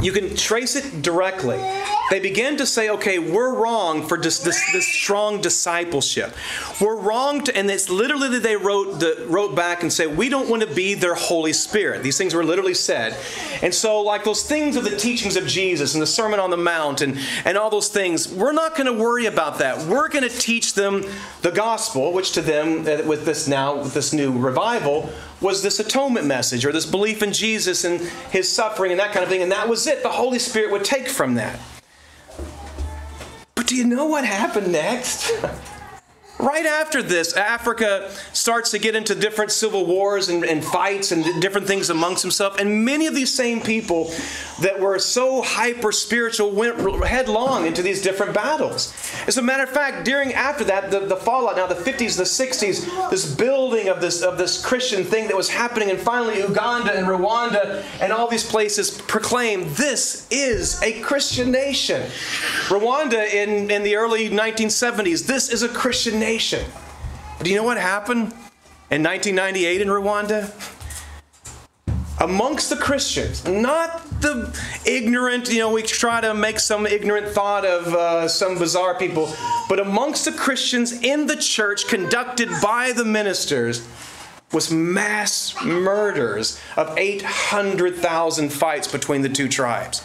You 0.00 0.12
can 0.12 0.34
trace 0.36 0.76
it 0.76 1.02
directly 1.02 1.58
they 2.10 2.20
begin 2.20 2.56
to 2.58 2.66
say, 2.66 2.90
okay, 2.90 3.18
we're 3.18 3.54
wrong 3.54 4.06
for 4.06 4.16
this, 4.16 4.38
this, 4.38 4.62
this 4.72 4.86
strong 4.86 5.40
discipleship. 5.40 6.34
We're 6.80 6.96
wrong 6.96 7.42
to, 7.44 7.56
and 7.56 7.70
it's 7.70 7.88
literally 7.88 8.28
that 8.30 8.42
they 8.42 8.56
wrote, 8.56 9.00
the, 9.00 9.26
wrote 9.28 9.56
back 9.56 9.82
and 9.82 9.92
say, 9.92 10.06
we 10.06 10.28
don't 10.28 10.48
want 10.48 10.62
to 10.62 10.72
be 10.72 10.94
their 10.94 11.14
Holy 11.14 11.52
Spirit. 11.52 12.02
These 12.02 12.16
things 12.18 12.34
were 12.34 12.44
literally 12.44 12.74
said. 12.74 13.16
And 13.62 13.74
so, 13.74 14.00
like 14.02 14.24
those 14.24 14.42
things 14.42 14.76
of 14.76 14.84
the 14.84 14.96
teachings 14.96 15.36
of 15.36 15.46
Jesus 15.46 15.94
and 15.94 16.02
the 16.02 16.06
Sermon 16.06 16.38
on 16.38 16.50
the 16.50 16.56
Mount 16.56 17.00
and, 17.00 17.18
and 17.44 17.58
all 17.58 17.70
those 17.70 17.88
things, 17.88 18.32
we're 18.32 18.52
not 18.52 18.76
going 18.76 18.86
to 18.86 19.02
worry 19.02 19.26
about 19.26 19.58
that. 19.58 19.86
We're 19.86 20.08
going 20.08 20.28
to 20.28 20.38
teach 20.38 20.74
them 20.74 21.04
the 21.42 21.50
gospel, 21.50 22.12
which 22.12 22.32
to 22.32 22.42
them, 22.42 22.80
uh, 22.80 23.06
with 23.06 23.24
this 23.24 23.48
now, 23.48 23.78
with 23.82 23.94
this 23.94 24.12
new 24.12 24.36
revival, 24.36 25.10
was 25.40 25.62
this 25.62 25.80
atonement 25.80 26.26
message 26.26 26.64
or 26.64 26.72
this 26.72 26.86
belief 26.86 27.22
in 27.22 27.32
Jesus 27.32 27.84
and 27.84 28.00
his 28.30 28.50
suffering 28.50 28.90
and 28.90 29.00
that 29.00 29.12
kind 29.12 29.22
of 29.22 29.28
thing. 29.28 29.42
And 29.42 29.52
that 29.52 29.68
was 29.68 29.86
it. 29.86 30.02
The 30.02 30.08
Holy 30.08 30.38
Spirit 30.38 30.70
would 30.70 30.84
take 30.84 31.08
from 31.08 31.34
that. 31.34 31.58
Do 33.66 33.74
you 33.74 33.84
know 33.84 34.06
what 34.06 34.24
happened 34.24 34.70
next? 34.70 35.32
Right 36.38 36.66
after 36.66 37.02
this, 37.02 37.34
Africa 37.34 38.10
starts 38.34 38.70
to 38.72 38.78
get 38.78 38.94
into 38.94 39.14
different 39.14 39.50
civil 39.50 39.86
wars 39.86 40.28
and, 40.28 40.44
and, 40.44 40.62
fights 40.62 41.10
and 41.10 41.40
different 41.40 41.66
things 41.66 41.88
amongst 41.88 42.20
themselves. 42.22 42.58
And 42.60 42.84
many 42.84 43.06
of 43.06 43.14
these 43.14 43.32
same 43.32 43.62
people 43.62 44.12
that 44.60 44.78
were 44.78 44.98
so 44.98 45.40
hyper 45.40 45.92
spiritual 45.92 46.50
went 46.50 46.78
headlong 47.06 47.66
into 47.66 47.80
these 47.80 48.02
different 48.02 48.34
battles. 48.34 48.92
As 49.26 49.38
a 49.38 49.42
matter 49.42 49.62
of 49.62 49.70
fact, 49.70 50.04
during 50.04 50.34
after 50.34 50.62
that, 50.64 50.90
the, 50.90 51.00
the 51.00 51.16
fallout, 51.16 51.56
now 51.56 51.66
the 51.66 51.74
50s, 51.74 52.18
the 52.18 52.24
60s, 52.24 53.10
this 53.10 53.34
building 53.34 53.88
of 53.88 54.02
this, 54.02 54.20
of 54.20 54.36
this 54.36 54.62
Christian 54.62 55.04
thing 55.04 55.28
that 55.28 55.36
was 55.36 55.48
happening, 55.48 55.90
and 55.90 55.98
finally 55.98 56.40
Uganda 56.40 56.94
and 56.94 57.06
Rwanda 57.06 57.82
and 58.00 58.12
all 58.12 58.28
these 58.28 58.46
places 58.46 58.90
proclaimed 58.90 59.70
this 59.70 60.26
is 60.30 60.82
a 60.82 61.00
Christian 61.00 61.50
nation. 61.50 62.02
Rwanda 62.68 63.26
in, 63.32 63.70
in 63.70 63.82
the 63.82 63.96
early 63.96 64.28
1970s, 64.28 65.26
this 65.26 65.50
is 65.50 65.62
a 65.62 65.68
Christian 65.68 66.18
nation 66.18 66.25
nation. 66.26 66.64
Do 67.40 67.50
you 67.50 67.56
know 67.56 67.62
what 67.62 67.78
happened 67.78 68.32
in 68.90 69.02
1998 69.02 69.80
in 69.80 69.88
Rwanda? 69.88 70.40
Amongst 72.20 72.68
the 72.70 72.76
Christians, 72.76 73.46
not 73.46 74.02
the 74.20 74.34
ignorant, 74.84 75.48
you 75.52 75.60
know, 75.60 75.70
we 75.70 75.82
try 75.82 76.20
to 76.20 76.34
make 76.34 76.58
some 76.58 76.84
ignorant 76.84 77.28
thought 77.28 77.64
of 77.64 77.94
uh, 77.94 78.26
some 78.26 78.58
bizarre 78.58 78.98
people, 78.98 79.32
but 79.68 79.78
amongst 79.78 80.24
the 80.24 80.32
Christians 80.32 80.90
in 81.04 81.26
the 81.26 81.36
church 81.36 81.86
conducted 81.86 82.48
by 82.60 82.90
the 82.90 83.04
ministers 83.04 83.86
was 84.52 84.72
mass 84.72 85.54
murders 85.64 86.58
of 86.76 86.96
800,000 86.98 88.52
fights 88.52 88.88
between 88.90 89.22
the 89.22 89.28
two 89.28 89.48
tribes. 89.48 90.02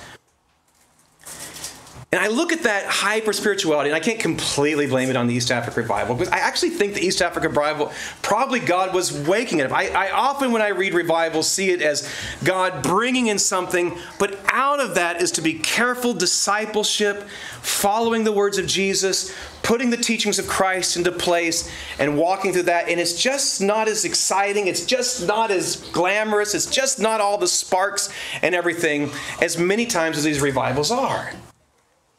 And 2.14 2.20
I 2.22 2.28
look 2.28 2.52
at 2.52 2.64
that 2.64 2.88
hyper 2.88 3.32
spirituality, 3.32 3.90
and 3.90 3.96
I 3.96 4.02
can't 4.02 4.20
completely 4.20 4.86
blame 4.86 5.10
it 5.10 5.16
on 5.16 5.28
the 5.28 5.34
East 5.34 5.50
Africa 5.50 5.80
revival 5.80 6.14
because 6.14 6.28
I 6.28 6.40
actually 6.40 6.72
think 6.72 6.94
the 6.94 7.00
East 7.00 7.22
Africa 7.22 7.48
revival, 7.48 7.94
probably 8.22 8.60
God 8.60 8.94
was 8.94 9.14
waking 9.26 9.60
it 9.60 9.68
up. 9.68 9.72
I, 9.72 9.88
I 9.92 10.12
often, 10.12 10.52
when 10.52 10.62
I 10.62 10.68
read 10.70 10.94
revival, 10.94 11.42
see 11.42 11.70
it 11.70 11.82
as 11.82 12.14
God 12.44 12.84
bringing 12.84 13.28
in 13.28 13.40
something, 13.40 13.98
but 14.20 14.38
out 14.48 14.82
of 14.82 14.96
that 14.96 15.22
is 15.22 15.32
to 15.32 15.42
be 15.42 15.54
careful 15.54 16.14
discipleship, 16.14 17.30
following 17.62 18.26
the 18.26 18.34
words 18.34 18.58
of 18.58 18.68
Jesus, 18.68 19.34
putting 19.64 19.90
the 19.90 19.96
teachings 19.96 20.38
of 20.38 20.48
Christ 20.48 20.98
into 20.98 21.14
place, 21.14 21.72
and 21.98 22.18
walking 22.18 22.52
through 22.52 22.64
that. 22.64 22.90
And 22.90 23.00
it's 23.00 23.14
just 23.14 23.62
not 23.62 23.88
as 23.88 24.04
exciting, 24.04 24.68
it's 24.68 24.86
just 24.86 25.26
not 25.26 25.50
as 25.50 25.78
glamorous, 25.94 26.56
it's 26.56 26.66
just 26.66 27.00
not 27.00 27.22
all 27.22 27.38
the 27.38 27.48
sparks 27.48 28.14
and 28.42 28.54
everything 28.54 29.12
as 29.42 29.58
many 29.58 29.86
times 29.86 30.18
as 30.18 30.26
these 30.26 30.42
revivals 30.42 30.92
are. 30.92 31.32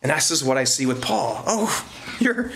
And 0.03 0.11
that's 0.11 0.28
just 0.28 0.44
what 0.44 0.59
I 0.59 0.64
see 0.64 0.86
with 0.86 1.00
Paul. 1.00 1.42
Oh, 1.46 1.86
you're 2.20 2.50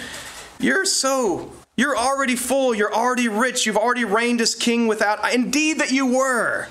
you're 0.59 0.85
so 0.85 1.53
you're 1.77 1.97
already 1.97 2.37
full, 2.37 2.75
you're 2.75 2.93
already 2.93 3.29
rich, 3.29 3.67
you've 3.67 3.77
already 3.77 4.05
reigned 4.05 4.41
as 4.41 4.55
king 4.55 4.87
without 4.87 5.33
indeed 5.33 5.79
that 5.79 5.93
you 5.93 6.07
were. 6.07 6.69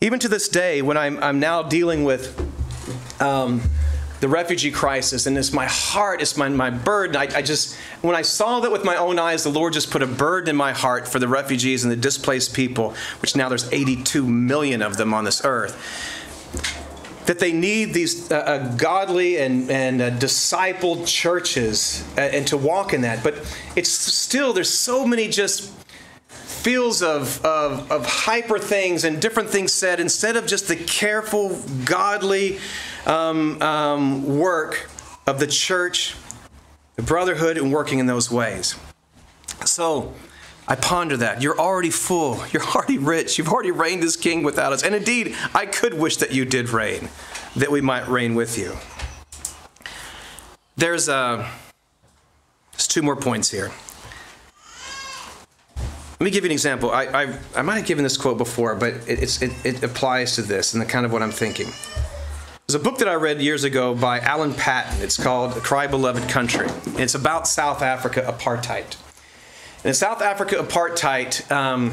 Even 0.00 0.18
to 0.20 0.28
this 0.28 0.48
day, 0.48 0.82
when 0.82 0.96
I'm 0.96 1.22
I'm 1.22 1.40
now 1.40 1.62
dealing 1.62 2.04
with 2.04 2.38
um, 3.20 3.62
the 4.20 4.28
refugee 4.28 4.70
crisis, 4.70 5.26
and 5.26 5.36
it's 5.36 5.52
my 5.52 5.66
heart, 5.66 6.20
it's 6.20 6.36
my, 6.36 6.48
my 6.48 6.70
burden. 6.70 7.16
I, 7.16 7.28
I 7.36 7.42
just, 7.42 7.76
when 8.02 8.16
I 8.16 8.22
saw 8.22 8.60
that 8.60 8.72
with 8.72 8.84
my 8.84 8.96
own 8.96 9.18
eyes, 9.18 9.44
the 9.44 9.50
Lord 9.50 9.72
just 9.72 9.90
put 9.90 10.02
a 10.02 10.06
burden 10.06 10.50
in 10.50 10.56
my 10.56 10.72
heart 10.72 11.06
for 11.06 11.18
the 11.18 11.28
refugees 11.28 11.84
and 11.84 11.92
the 11.92 11.96
displaced 11.96 12.54
people, 12.54 12.94
which 13.20 13.36
now 13.36 13.48
there's 13.48 13.70
82 13.72 14.26
million 14.26 14.80
of 14.80 14.96
them 14.96 15.12
on 15.12 15.24
this 15.24 15.44
earth 15.44 16.85
that 17.26 17.38
they 17.38 17.52
need 17.52 17.92
these 17.92 18.30
uh, 18.30 18.36
uh, 18.36 18.76
godly 18.76 19.38
and, 19.38 19.70
and 19.70 20.00
uh, 20.00 20.10
discipled 20.10 21.06
churches 21.06 22.04
uh, 22.16 22.20
and 22.20 22.46
to 22.46 22.56
walk 22.56 22.92
in 22.92 23.00
that. 23.02 23.22
But 23.22 23.34
it's 23.74 23.90
still, 23.90 24.52
there's 24.52 24.72
so 24.72 25.06
many 25.06 25.28
just 25.28 25.72
feels 26.28 27.02
of, 27.02 27.44
of, 27.44 27.90
of 27.92 28.06
hyper 28.06 28.58
things 28.58 29.04
and 29.04 29.20
different 29.20 29.50
things 29.50 29.72
said 29.72 30.00
instead 30.00 30.36
of 30.36 30.46
just 30.46 30.68
the 30.68 30.76
careful, 30.76 31.60
godly 31.84 32.58
um, 33.06 33.60
um, 33.62 34.38
work 34.38 34.88
of 35.26 35.38
the 35.38 35.46
church, 35.46 36.16
the 36.96 37.02
brotherhood, 37.02 37.56
and 37.56 37.72
working 37.72 37.98
in 37.98 38.06
those 38.06 38.30
ways. 38.30 38.76
So, 39.64 40.12
I 40.68 40.74
ponder 40.74 41.16
that. 41.18 41.42
You're 41.42 41.58
already 41.58 41.90
full. 41.90 42.42
You're 42.50 42.64
already 42.64 42.98
rich. 42.98 43.38
You've 43.38 43.48
already 43.48 43.70
reigned 43.70 44.02
as 44.02 44.16
king 44.16 44.42
without 44.42 44.72
us. 44.72 44.82
And 44.82 44.94
indeed, 44.94 45.36
I 45.54 45.66
could 45.66 45.94
wish 45.94 46.16
that 46.16 46.32
you 46.32 46.44
did 46.44 46.70
reign, 46.70 47.08
that 47.54 47.70
we 47.70 47.80
might 47.80 48.08
reign 48.08 48.34
with 48.34 48.58
you. 48.58 48.76
There's, 50.76 51.08
uh, 51.08 51.48
there's 52.72 52.88
two 52.88 53.02
more 53.02 53.16
points 53.16 53.50
here. 53.50 53.70
Let 56.18 56.24
me 56.24 56.30
give 56.30 56.44
you 56.44 56.48
an 56.48 56.52
example. 56.52 56.90
I, 56.90 57.04
I, 57.04 57.38
I 57.54 57.62
might 57.62 57.76
have 57.76 57.86
given 57.86 58.02
this 58.02 58.16
quote 58.16 58.38
before, 58.38 58.74
but 58.74 58.94
it, 59.06 59.42
it, 59.42 59.52
it 59.64 59.82
applies 59.82 60.34
to 60.36 60.42
this 60.42 60.72
and 60.72 60.82
the 60.82 60.86
kind 60.86 61.06
of 61.06 61.12
what 61.12 61.22
I'm 61.22 61.30
thinking. 61.30 61.66
There's 62.66 62.74
a 62.74 62.82
book 62.82 62.98
that 62.98 63.08
I 63.08 63.14
read 63.14 63.40
years 63.40 63.64
ago 63.64 63.94
by 63.94 64.18
Alan 64.20 64.52
Paton. 64.52 65.00
It's 65.00 65.16
called 65.16 65.52
Cry 65.62 65.86
Beloved 65.86 66.28
Country. 66.28 66.66
It's 66.98 67.14
about 67.14 67.46
South 67.46 67.82
Africa 67.82 68.24
apartheid. 68.26 68.96
In 69.84 69.94
South 69.94 70.22
Africa 70.22 70.56
apartheid, 70.56 71.50
um, 71.50 71.92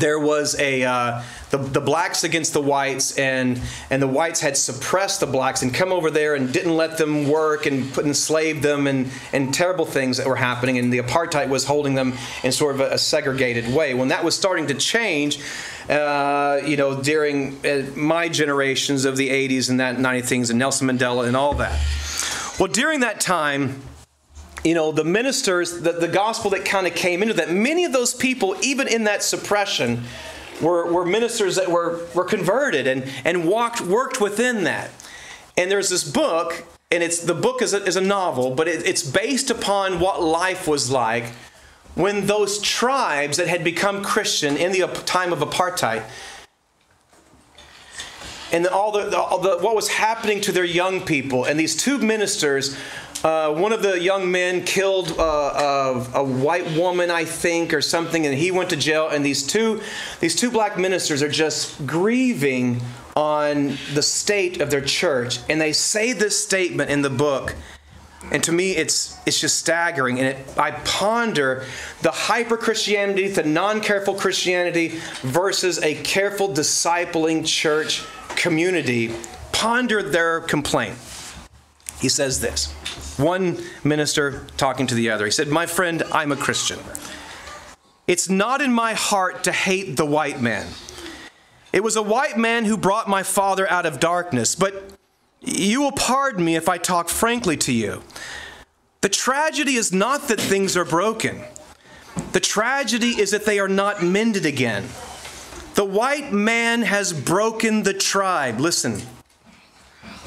there 0.00 0.18
was 0.18 0.58
a 0.58 0.82
uh, 0.82 1.22
the, 1.50 1.58
the 1.58 1.80
blacks 1.80 2.24
against 2.24 2.52
the 2.52 2.60
whites 2.60 3.16
and 3.18 3.60
and 3.90 4.02
the 4.02 4.08
whites 4.08 4.40
had 4.40 4.56
suppressed 4.56 5.20
the 5.20 5.26
blacks 5.26 5.62
and 5.62 5.72
come 5.72 5.92
over 5.92 6.10
there 6.10 6.34
and 6.34 6.52
didn't 6.52 6.76
let 6.76 6.98
them 6.98 7.28
work 7.28 7.66
and 7.66 7.92
put 7.92 8.04
enslaved 8.04 8.62
them 8.62 8.86
and 8.86 9.10
and 9.32 9.54
terrible 9.54 9.84
things 9.84 10.16
that 10.16 10.26
were 10.26 10.36
happening 10.36 10.78
and 10.78 10.92
the 10.92 10.98
apartheid 10.98 11.48
was 11.48 11.64
holding 11.64 11.94
them 11.94 12.14
in 12.42 12.52
sort 12.52 12.74
of 12.74 12.80
a, 12.80 12.94
a 12.94 12.98
segregated 12.98 13.72
way. 13.72 13.94
When 13.94 14.08
that 14.08 14.24
was 14.24 14.34
starting 14.36 14.66
to 14.68 14.74
change 14.74 15.38
uh, 15.88 16.60
you 16.64 16.76
know 16.76 17.00
during 17.00 17.64
uh, 17.64 17.86
my 17.94 18.28
generations 18.28 19.04
of 19.04 19.16
the 19.16 19.30
80s 19.30 19.70
and 19.70 19.80
that 19.80 19.98
90 19.98 20.22
things 20.22 20.50
and 20.50 20.58
Nelson 20.58 20.88
Mandela 20.88 21.26
and 21.26 21.36
all 21.36 21.54
that. 21.54 21.78
Well 22.58 22.68
during 22.68 23.00
that 23.00 23.20
time 23.20 23.80
you 24.64 24.74
know, 24.74 24.90
the 24.92 25.04
ministers, 25.04 25.80
the, 25.80 25.92
the 25.92 26.08
gospel 26.08 26.50
that 26.50 26.64
kind 26.64 26.86
of 26.86 26.94
came 26.94 27.22
into 27.22 27.34
that, 27.34 27.50
many 27.50 27.84
of 27.84 27.92
those 27.92 28.14
people, 28.14 28.56
even 28.62 28.88
in 28.88 29.04
that 29.04 29.22
suppression, 29.22 30.02
were, 30.60 30.90
were 30.90 31.04
ministers 31.04 31.56
that 31.56 31.70
were, 31.70 32.00
were 32.14 32.24
converted 32.24 32.86
and, 32.86 33.04
and 33.24 33.46
walked, 33.46 33.82
worked 33.82 34.20
within 34.20 34.64
that. 34.64 34.90
And 35.56 35.70
there's 35.70 35.90
this 35.90 36.02
book, 36.02 36.64
and 36.90 37.02
it's 37.02 37.20
the 37.20 37.34
book 37.34 37.60
is 37.60 37.74
a, 37.74 37.84
is 37.84 37.96
a 37.96 38.00
novel, 38.00 38.54
but 38.54 38.66
it, 38.66 38.86
it's 38.86 39.02
based 39.02 39.50
upon 39.50 40.00
what 40.00 40.22
life 40.22 40.66
was 40.66 40.90
like 40.90 41.26
when 41.94 42.26
those 42.26 42.60
tribes 42.60 43.36
that 43.36 43.48
had 43.48 43.62
become 43.62 44.02
Christian 44.02 44.56
in 44.56 44.72
the 44.72 44.86
time 45.04 45.32
of 45.32 45.40
apartheid 45.40 46.04
and 48.54 48.66
all 48.68 48.92
the, 48.92 49.16
all 49.16 49.38
the, 49.38 49.58
what 49.58 49.74
was 49.74 49.88
happening 49.88 50.40
to 50.42 50.52
their 50.52 50.64
young 50.64 51.00
people. 51.00 51.44
And 51.44 51.58
these 51.58 51.76
two 51.76 51.98
ministers, 51.98 52.76
uh, 53.24 53.54
one 53.54 53.72
of 53.72 53.80
the 53.80 53.98
young 53.98 54.30
men 54.30 54.62
killed 54.64 55.18
uh, 55.18 56.04
a, 56.14 56.18
a, 56.18 56.22
white 56.22 56.70
woman, 56.76 57.10
I 57.10 57.24
think, 57.24 57.72
or 57.72 57.80
something, 57.80 58.26
and 58.26 58.36
he 58.36 58.50
went 58.50 58.68
to 58.70 58.76
jail. 58.76 59.08
And 59.08 59.24
these 59.24 59.42
two, 59.46 59.80
these 60.20 60.36
two 60.36 60.50
black 60.50 60.78
ministers 60.78 61.22
are 61.22 61.30
just 61.30 61.86
grieving 61.86 62.82
on 63.16 63.78
the 63.94 64.02
state 64.02 64.60
of 64.60 64.70
their 64.70 64.82
church. 64.82 65.38
And 65.48 65.58
they 65.58 65.72
say 65.72 66.12
this 66.12 66.42
statement 66.44 66.90
in 66.90 67.00
the 67.00 67.08
book. 67.08 67.54
And 68.30 68.44
to 68.44 68.52
me, 68.52 68.72
it's, 68.72 69.18
it's 69.24 69.40
just 69.40 69.56
staggering. 69.56 70.18
And 70.18 70.28
it, 70.28 70.58
I 70.58 70.72
ponder 70.72 71.64
the 72.02 72.10
hyper 72.10 72.58
Christianity, 72.58 73.28
the 73.28 73.42
non 73.42 73.80
careful 73.80 74.12
Christianity 74.12 75.00
versus 75.22 75.82
a 75.82 75.94
careful 76.02 76.50
discipling 76.50 77.46
church 77.46 78.04
community. 78.36 79.14
Ponder 79.52 80.02
their 80.02 80.40
complaint. 80.40 80.96
He 82.00 82.10
says 82.10 82.42
this 82.42 82.74
one 83.18 83.58
minister 83.82 84.46
talking 84.56 84.86
to 84.86 84.94
the 84.94 85.10
other. 85.10 85.24
He 85.24 85.30
said, 85.30 85.48
My 85.48 85.66
friend, 85.66 86.02
I'm 86.12 86.32
a 86.32 86.36
Christian. 86.36 86.78
It's 88.06 88.28
not 88.28 88.60
in 88.60 88.72
my 88.72 88.94
heart 88.94 89.44
to 89.44 89.52
hate 89.52 89.96
the 89.96 90.04
white 90.04 90.40
man. 90.40 90.66
It 91.72 91.82
was 91.82 91.96
a 91.96 92.02
white 92.02 92.36
man 92.36 92.64
who 92.64 92.76
brought 92.76 93.08
my 93.08 93.22
father 93.22 93.68
out 93.70 93.86
of 93.86 93.98
darkness, 93.98 94.54
but 94.54 94.92
you 95.40 95.80
will 95.80 95.92
pardon 95.92 96.44
me 96.44 96.56
if 96.56 96.68
I 96.68 96.78
talk 96.78 97.08
frankly 97.08 97.56
to 97.58 97.72
you. 97.72 98.02
The 99.00 99.08
tragedy 99.08 99.74
is 99.74 99.92
not 99.92 100.28
that 100.28 100.40
things 100.40 100.76
are 100.76 100.84
broken. 100.84 101.42
The 102.32 102.40
tragedy 102.40 103.20
is 103.20 103.32
that 103.32 103.44
they 103.44 103.58
are 103.58 103.68
not 103.68 104.02
mended 104.02 104.46
again. 104.46 104.84
The 105.74 105.84
white 105.84 106.32
man 106.32 106.82
has 106.82 107.12
broken 107.12 107.82
the 107.82 107.92
tribe. 107.92 108.60
Listen, 108.60 109.02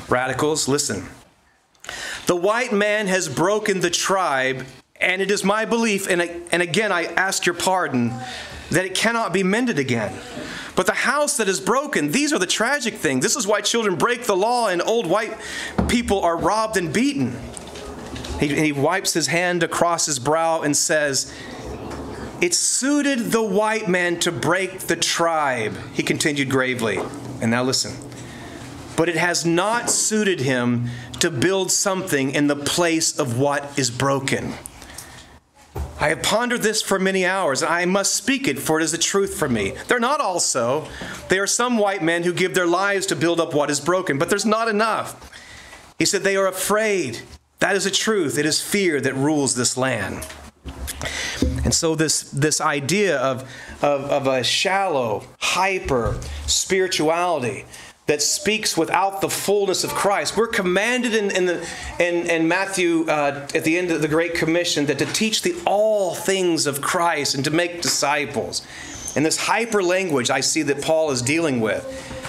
radicals, 0.09 0.67
listen. 0.67 1.05
The 2.27 2.35
white 2.35 2.73
man 2.73 3.07
has 3.07 3.29
broken 3.29 3.79
the 3.79 3.89
tribe, 3.89 4.65
and 4.99 5.21
it 5.21 5.31
is 5.31 5.45
my 5.45 5.63
belief, 5.63 6.09
and, 6.09 6.21
and 6.21 6.61
again 6.61 6.91
I 6.91 7.05
ask 7.05 7.45
your 7.45 7.55
pardon, 7.55 8.13
that 8.69 8.83
it 8.83 8.93
cannot 8.93 9.31
be 9.31 9.43
mended 9.43 9.79
again. 9.79 10.13
But 10.75 10.87
the 10.87 10.93
house 10.93 11.37
that 11.37 11.47
is 11.47 11.61
broken, 11.61 12.11
these 12.11 12.33
are 12.33 12.39
the 12.39 12.45
tragic 12.45 12.95
things. 12.95 13.23
This 13.23 13.37
is 13.37 13.47
why 13.47 13.61
children 13.61 13.95
break 13.95 14.25
the 14.25 14.35
law 14.35 14.67
and 14.67 14.81
old 14.81 15.07
white 15.07 15.37
people 15.87 16.19
are 16.21 16.37
robbed 16.37 16.75
and 16.75 16.93
beaten. 16.93 17.33
He, 18.41 18.47
he 18.49 18.71
wipes 18.73 19.13
his 19.13 19.27
hand 19.27 19.63
across 19.63 20.05
his 20.05 20.19
brow 20.19 20.61
and 20.61 20.75
says, 20.75 21.33
It 22.41 22.53
suited 22.53 23.31
the 23.31 23.41
white 23.41 23.87
man 23.87 24.19
to 24.19 24.33
break 24.33 24.81
the 24.81 24.97
tribe, 24.97 25.77
he 25.93 26.03
continued 26.03 26.49
gravely. 26.49 26.99
And 27.41 27.49
now 27.49 27.63
listen. 27.63 27.95
But 28.97 29.09
it 29.09 29.15
has 29.15 29.45
not 29.45 29.89
suited 29.89 30.41
him 30.41 30.89
to 31.19 31.31
build 31.31 31.71
something 31.71 32.31
in 32.31 32.47
the 32.47 32.55
place 32.55 33.17
of 33.17 33.37
what 33.37 33.77
is 33.77 33.91
broken. 33.91 34.53
I 35.99 36.09
have 36.09 36.21
pondered 36.21 36.61
this 36.61 36.81
for 36.81 36.99
many 36.99 37.25
hours, 37.25 37.63
and 37.63 37.73
I 37.73 37.85
must 37.85 38.13
speak 38.13 38.47
it, 38.47 38.59
for 38.59 38.79
it 38.79 38.83
is 38.83 38.91
the 38.91 38.99
truth 38.99 39.35
for 39.35 39.49
me. 39.49 39.73
They're 39.87 39.99
not 39.99 40.21
all 40.21 40.39
so. 40.39 40.87
There 41.29 41.41
are 41.41 41.47
some 41.47 41.77
white 41.77 42.03
men 42.03 42.23
who 42.23 42.33
give 42.33 42.53
their 42.53 42.67
lives 42.67 43.07
to 43.07 43.15
build 43.15 43.39
up 43.39 43.53
what 43.53 43.71
is 43.71 43.79
broken, 43.79 44.19
but 44.19 44.29
there's 44.29 44.45
not 44.45 44.67
enough. 44.67 45.31
He 45.97 46.05
said, 46.05 46.21
They 46.21 46.37
are 46.37 46.47
afraid. 46.47 47.21
That 47.59 47.75
is 47.75 47.85
the 47.85 47.91
truth. 47.91 48.37
It 48.37 48.45
is 48.45 48.61
fear 48.61 49.01
that 49.01 49.15
rules 49.15 49.55
this 49.55 49.75
land. 49.75 50.27
And 51.63 51.73
so, 51.73 51.95
this, 51.95 52.29
this 52.29 52.61
idea 52.61 53.17
of, 53.17 53.41
of, 53.81 54.01
of 54.05 54.27
a 54.27 54.43
shallow, 54.43 55.23
hyper 55.39 56.19
spirituality 56.45 57.65
that 58.07 58.21
speaks 58.21 58.77
without 58.77 59.19
the 59.21 59.29
fullness 59.29 59.83
of 59.83 59.93
Christ. 59.93 60.37
We're 60.37 60.47
commanded 60.47 61.13
in, 61.13 61.29
in, 61.29 61.45
the, 61.45 61.67
in, 61.99 62.29
in 62.29 62.47
Matthew 62.47 63.05
uh, 63.07 63.47
at 63.53 63.65
the 63.65 63.77
end 63.77 63.91
of 63.91 64.01
the 64.01 64.07
Great 64.07 64.33
Commission 64.33 64.85
that 64.85 64.97
to 64.99 65.05
teach 65.05 65.41
the 65.41 65.55
all 65.65 66.15
things 66.15 66.65
of 66.67 66.81
Christ 66.81 67.35
and 67.35 67.43
to 67.43 67.51
make 67.51 67.81
disciples. 67.81 68.65
And 69.15 69.25
this 69.25 69.37
hyper 69.37 69.83
language 69.83 70.29
I 70.29 70.39
see 70.39 70.61
that 70.63 70.81
Paul 70.81 71.11
is 71.11 71.21
dealing 71.21 71.59
with. 71.59 71.85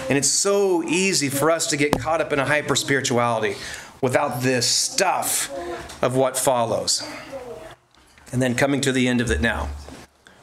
And 0.09 0.17
it's 0.17 0.27
so 0.27 0.83
easy 0.83 1.29
for 1.29 1.49
us 1.49 1.67
to 1.67 1.77
get 1.77 1.97
caught 1.97 2.19
up 2.19 2.33
in 2.33 2.39
a 2.39 2.45
hyper 2.45 2.75
spirituality 2.75 3.55
without 4.01 4.41
this 4.41 4.67
stuff 4.67 5.49
of 6.03 6.15
what 6.15 6.37
follows. 6.37 7.07
And 8.33 8.41
then 8.41 8.55
coming 8.55 8.81
to 8.81 8.91
the 8.91 9.07
end 9.07 9.21
of 9.21 9.31
it 9.31 9.39
now. 9.39 9.69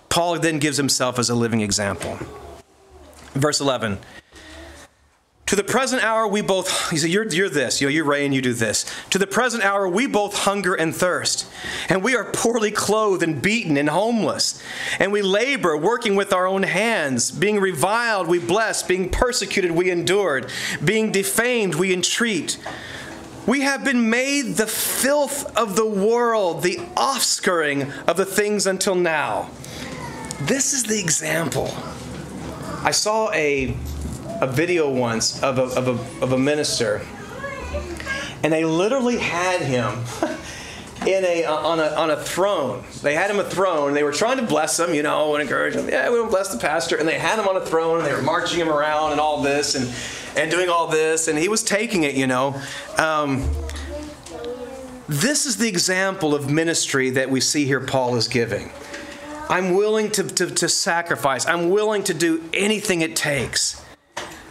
Paul 0.09 0.39
then 0.39 0.59
gives 0.61 0.79
himself 0.79 1.19
as 1.19 1.29
a 1.29 1.35
living 1.35 1.61
example. 1.61 2.19
Verse 3.35 3.61
11 3.61 3.99
to 5.47 5.55
the 5.55 5.63
present 5.63 6.03
hour, 6.03 6.27
we 6.27 6.41
both, 6.41 6.91
he 6.91 6.97
said, 6.97 7.11
you're, 7.11 7.27
you're 7.29 7.49
this, 7.49 7.81
you 7.81 7.87
know, 7.87 7.93
you're 7.93 8.05
Ray 8.05 8.25
and 8.25 8.35
you 8.35 8.43
do 8.43 8.53
this. 8.53 8.85
To 9.11 9.19
the 9.19 9.29
present 9.29 9.63
hour, 9.63 9.89
we 9.89 10.09
both 10.09 10.39
hunger 10.39 10.75
and 10.75 10.95
thirst. 10.95 11.49
And 11.89 12.03
we 12.03 12.17
are 12.17 12.33
poorly 12.33 12.73
clothed 12.73 13.23
and 13.23 13.41
beaten 13.41 13.77
and 13.77 13.89
homeless. 13.89 14.61
And 14.99 15.13
we 15.13 15.23
labor, 15.23 15.77
working 15.77 16.17
with 16.17 16.33
our 16.33 16.49
own 16.49 16.65
hands. 16.65 17.31
Being 17.31 17.61
reviled, 17.61 18.27
we 18.27 18.41
bless. 18.41 18.83
Being 18.83 19.09
persecuted, 19.09 19.71
we 19.71 19.89
endured. 19.89 20.51
Being 20.85 21.13
defamed, 21.13 21.77
we 21.77 21.93
entreat. 21.93 22.59
We 23.47 23.61
have 23.61 23.85
been 23.85 24.11
made 24.11 24.57
the 24.57 24.67
filth 24.67 25.57
of 25.57 25.77
the 25.77 25.87
world, 25.87 26.65
the 26.65 26.79
offscouring 26.97 27.93
of 28.09 28.17
the 28.17 28.27
things 28.27 28.67
until 28.67 28.97
now. 28.97 29.51
This 30.41 30.73
is 30.73 30.83
the 30.83 30.99
example. 30.99 31.73
I 32.83 32.91
saw 32.91 33.31
a 33.31 33.77
a 34.41 34.47
video 34.47 34.91
once 34.91 35.43
of 35.43 35.59
a, 35.59 35.63
of 35.63 35.89
a, 35.89 36.25
of 36.25 36.33
a 36.33 36.39
minister, 36.39 37.03
and 38.43 38.53
they 38.53 38.65
literally 38.65 39.19
had 39.19 39.61
him 39.61 40.05
in 41.07 41.25
a 41.25 41.45
uh, 41.45 41.55
on 41.55 41.81
a 41.81 41.89
on 41.95 42.11
a 42.11 42.17
throne. 42.17 42.85
They 43.03 43.15
had 43.15 43.31
him 43.31 43.39
a 43.39 43.45
throne. 43.45 43.95
They 43.95 44.03
were 44.03 44.13
trying 44.13 44.39
to 44.39 44.45
bless 44.45 44.79
him, 44.79 44.95
you 44.95 45.03
know, 45.03 45.35
and 45.35 45.43
encourage 45.43 45.75
him. 45.75 45.89
Yeah, 45.89 46.11
we 46.11 46.21
will 46.21 46.29
bless 46.29 46.53
the 46.53 46.59
pastor. 46.59 46.97
And 46.97 47.09
they 47.09 47.19
had 47.19 47.39
him 47.39 47.49
on 47.49 47.57
a 47.57 47.65
throne, 47.65 47.99
and 47.99 48.07
they 48.07 48.13
were 48.13 48.23
marching 48.23 48.61
him 48.61 48.69
around 48.69 49.13
and 49.13 49.21
all 49.21 49.43
this, 49.43 49.75
and 49.75 49.93
and 50.37 50.51
doing 50.51 50.69
all 50.69 50.89
this, 50.89 51.29
and 51.29 51.39
he 51.39 51.49
was 51.49 51.63
taking 51.63 52.03
it, 52.03 52.15
you 52.15 52.27
know. 52.27 52.61
Um, 52.99 53.49
this 55.09 55.47
is 55.47 55.57
the 55.57 55.69
example 55.69 56.35
of 56.35 56.51
ministry 56.51 57.11
that 57.11 57.31
we 57.31 57.41
see 57.41 57.65
here 57.65 57.81
Paul 57.81 58.17
is 58.17 58.27
giving. 58.27 58.73
I'm 59.49 59.75
willing 59.75 60.11
to, 60.11 60.25
to, 60.25 60.51
to 60.51 60.69
sacrifice. 60.69 61.47
I'm 61.47 61.71
willing 61.71 62.03
to 62.05 62.15
do 62.15 62.43
anything 62.53 63.03
it 63.03 63.15
takes 63.15 63.81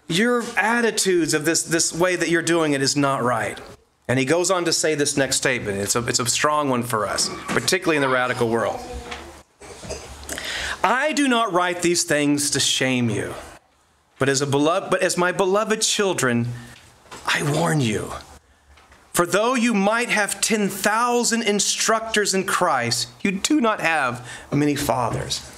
your 0.08 0.44
attitudes 0.58 1.34
of 1.34 1.46
this, 1.46 1.64
this 1.64 1.94
way 1.94 2.16
that 2.16 2.30
you're 2.30 2.42
doing 2.42 2.74
it 2.74 2.82
is 2.82 2.96
not 2.96 3.24
right. 3.24 3.60
And 4.08 4.20
he 4.20 4.26
goes 4.26 4.52
on 4.52 4.66
to 4.66 4.74
say 4.74 4.94
this 4.94 5.18
next 5.18 5.38
statement. 5.38 5.80
It's 5.80 5.96
a, 5.96 6.06
it's 6.08 6.20
a 6.20 6.26
strong 6.28 6.70
one 6.70 6.84
for 6.84 7.08
us, 7.08 7.30
particularly 7.48 7.96
in 7.96 8.02
the 8.02 8.10
radical 8.10 8.50
world. 8.50 8.80
I 10.84 11.14
do 11.14 11.28
not 11.28 11.52
write 11.52 11.82
these 11.82 12.04
things 12.04 12.52
to 12.52 12.60
shame 12.60 13.10
you, 13.10 13.34
but 14.20 14.30
as, 14.30 14.42
a 14.42 14.48
beloved, 14.48 14.92
but 14.92 15.02
as 15.02 15.18
my 15.18 15.32
beloved 15.32 15.82
children, 15.82 16.50
I 17.26 17.42
warn 17.58 17.82
you. 17.82 18.12
For 19.12 19.26
though 19.26 19.56
you 19.56 19.74
might 19.74 20.10
have 20.10 20.42
10,000 20.42 21.42
instructors 21.42 22.36
in 22.36 22.44
Christ, 22.44 23.08
you 23.24 23.32
do 23.32 23.60
not 23.60 23.80
have 23.80 24.28
many 24.52 24.76
fathers. 24.76 25.50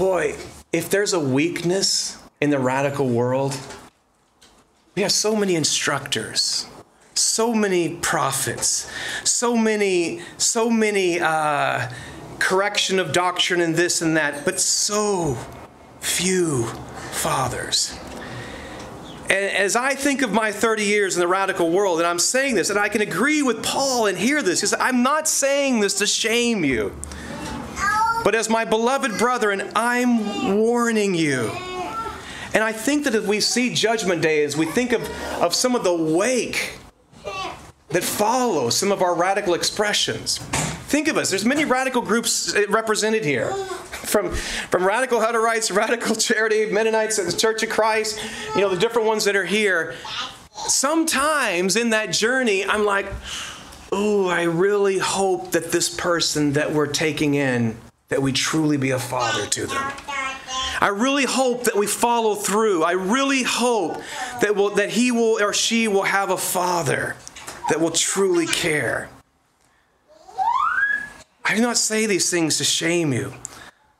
Boy, 0.00 0.34
if 0.72 0.88
there's 0.88 1.12
a 1.12 1.20
weakness 1.20 2.16
in 2.40 2.48
the 2.48 2.58
radical 2.58 3.06
world, 3.06 3.54
we 4.94 5.02
have 5.02 5.12
so 5.12 5.36
many 5.36 5.54
instructors, 5.54 6.66
so 7.14 7.52
many 7.52 7.96
prophets, 7.96 8.90
so 9.24 9.54
many, 9.54 10.22
so 10.38 10.70
many 10.70 11.20
uh, 11.20 11.86
correction 12.38 12.98
of 12.98 13.12
doctrine 13.12 13.60
and 13.60 13.76
this 13.76 14.00
and 14.00 14.16
that, 14.16 14.46
but 14.46 14.58
so 14.58 15.36
few 16.00 16.64
fathers. 17.10 17.94
And 19.24 19.44
as 19.54 19.76
I 19.76 19.94
think 19.94 20.22
of 20.22 20.32
my 20.32 20.50
30 20.50 20.82
years 20.82 21.14
in 21.14 21.20
the 21.20 21.28
radical 21.28 21.70
world, 21.70 21.98
and 21.98 22.06
I'm 22.06 22.18
saying 22.18 22.54
this, 22.54 22.70
and 22.70 22.78
I 22.78 22.88
can 22.88 23.02
agree 23.02 23.42
with 23.42 23.62
Paul 23.62 24.06
and 24.06 24.16
hear 24.16 24.40
this, 24.40 24.60
because 24.60 24.72
I'm 24.80 25.02
not 25.02 25.28
saying 25.28 25.80
this 25.80 25.92
to 25.98 26.06
shame 26.06 26.64
you. 26.64 26.94
But 28.22 28.34
as 28.34 28.50
my 28.50 28.64
beloved 28.64 29.18
brethren, 29.18 29.70
I'm 29.74 30.58
warning 30.58 31.14
you. 31.14 31.50
And 32.52 32.62
I 32.62 32.72
think 32.72 33.04
that 33.04 33.14
as 33.14 33.26
we 33.26 33.40
see 33.40 33.72
Judgment 33.74 34.20
Day, 34.20 34.44
as 34.44 34.56
we 34.56 34.66
think 34.66 34.92
of, 34.92 35.08
of 35.40 35.54
some 35.54 35.74
of 35.74 35.84
the 35.84 35.94
wake 35.94 36.78
that 37.88 38.04
follows 38.04 38.76
some 38.76 38.92
of 38.92 39.02
our 39.02 39.14
radical 39.14 39.54
expressions, 39.54 40.38
think 40.90 41.08
of 41.08 41.16
us. 41.16 41.30
There's 41.30 41.44
many 41.44 41.64
radical 41.64 42.02
groups 42.02 42.54
eh, 42.54 42.66
represented 42.68 43.24
here. 43.24 43.52
From, 43.52 44.32
from 44.32 44.84
radical 44.84 45.20
Hutterites, 45.20 45.74
radical 45.74 46.16
charity, 46.16 46.66
Mennonites, 46.66 47.18
and 47.18 47.28
the 47.28 47.36
Church 47.36 47.62
of 47.62 47.70
Christ, 47.70 48.20
you 48.54 48.60
know, 48.60 48.68
the 48.68 48.80
different 48.80 49.06
ones 49.06 49.24
that 49.24 49.36
are 49.36 49.44
here. 49.44 49.94
Sometimes 50.52 51.76
in 51.76 51.90
that 51.90 52.06
journey, 52.06 52.66
I'm 52.66 52.84
like, 52.84 53.06
oh, 53.92 54.28
I 54.28 54.42
really 54.42 54.98
hope 54.98 55.52
that 55.52 55.70
this 55.70 55.88
person 55.88 56.52
that 56.54 56.72
we're 56.72 56.86
taking 56.86 57.34
in, 57.34 57.76
that 58.10 58.20
we 58.20 58.32
truly 58.32 58.76
be 58.76 58.90
a 58.90 58.98
father 58.98 59.46
to 59.46 59.66
them. 59.66 59.92
I 60.82 60.88
really 60.88 61.24
hope 61.24 61.64
that 61.64 61.76
we 61.76 61.86
follow 61.86 62.34
through. 62.34 62.82
I 62.82 62.92
really 62.92 63.42
hope 63.42 64.02
that, 64.40 64.54
will, 64.54 64.70
that 64.70 64.90
he 64.90 65.12
will 65.12 65.42
or 65.42 65.52
she 65.52 65.88
will 65.88 66.02
have 66.02 66.30
a 66.30 66.36
father 66.36 67.16
that 67.68 67.80
will 67.80 67.90
truly 67.90 68.46
care. 68.46 69.08
I 71.44 71.54
do 71.54 71.62
not 71.62 71.76
say 71.76 72.06
these 72.06 72.30
things 72.30 72.58
to 72.58 72.64
shame 72.64 73.12
you, 73.12 73.34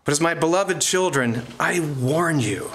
but 0.04 0.12
as 0.12 0.20
my 0.20 0.34
beloved 0.34 0.80
children, 0.80 1.42
I 1.58 1.80
warn 1.80 2.40
you. 2.40 2.70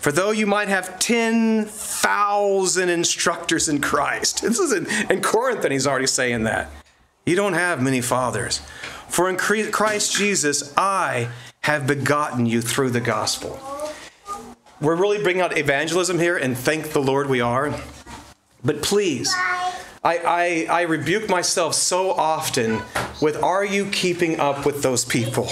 For 0.00 0.12
though 0.12 0.30
you 0.30 0.46
might 0.46 0.68
have 0.68 0.98
10,000 0.98 2.88
instructors 2.88 3.68
in 3.68 3.80
Christ, 3.80 4.42
this 4.42 4.58
is 4.58 4.72
in, 4.72 4.86
in 5.10 5.20
Corinth, 5.22 5.64
and 5.64 5.72
he's 5.72 5.86
already 5.86 6.06
saying 6.06 6.44
that. 6.44 6.70
You 7.26 7.34
don't 7.34 7.54
have 7.54 7.82
many 7.82 8.00
fathers. 8.00 8.62
For 9.08 9.28
in 9.28 9.36
Christ 9.36 10.14
Jesus, 10.14 10.72
I 10.76 11.28
have 11.62 11.84
begotten 11.84 12.46
you 12.46 12.62
through 12.62 12.90
the 12.90 13.00
gospel. 13.00 13.58
We're 14.80 14.94
really 14.94 15.20
bringing 15.20 15.42
out 15.42 15.58
evangelism 15.58 16.20
here, 16.20 16.36
and 16.36 16.56
thank 16.56 16.92
the 16.92 17.00
Lord 17.00 17.28
we 17.28 17.40
are. 17.40 17.74
But 18.64 18.80
please, 18.80 19.34
I, 20.04 20.18
I, 20.24 20.66
I 20.70 20.82
rebuke 20.82 21.28
myself 21.28 21.74
so 21.74 22.12
often 22.12 22.80
with, 23.20 23.42
Are 23.42 23.64
you 23.64 23.86
keeping 23.86 24.38
up 24.38 24.64
with 24.64 24.84
those 24.84 25.04
people? 25.04 25.48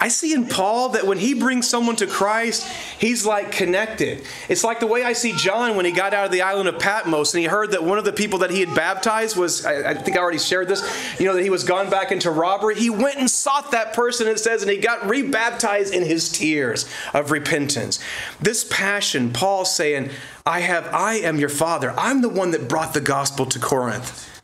I 0.00 0.08
see 0.08 0.32
in 0.32 0.46
Paul 0.46 0.90
that 0.90 1.06
when 1.06 1.18
he 1.18 1.34
brings 1.34 1.68
someone 1.68 1.96
to 1.96 2.06
Christ, 2.06 2.68
he's 2.98 3.26
like 3.26 3.50
connected. 3.50 4.24
It's 4.48 4.62
like 4.62 4.78
the 4.78 4.86
way 4.86 5.02
I 5.02 5.12
see 5.12 5.32
John 5.32 5.74
when 5.74 5.84
he 5.84 5.90
got 5.90 6.14
out 6.14 6.24
of 6.24 6.30
the 6.30 6.42
island 6.42 6.68
of 6.68 6.78
Patmos 6.78 7.34
and 7.34 7.40
he 7.40 7.46
heard 7.46 7.72
that 7.72 7.82
one 7.82 7.98
of 7.98 8.04
the 8.04 8.12
people 8.12 8.38
that 8.40 8.50
he 8.50 8.60
had 8.60 8.72
baptized 8.76 9.36
was, 9.36 9.66
I, 9.66 9.94
think 9.94 10.16
I 10.16 10.20
already 10.20 10.38
shared 10.38 10.68
this, 10.68 10.82
you 11.18 11.26
know, 11.26 11.34
that 11.34 11.42
he 11.42 11.50
was 11.50 11.64
gone 11.64 11.90
back 11.90 12.12
into 12.12 12.30
robbery. 12.30 12.76
He 12.76 12.90
went 12.90 13.18
and 13.18 13.28
sought 13.28 13.72
that 13.72 13.92
person, 13.92 14.28
it 14.28 14.38
says, 14.38 14.62
and 14.62 14.70
he 14.70 14.78
got 14.78 15.08
rebaptized 15.08 15.92
in 15.92 16.04
his 16.04 16.30
tears 16.30 16.88
of 17.12 17.32
repentance. 17.32 17.98
This 18.40 18.64
passion, 18.70 19.32
Paul 19.32 19.64
saying, 19.64 20.10
I 20.46 20.60
have, 20.60 20.86
I 20.94 21.14
am 21.14 21.38
your 21.38 21.48
father. 21.48 21.92
I'm 21.98 22.22
the 22.22 22.28
one 22.28 22.52
that 22.52 22.68
brought 22.68 22.94
the 22.94 23.00
gospel 23.00 23.46
to 23.46 23.58
Corinth. 23.58 24.37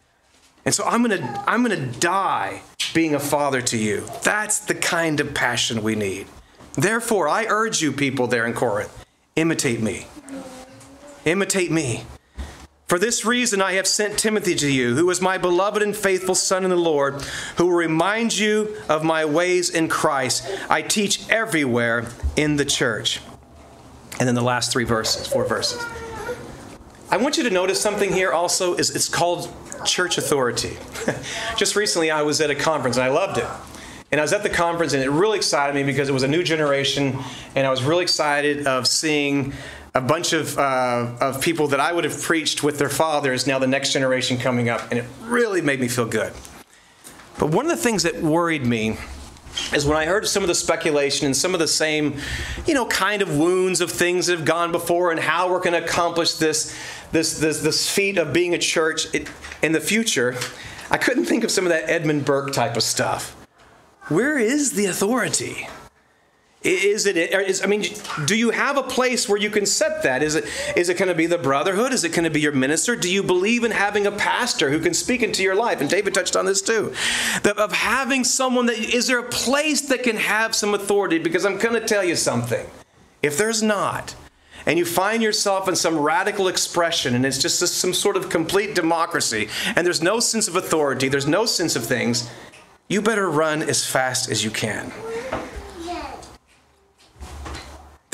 And 0.65 0.75
so 0.75 0.85
I'm 0.85 1.03
gonna, 1.03 1.45
I'm 1.47 1.62
gonna 1.62 1.87
die 1.87 2.62
being 2.95 3.15
a 3.15 3.21
father 3.21 3.61
to 3.61 3.77
you. 3.77 4.05
That's 4.23 4.61
the 4.61 4.75
kind 4.75 5.21
of 5.21 5.35
passion 5.35 5.83
we 5.83 5.95
need. 5.95 6.27
Therefore, 6.75 7.29
I 7.29 7.47
urge 7.47 7.83
you, 7.83 7.93
people 7.93 8.27
there 8.27 8.47
in 8.47 8.55
Corinth, 8.55 9.05
imitate 9.37 9.81
me. 9.81 10.07
Imitate 11.25 11.71
me. 11.71 12.05
For 12.87 12.99
this 12.99 13.25
reason, 13.25 13.62
I 13.62 13.73
have 13.73 13.87
sent 13.87 14.19
Timothy 14.19 14.55
to 14.57 14.71
you, 14.71 14.95
who 14.95 15.09
is 15.11 15.21
my 15.21 15.39
beloved 15.39 15.83
and 15.83 15.97
faithful 15.97 16.35
son 16.35 16.65
in 16.65 16.71
the 16.71 16.77
Lord, 16.77 17.23
who 17.57 17.67
will 17.67 17.75
remind 17.75 18.37
you 18.37 18.77
of 18.89 19.03
my 19.03 19.25
ways 19.25 19.71
in 19.71 19.89
Christ. 19.89 20.47
I 20.69 20.83
teach 20.83 21.29
everywhere 21.31 22.07
in 22.37 22.57
the 22.57 22.65
church. 22.65 23.21
And 24.21 24.29
then 24.29 24.35
the 24.35 24.43
last 24.43 24.71
three 24.71 24.85
verses, 24.85 25.27
four 25.27 25.45
verses. 25.45 25.85
I 27.11 27.17
want 27.17 27.37
you 27.37 27.43
to 27.45 27.51
notice 27.51 27.81
something 27.81 28.12
here 28.12 28.33
also 28.33 28.75
is 28.75 28.95
it's 28.95 29.09
called 29.09 29.53
church 29.85 30.18
authority. 30.18 30.76
Just 31.57 31.76
recently, 31.76 32.11
I 32.11 32.22
was 32.22 32.41
at 32.41 32.51
a 32.51 32.55
conference 32.55 32.97
and 32.97 33.05
I 33.05 33.09
loved 33.09 33.39
it. 33.39 33.47
And 34.11 34.20
I 34.20 34.22
was 34.24 34.32
at 34.32 34.43
the 34.43 34.51
conference 34.51 34.93
and 34.93 35.03
it 35.03 35.11
really 35.11 35.39
excited 35.39 35.74
me 35.74 35.82
because 35.82 36.09
it 36.09 36.12
was 36.12 36.22
a 36.22 36.28
new 36.28 36.43
generation, 36.43 37.18
and 37.55 37.66
I 37.66 37.70
was 37.70 37.82
really 37.82 38.03
excited 38.03 38.66
of 38.66 38.87
seeing 38.87 39.53
a 39.95 40.01
bunch 40.01 40.32
of, 40.32 40.59
uh, 40.59 41.09
of 41.20 41.41
people 41.41 41.68
that 41.68 41.80
I 41.80 41.93
would 41.93 42.05
have 42.05 42.20
preached 42.20 42.62
with 42.62 42.78
their 42.78 42.89
fathers, 42.89 43.47
now 43.47 43.59
the 43.59 43.66
next 43.66 43.93
generation 43.93 44.39
coming 44.39 44.68
up, 44.68 44.91
and 44.91 44.99
it 44.99 45.05
really 45.22 45.61
made 45.61 45.80
me 45.80 45.89
feel 45.89 46.07
good. 46.07 46.32
But 47.39 47.51
one 47.51 47.64
of 47.64 47.70
the 47.70 47.82
things 47.82 48.03
that 48.03 48.20
worried 48.20 48.66
me 48.66 48.97
is 49.72 49.87
when 49.87 49.97
I 49.97 50.05
heard 50.05 50.26
some 50.26 50.43
of 50.43 50.49
the 50.49 50.55
speculation 50.55 51.26
and 51.26 51.37
some 51.37 51.55
of 51.55 51.61
the 51.61 51.68
same, 51.68 52.18
you 52.66 52.74
know, 52.74 52.87
kind 52.87 53.22
of 53.22 53.37
wounds 53.37 53.80
of 53.80 53.91
things 53.91 54.26
that 54.26 54.39
have 54.39 54.47
gone 54.47 54.72
before 54.72 55.11
and 55.11 55.20
how 55.20 55.51
we're 55.51 55.61
going 55.61 55.80
to 55.80 55.85
accomplish 55.85 56.35
this, 56.35 56.76
this, 57.15 57.39
this, 57.39 57.61
this 57.61 57.89
feat 57.89 58.19
of 58.19 58.33
being 58.33 58.55
a 58.55 58.59
church 58.59 59.07
in 59.62 59.73
the 59.73 59.81
future, 59.81 60.37
I 60.91 60.99
couldn't 60.99 61.27
think 61.27 61.45
of 61.45 61.51
some 61.51 61.65
of 61.65 61.71
that 61.71 61.89
Edmund 61.89 62.25
Burke 62.25 62.53
type 62.53 62.77
of 62.77 62.83
stuff. 62.83 63.37
Where 64.09 64.37
is 64.37 64.73
the 64.73 64.87
authority? 64.87 65.69
Is 66.62 67.07
it, 67.07 67.17
is, 67.17 67.62
I 67.62 67.67
mean, 67.67 67.85
do 68.25 68.37
you 68.37 68.51
have 68.51 68.77
a 68.77 68.83
place 68.83 69.29
where 69.29 69.39
you 69.39 69.49
can 69.49 69.65
set 69.65 70.03
that? 70.03 70.23
Is 70.23 70.35
it, 70.35 70.47
is 70.77 70.89
it 70.89 70.97
going 70.97 71.11
to 71.11 71.15
be 71.15 71.27
the 71.27 71.39
brotherhood? 71.39 71.93
Is 71.93 72.03
it 72.03 72.09
going 72.09 72.25
to 72.25 72.31
be 72.31 72.41
your 72.41 72.53
minister? 72.53 72.97
Do 72.97 73.12
you 73.12 73.23
believe 73.23 73.62
in 73.62 73.71
having 73.71 74.07
a 74.07 74.12
pastor 74.12 74.71
who 74.71 74.81
can 74.81 74.93
speak 74.93 75.23
into 75.23 75.43
your 75.43 75.55
life? 75.55 75.81
And 75.81 75.89
David 75.89 76.15
touched 76.15 76.35
on 76.35 76.47
this 76.47 76.62
too. 76.62 76.95
of 77.45 77.73
having 77.73 78.25
someone 78.25 78.67
that, 78.67 78.79
is 78.79 79.07
there 79.07 79.21
a 79.21 79.29
place 79.29 79.83
that 79.83 80.03
can 80.03 80.17
have 80.17 80.55
some 80.55 80.75
authority? 80.75 81.19
Because 81.19 81.45
I'm 81.45 81.59
going 81.59 81.81
to 81.81 81.87
tell 81.87 82.03
you 82.03 82.17
something. 82.17 82.67
If 83.23 83.39
there's 83.39 83.62
not, 83.62 84.17
and 84.67 84.79
you 84.79 84.85
find 84.85 85.23
yourself 85.23 85.69
in 85.69 85.77
some 85.77 85.99
radical 85.99 86.49
expression 86.49 87.15
and 87.15 87.25
it's 87.27 87.39
just 87.39 87.59
some 87.59 87.95
sort 87.95 88.17
of 88.17 88.29
complete 88.29 88.75
democracy 88.75 89.49
and 89.77 89.87
there's 89.87 90.03
no 90.03 90.21
sense 90.21 90.49
of 90.49 90.57
authority, 90.57 91.09
there's 91.09 91.27
no 91.27 91.47
sense 91.47 91.77
of 91.77 91.85
things, 91.85 92.31
you 92.89 93.01
better 93.01 93.31
run 93.31 93.62
as 93.62 93.87
fast 93.87 94.31
as 94.31 94.45
you 94.45 94.51
can. 94.51 94.93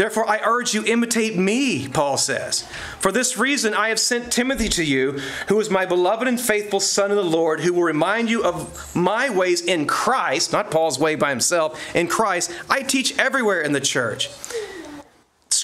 Therefore, 0.00 0.26
I 0.26 0.40
urge 0.42 0.72
you, 0.72 0.82
imitate 0.86 1.36
me, 1.36 1.86
Paul 1.86 2.16
says. 2.16 2.66
For 3.00 3.12
this 3.12 3.36
reason, 3.36 3.74
I 3.74 3.90
have 3.90 4.00
sent 4.00 4.32
Timothy 4.32 4.70
to 4.70 4.82
you, 4.82 5.20
who 5.48 5.60
is 5.60 5.68
my 5.68 5.84
beloved 5.84 6.26
and 6.26 6.40
faithful 6.40 6.80
son 6.80 7.10
in 7.10 7.18
the 7.18 7.22
Lord, 7.22 7.60
who 7.60 7.74
will 7.74 7.82
remind 7.82 8.30
you 8.30 8.42
of 8.42 8.96
my 8.96 9.28
ways 9.28 9.60
in 9.60 9.86
Christ, 9.86 10.54
not 10.54 10.70
Paul's 10.70 10.98
way 10.98 11.16
by 11.16 11.28
himself, 11.28 11.78
in 11.94 12.06
Christ. 12.06 12.50
I 12.70 12.80
teach 12.80 13.18
everywhere 13.18 13.60
in 13.60 13.72
the 13.72 13.80
church. 13.80 14.30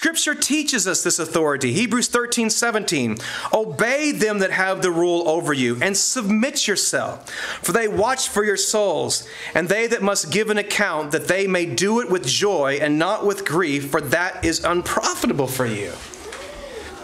Scripture 0.07 0.36
teaches 0.36 0.86
us 0.86 1.02
this 1.02 1.18
authority. 1.18 1.72
Hebrews 1.72 2.07
13, 2.07 2.48
17. 2.48 3.16
Obey 3.52 4.12
them 4.12 4.38
that 4.38 4.52
have 4.52 4.80
the 4.80 4.92
rule 4.92 5.28
over 5.28 5.52
you 5.52 5.78
and 5.82 5.96
submit 5.96 6.68
yourself, 6.68 7.28
for 7.61 7.72
they 7.72 7.88
watch 7.88 8.28
for 8.28 8.44
your 8.44 8.57
souls, 8.57 9.26
and 9.52 9.68
they 9.68 9.88
that 9.88 10.02
must 10.02 10.30
give 10.30 10.48
an 10.48 10.59
account, 10.59 11.11
that 11.11 11.26
they 11.26 11.48
may 11.48 11.66
do 11.66 11.98
it 11.98 12.09
with 12.09 12.24
joy 12.24 12.78
and 12.80 13.00
not 13.00 13.26
with 13.26 13.44
grief, 13.44 13.90
for 13.90 14.00
that 14.00 14.44
is 14.44 14.62
unprofitable 14.62 15.48
for 15.48 15.66
you 15.66 15.90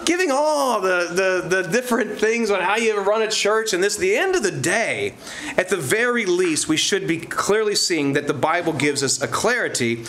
giving 0.05 0.31
all 0.31 0.81
the, 0.81 1.43
the, 1.49 1.63
the 1.63 1.69
different 1.69 2.19
things 2.19 2.51
on 2.51 2.61
how 2.61 2.77
you 2.77 2.99
run 3.01 3.23
a 3.23 3.31
church 3.31 3.73
and 3.73 3.83
this, 3.83 3.97
the 3.97 4.17
end 4.17 4.35
of 4.35 4.43
the 4.43 4.51
day, 4.51 5.15
at 5.57 5.69
the 5.69 5.77
very 5.77 6.27
least, 6.27 6.69
we 6.69 6.77
should 6.77 7.07
be 7.07 7.19
clearly 7.19 7.75
seeing 7.75 8.13
that 8.15 8.27
the 8.27 8.35
Bible 8.35 8.73
gives 8.73 9.03
us 9.03 9.21
a 9.23 9.29
clarity. 9.29 10.05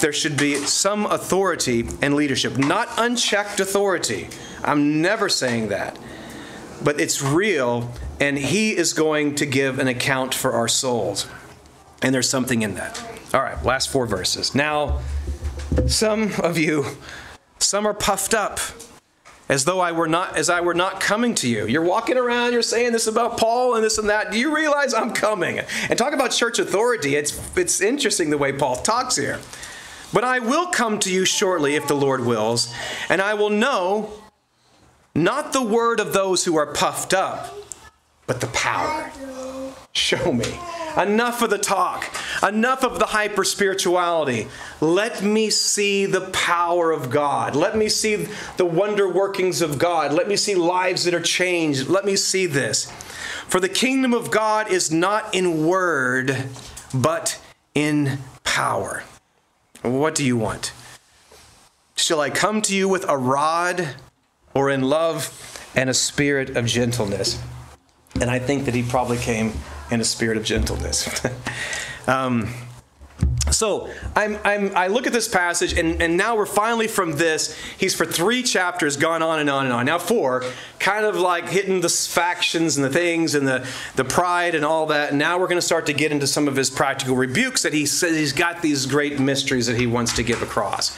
There 0.00 0.12
should 0.12 0.36
be 0.36 0.56
some 0.56 1.06
authority 1.06 1.88
and 2.02 2.14
leadership, 2.14 2.56
not 2.56 2.88
unchecked 2.96 3.60
authority. 3.60 4.28
I'm 4.64 5.00
never 5.00 5.28
saying 5.28 5.68
that. 5.68 5.98
But 6.82 7.00
it's 7.00 7.22
real, 7.22 7.92
and 8.20 8.38
He 8.38 8.76
is 8.76 8.92
going 8.92 9.34
to 9.36 9.46
give 9.46 9.78
an 9.78 9.88
account 9.88 10.34
for 10.34 10.52
our 10.52 10.68
souls. 10.68 11.26
And 12.02 12.14
there's 12.14 12.28
something 12.28 12.62
in 12.62 12.74
that. 12.74 13.02
All 13.34 13.40
right, 13.40 13.62
last 13.64 13.90
four 13.90 14.06
verses. 14.06 14.54
Now, 14.54 15.00
some 15.86 16.32
of 16.40 16.56
you, 16.56 16.86
some 17.58 17.86
are 17.86 17.94
puffed 17.94 18.32
up 18.32 18.60
as 19.48 19.64
though 19.64 19.80
I 19.80 19.92
were 19.92 20.08
not 20.08 20.36
as 20.36 20.50
I 20.50 20.60
were 20.60 20.74
not 20.74 21.00
coming 21.00 21.34
to 21.36 21.48
you. 21.48 21.66
You're 21.66 21.82
walking 21.82 22.16
around, 22.16 22.52
you're 22.52 22.62
saying 22.62 22.92
this 22.92 23.06
about 23.06 23.38
Paul 23.38 23.74
and 23.74 23.84
this 23.84 23.98
and 23.98 24.08
that. 24.08 24.30
Do 24.30 24.38
you 24.38 24.54
realize 24.54 24.94
I'm 24.94 25.12
coming? 25.12 25.60
And 25.88 25.98
talk 25.98 26.12
about 26.12 26.30
church 26.30 26.58
authority. 26.58 27.16
It's 27.16 27.56
it's 27.56 27.80
interesting 27.80 28.30
the 28.30 28.38
way 28.38 28.52
Paul 28.52 28.76
talks 28.76 29.16
here. 29.16 29.40
But 30.12 30.24
I 30.24 30.38
will 30.38 30.66
come 30.66 30.98
to 31.00 31.12
you 31.12 31.24
shortly 31.24 31.74
if 31.74 31.86
the 31.86 31.94
Lord 31.94 32.24
wills, 32.24 32.72
and 33.08 33.20
I 33.20 33.34
will 33.34 33.50
know 33.50 34.10
not 35.14 35.52
the 35.52 35.62
word 35.62 36.00
of 36.00 36.12
those 36.12 36.44
who 36.44 36.56
are 36.56 36.72
puffed 36.72 37.12
up, 37.12 37.54
but 38.26 38.40
the 38.40 38.46
power. 38.48 39.10
Show 39.92 40.32
me. 40.32 40.46
Enough 40.98 41.42
of 41.42 41.50
the 41.50 41.58
talk. 41.58 42.12
Enough 42.42 42.82
of 42.82 42.98
the 42.98 43.06
hyper 43.06 43.44
spirituality. 43.44 44.48
Let 44.80 45.22
me 45.22 45.48
see 45.48 46.06
the 46.06 46.22
power 46.22 46.90
of 46.90 47.08
God. 47.08 47.54
Let 47.54 47.76
me 47.76 47.88
see 47.88 48.26
the 48.56 48.64
wonder 48.66 49.08
workings 49.08 49.62
of 49.62 49.78
God. 49.78 50.12
Let 50.12 50.26
me 50.26 50.36
see 50.36 50.56
lives 50.56 51.04
that 51.04 51.14
are 51.14 51.20
changed. 51.20 51.88
Let 51.88 52.04
me 52.04 52.16
see 52.16 52.46
this. 52.46 52.90
For 53.46 53.60
the 53.60 53.68
kingdom 53.68 54.12
of 54.12 54.30
God 54.30 54.72
is 54.72 54.90
not 54.90 55.34
in 55.34 55.66
word, 55.66 56.48
but 56.92 57.40
in 57.74 58.18
power. 58.42 59.04
What 59.82 60.16
do 60.16 60.24
you 60.24 60.36
want? 60.36 60.72
Shall 61.94 62.20
I 62.20 62.30
come 62.30 62.60
to 62.62 62.74
you 62.74 62.88
with 62.88 63.08
a 63.08 63.16
rod 63.16 63.94
or 64.52 64.68
in 64.68 64.82
love 64.82 65.32
and 65.76 65.88
a 65.88 65.94
spirit 65.94 66.56
of 66.56 66.66
gentleness? 66.66 67.40
And 68.20 68.30
I 68.30 68.38
think 68.40 68.64
that 68.64 68.74
he 68.74 68.82
probably 68.82 69.18
came 69.18 69.52
in 69.90 70.00
a 70.00 70.04
spirit 70.04 70.36
of 70.36 70.44
gentleness. 70.44 71.24
um, 72.06 72.48
so 73.50 73.90
I'm, 74.14 74.38
I'm, 74.44 74.76
i 74.76 74.86
look 74.88 75.06
at 75.06 75.12
this 75.12 75.28
passage, 75.28 75.76
and, 75.76 76.00
and 76.02 76.16
now 76.16 76.36
we're 76.36 76.46
finally 76.46 76.86
from 76.86 77.12
this. 77.12 77.56
He's 77.78 77.94
for 77.94 78.04
three 78.04 78.42
chapters 78.42 78.96
gone 78.96 79.22
on 79.22 79.40
and 79.40 79.48
on 79.50 79.64
and 79.64 79.72
on. 79.72 79.86
Now, 79.86 79.98
four, 79.98 80.44
kind 80.78 81.04
of 81.04 81.16
like 81.16 81.48
hitting 81.48 81.80
the 81.80 81.88
factions 81.88 82.76
and 82.76 82.84
the 82.84 82.90
things 82.90 83.34
and 83.34 83.48
the, 83.48 83.66
the 83.96 84.04
pride 84.04 84.54
and 84.54 84.64
all 84.64 84.86
that. 84.86 85.10
And 85.10 85.18
now 85.18 85.38
we're 85.38 85.46
going 85.46 85.58
to 85.58 85.62
start 85.62 85.86
to 85.86 85.92
get 85.92 86.12
into 86.12 86.26
some 86.26 86.46
of 86.46 86.56
his 86.56 86.70
practical 86.70 87.16
rebukes 87.16 87.62
that 87.62 87.72
he 87.72 87.86
says 87.86 88.16
he's 88.16 88.32
got 88.32 88.62
these 88.62 88.86
great 88.86 89.18
mysteries 89.18 89.66
that 89.66 89.76
he 89.76 89.86
wants 89.86 90.12
to 90.14 90.22
give 90.22 90.42
across. 90.42 90.96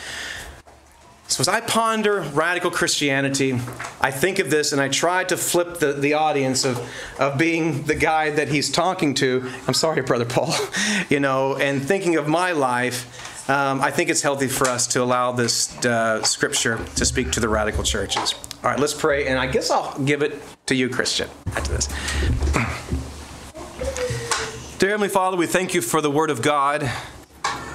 So, 1.30 1.40
as 1.42 1.48
I 1.48 1.60
ponder 1.60 2.22
radical 2.34 2.72
Christianity, 2.72 3.52
I 4.00 4.10
think 4.10 4.40
of 4.40 4.50
this 4.50 4.72
and 4.72 4.80
I 4.80 4.88
try 4.88 5.22
to 5.22 5.36
flip 5.36 5.78
the, 5.78 5.92
the 5.92 6.14
audience 6.14 6.64
of, 6.64 6.84
of 7.20 7.38
being 7.38 7.84
the 7.84 7.94
guy 7.94 8.30
that 8.30 8.48
he's 8.48 8.68
talking 8.68 9.14
to. 9.14 9.48
I'm 9.68 9.74
sorry, 9.74 10.02
Brother 10.02 10.24
Paul, 10.24 10.52
you 11.08 11.20
know, 11.20 11.54
and 11.54 11.80
thinking 11.80 12.16
of 12.16 12.26
my 12.26 12.50
life. 12.50 13.48
Um, 13.48 13.80
I 13.80 13.92
think 13.92 14.10
it's 14.10 14.22
healthy 14.22 14.48
for 14.48 14.68
us 14.68 14.88
to 14.88 15.04
allow 15.04 15.30
this 15.30 15.72
uh, 15.86 16.20
scripture 16.24 16.84
to 16.96 17.04
speak 17.04 17.30
to 17.32 17.38
the 17.38 17.48
radical 17.48 17.84
churches. 17.84 18.34
All 18.64 18.70
right, 18.70 18.80
let's 18.80 18.94
pray, 18.94 19.28
and 19.28 19.38
I 19.38 19.46
guess 19.46 19.70
I'll 19.70 19.96
give 20.00 20.22
it 20.22 20.42
to 20.66 20.74
you, 20.74 20.88
Christian, 20.88 21.30
after 21.54 21.72
this. 21.72 21.86
Dear 24.80 24.90
Heavenly 24.90 25.08
Father, 25.08 25.36
we 25.36 25.46
thank 25.46 25.74
you 25.74 25.80
for 25.80 26.00
the 26.00 26.10
Word 26.10 26.30
of 26.30 26.42
God. 26.42 26.90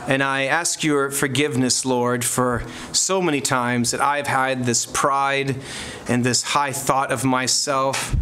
And 0.07 0.21
I 0.21 0.43
ask 0.43 0.83
your 0.83 1.09
forgiveness, 1.09 1.83
Lord, 1.83 2.23
for 2.23 2.63
so 2.91 3.21
many 3.21 3.41
times 3.41 3.91
that 3.91 4.01
I've 4.01 4.27
had 4.27 4.65
this 4.65 4.85
pride 4.85 5.55
and 6.07 6.23
this 6.23 6.43
high 6.43 6.71
thought 6.71 7.11
of 7.11 7.23
myself. 7.23 8.15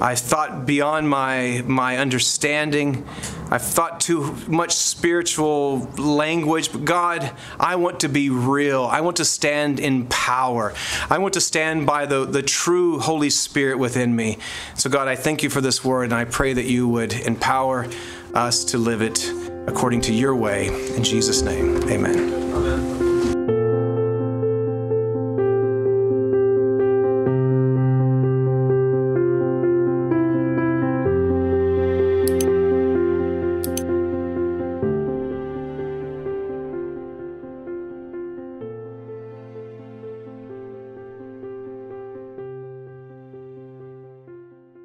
I've 0.00 0.18
thought 0.18 0.66
beyond 0.66 1.08
my, 1.08 1.62
my 1.66 1.98
understanding. 1.98 3.06
I've 3.50 3.62
thought 3.62 4.00
too 4.00 4.36
much 4.48 4.72
spiritual 4.72 5.80
language. 5.98 6.72
But 6.72 6.84
God, 6.84 7.32
I 7.58 7.76
want 7.76 8.00
to 8.00 8.08
be 8.08 8.30
real. 8.30 8.84
I 8.84 9.00
want 9.00 9.16
to 9.16 9.24
stand 9.24 9.80
in 9.80 10.06
power. 10.06 10.74
I 11.08 11.18
want 11.18 11.34
to 11.34 11.40
stand 11.40 11.86
by 11.86 12.06
the, 12.06 12.24
the 12.24 12.42
true 12.42 12.98
Holy 12.98 13.30
Spirit 13.30 13.78
within 13.78 14.14
me. 14.14 14.38
So, 14.74 14.88
God, 14.88 15.08
I 15.08 15.16
thank 15.16 15.42
you 15.42 15.50
for 15.50 15.60
this 15.60 15.84
word, 15.84 16.04
and 16.04 16.14
I 16.14 16.24
pray 16.24 16.52
that 16.52 16.64
you 16.64 16.88
would 16.88 17.12
empower 17.12 17.86
us 18.34 18.64
to 18.66 18.78
live 18.78 19.02
it 19.02 19.49
according 19.66 20.00
to 20.02 20.12
your 20.12 20.34
way. 20.34 20.68
In 20.96 21.02
Jesus' 21.02 21.42
name, 21.42 21.76
amen. 21.88 22.69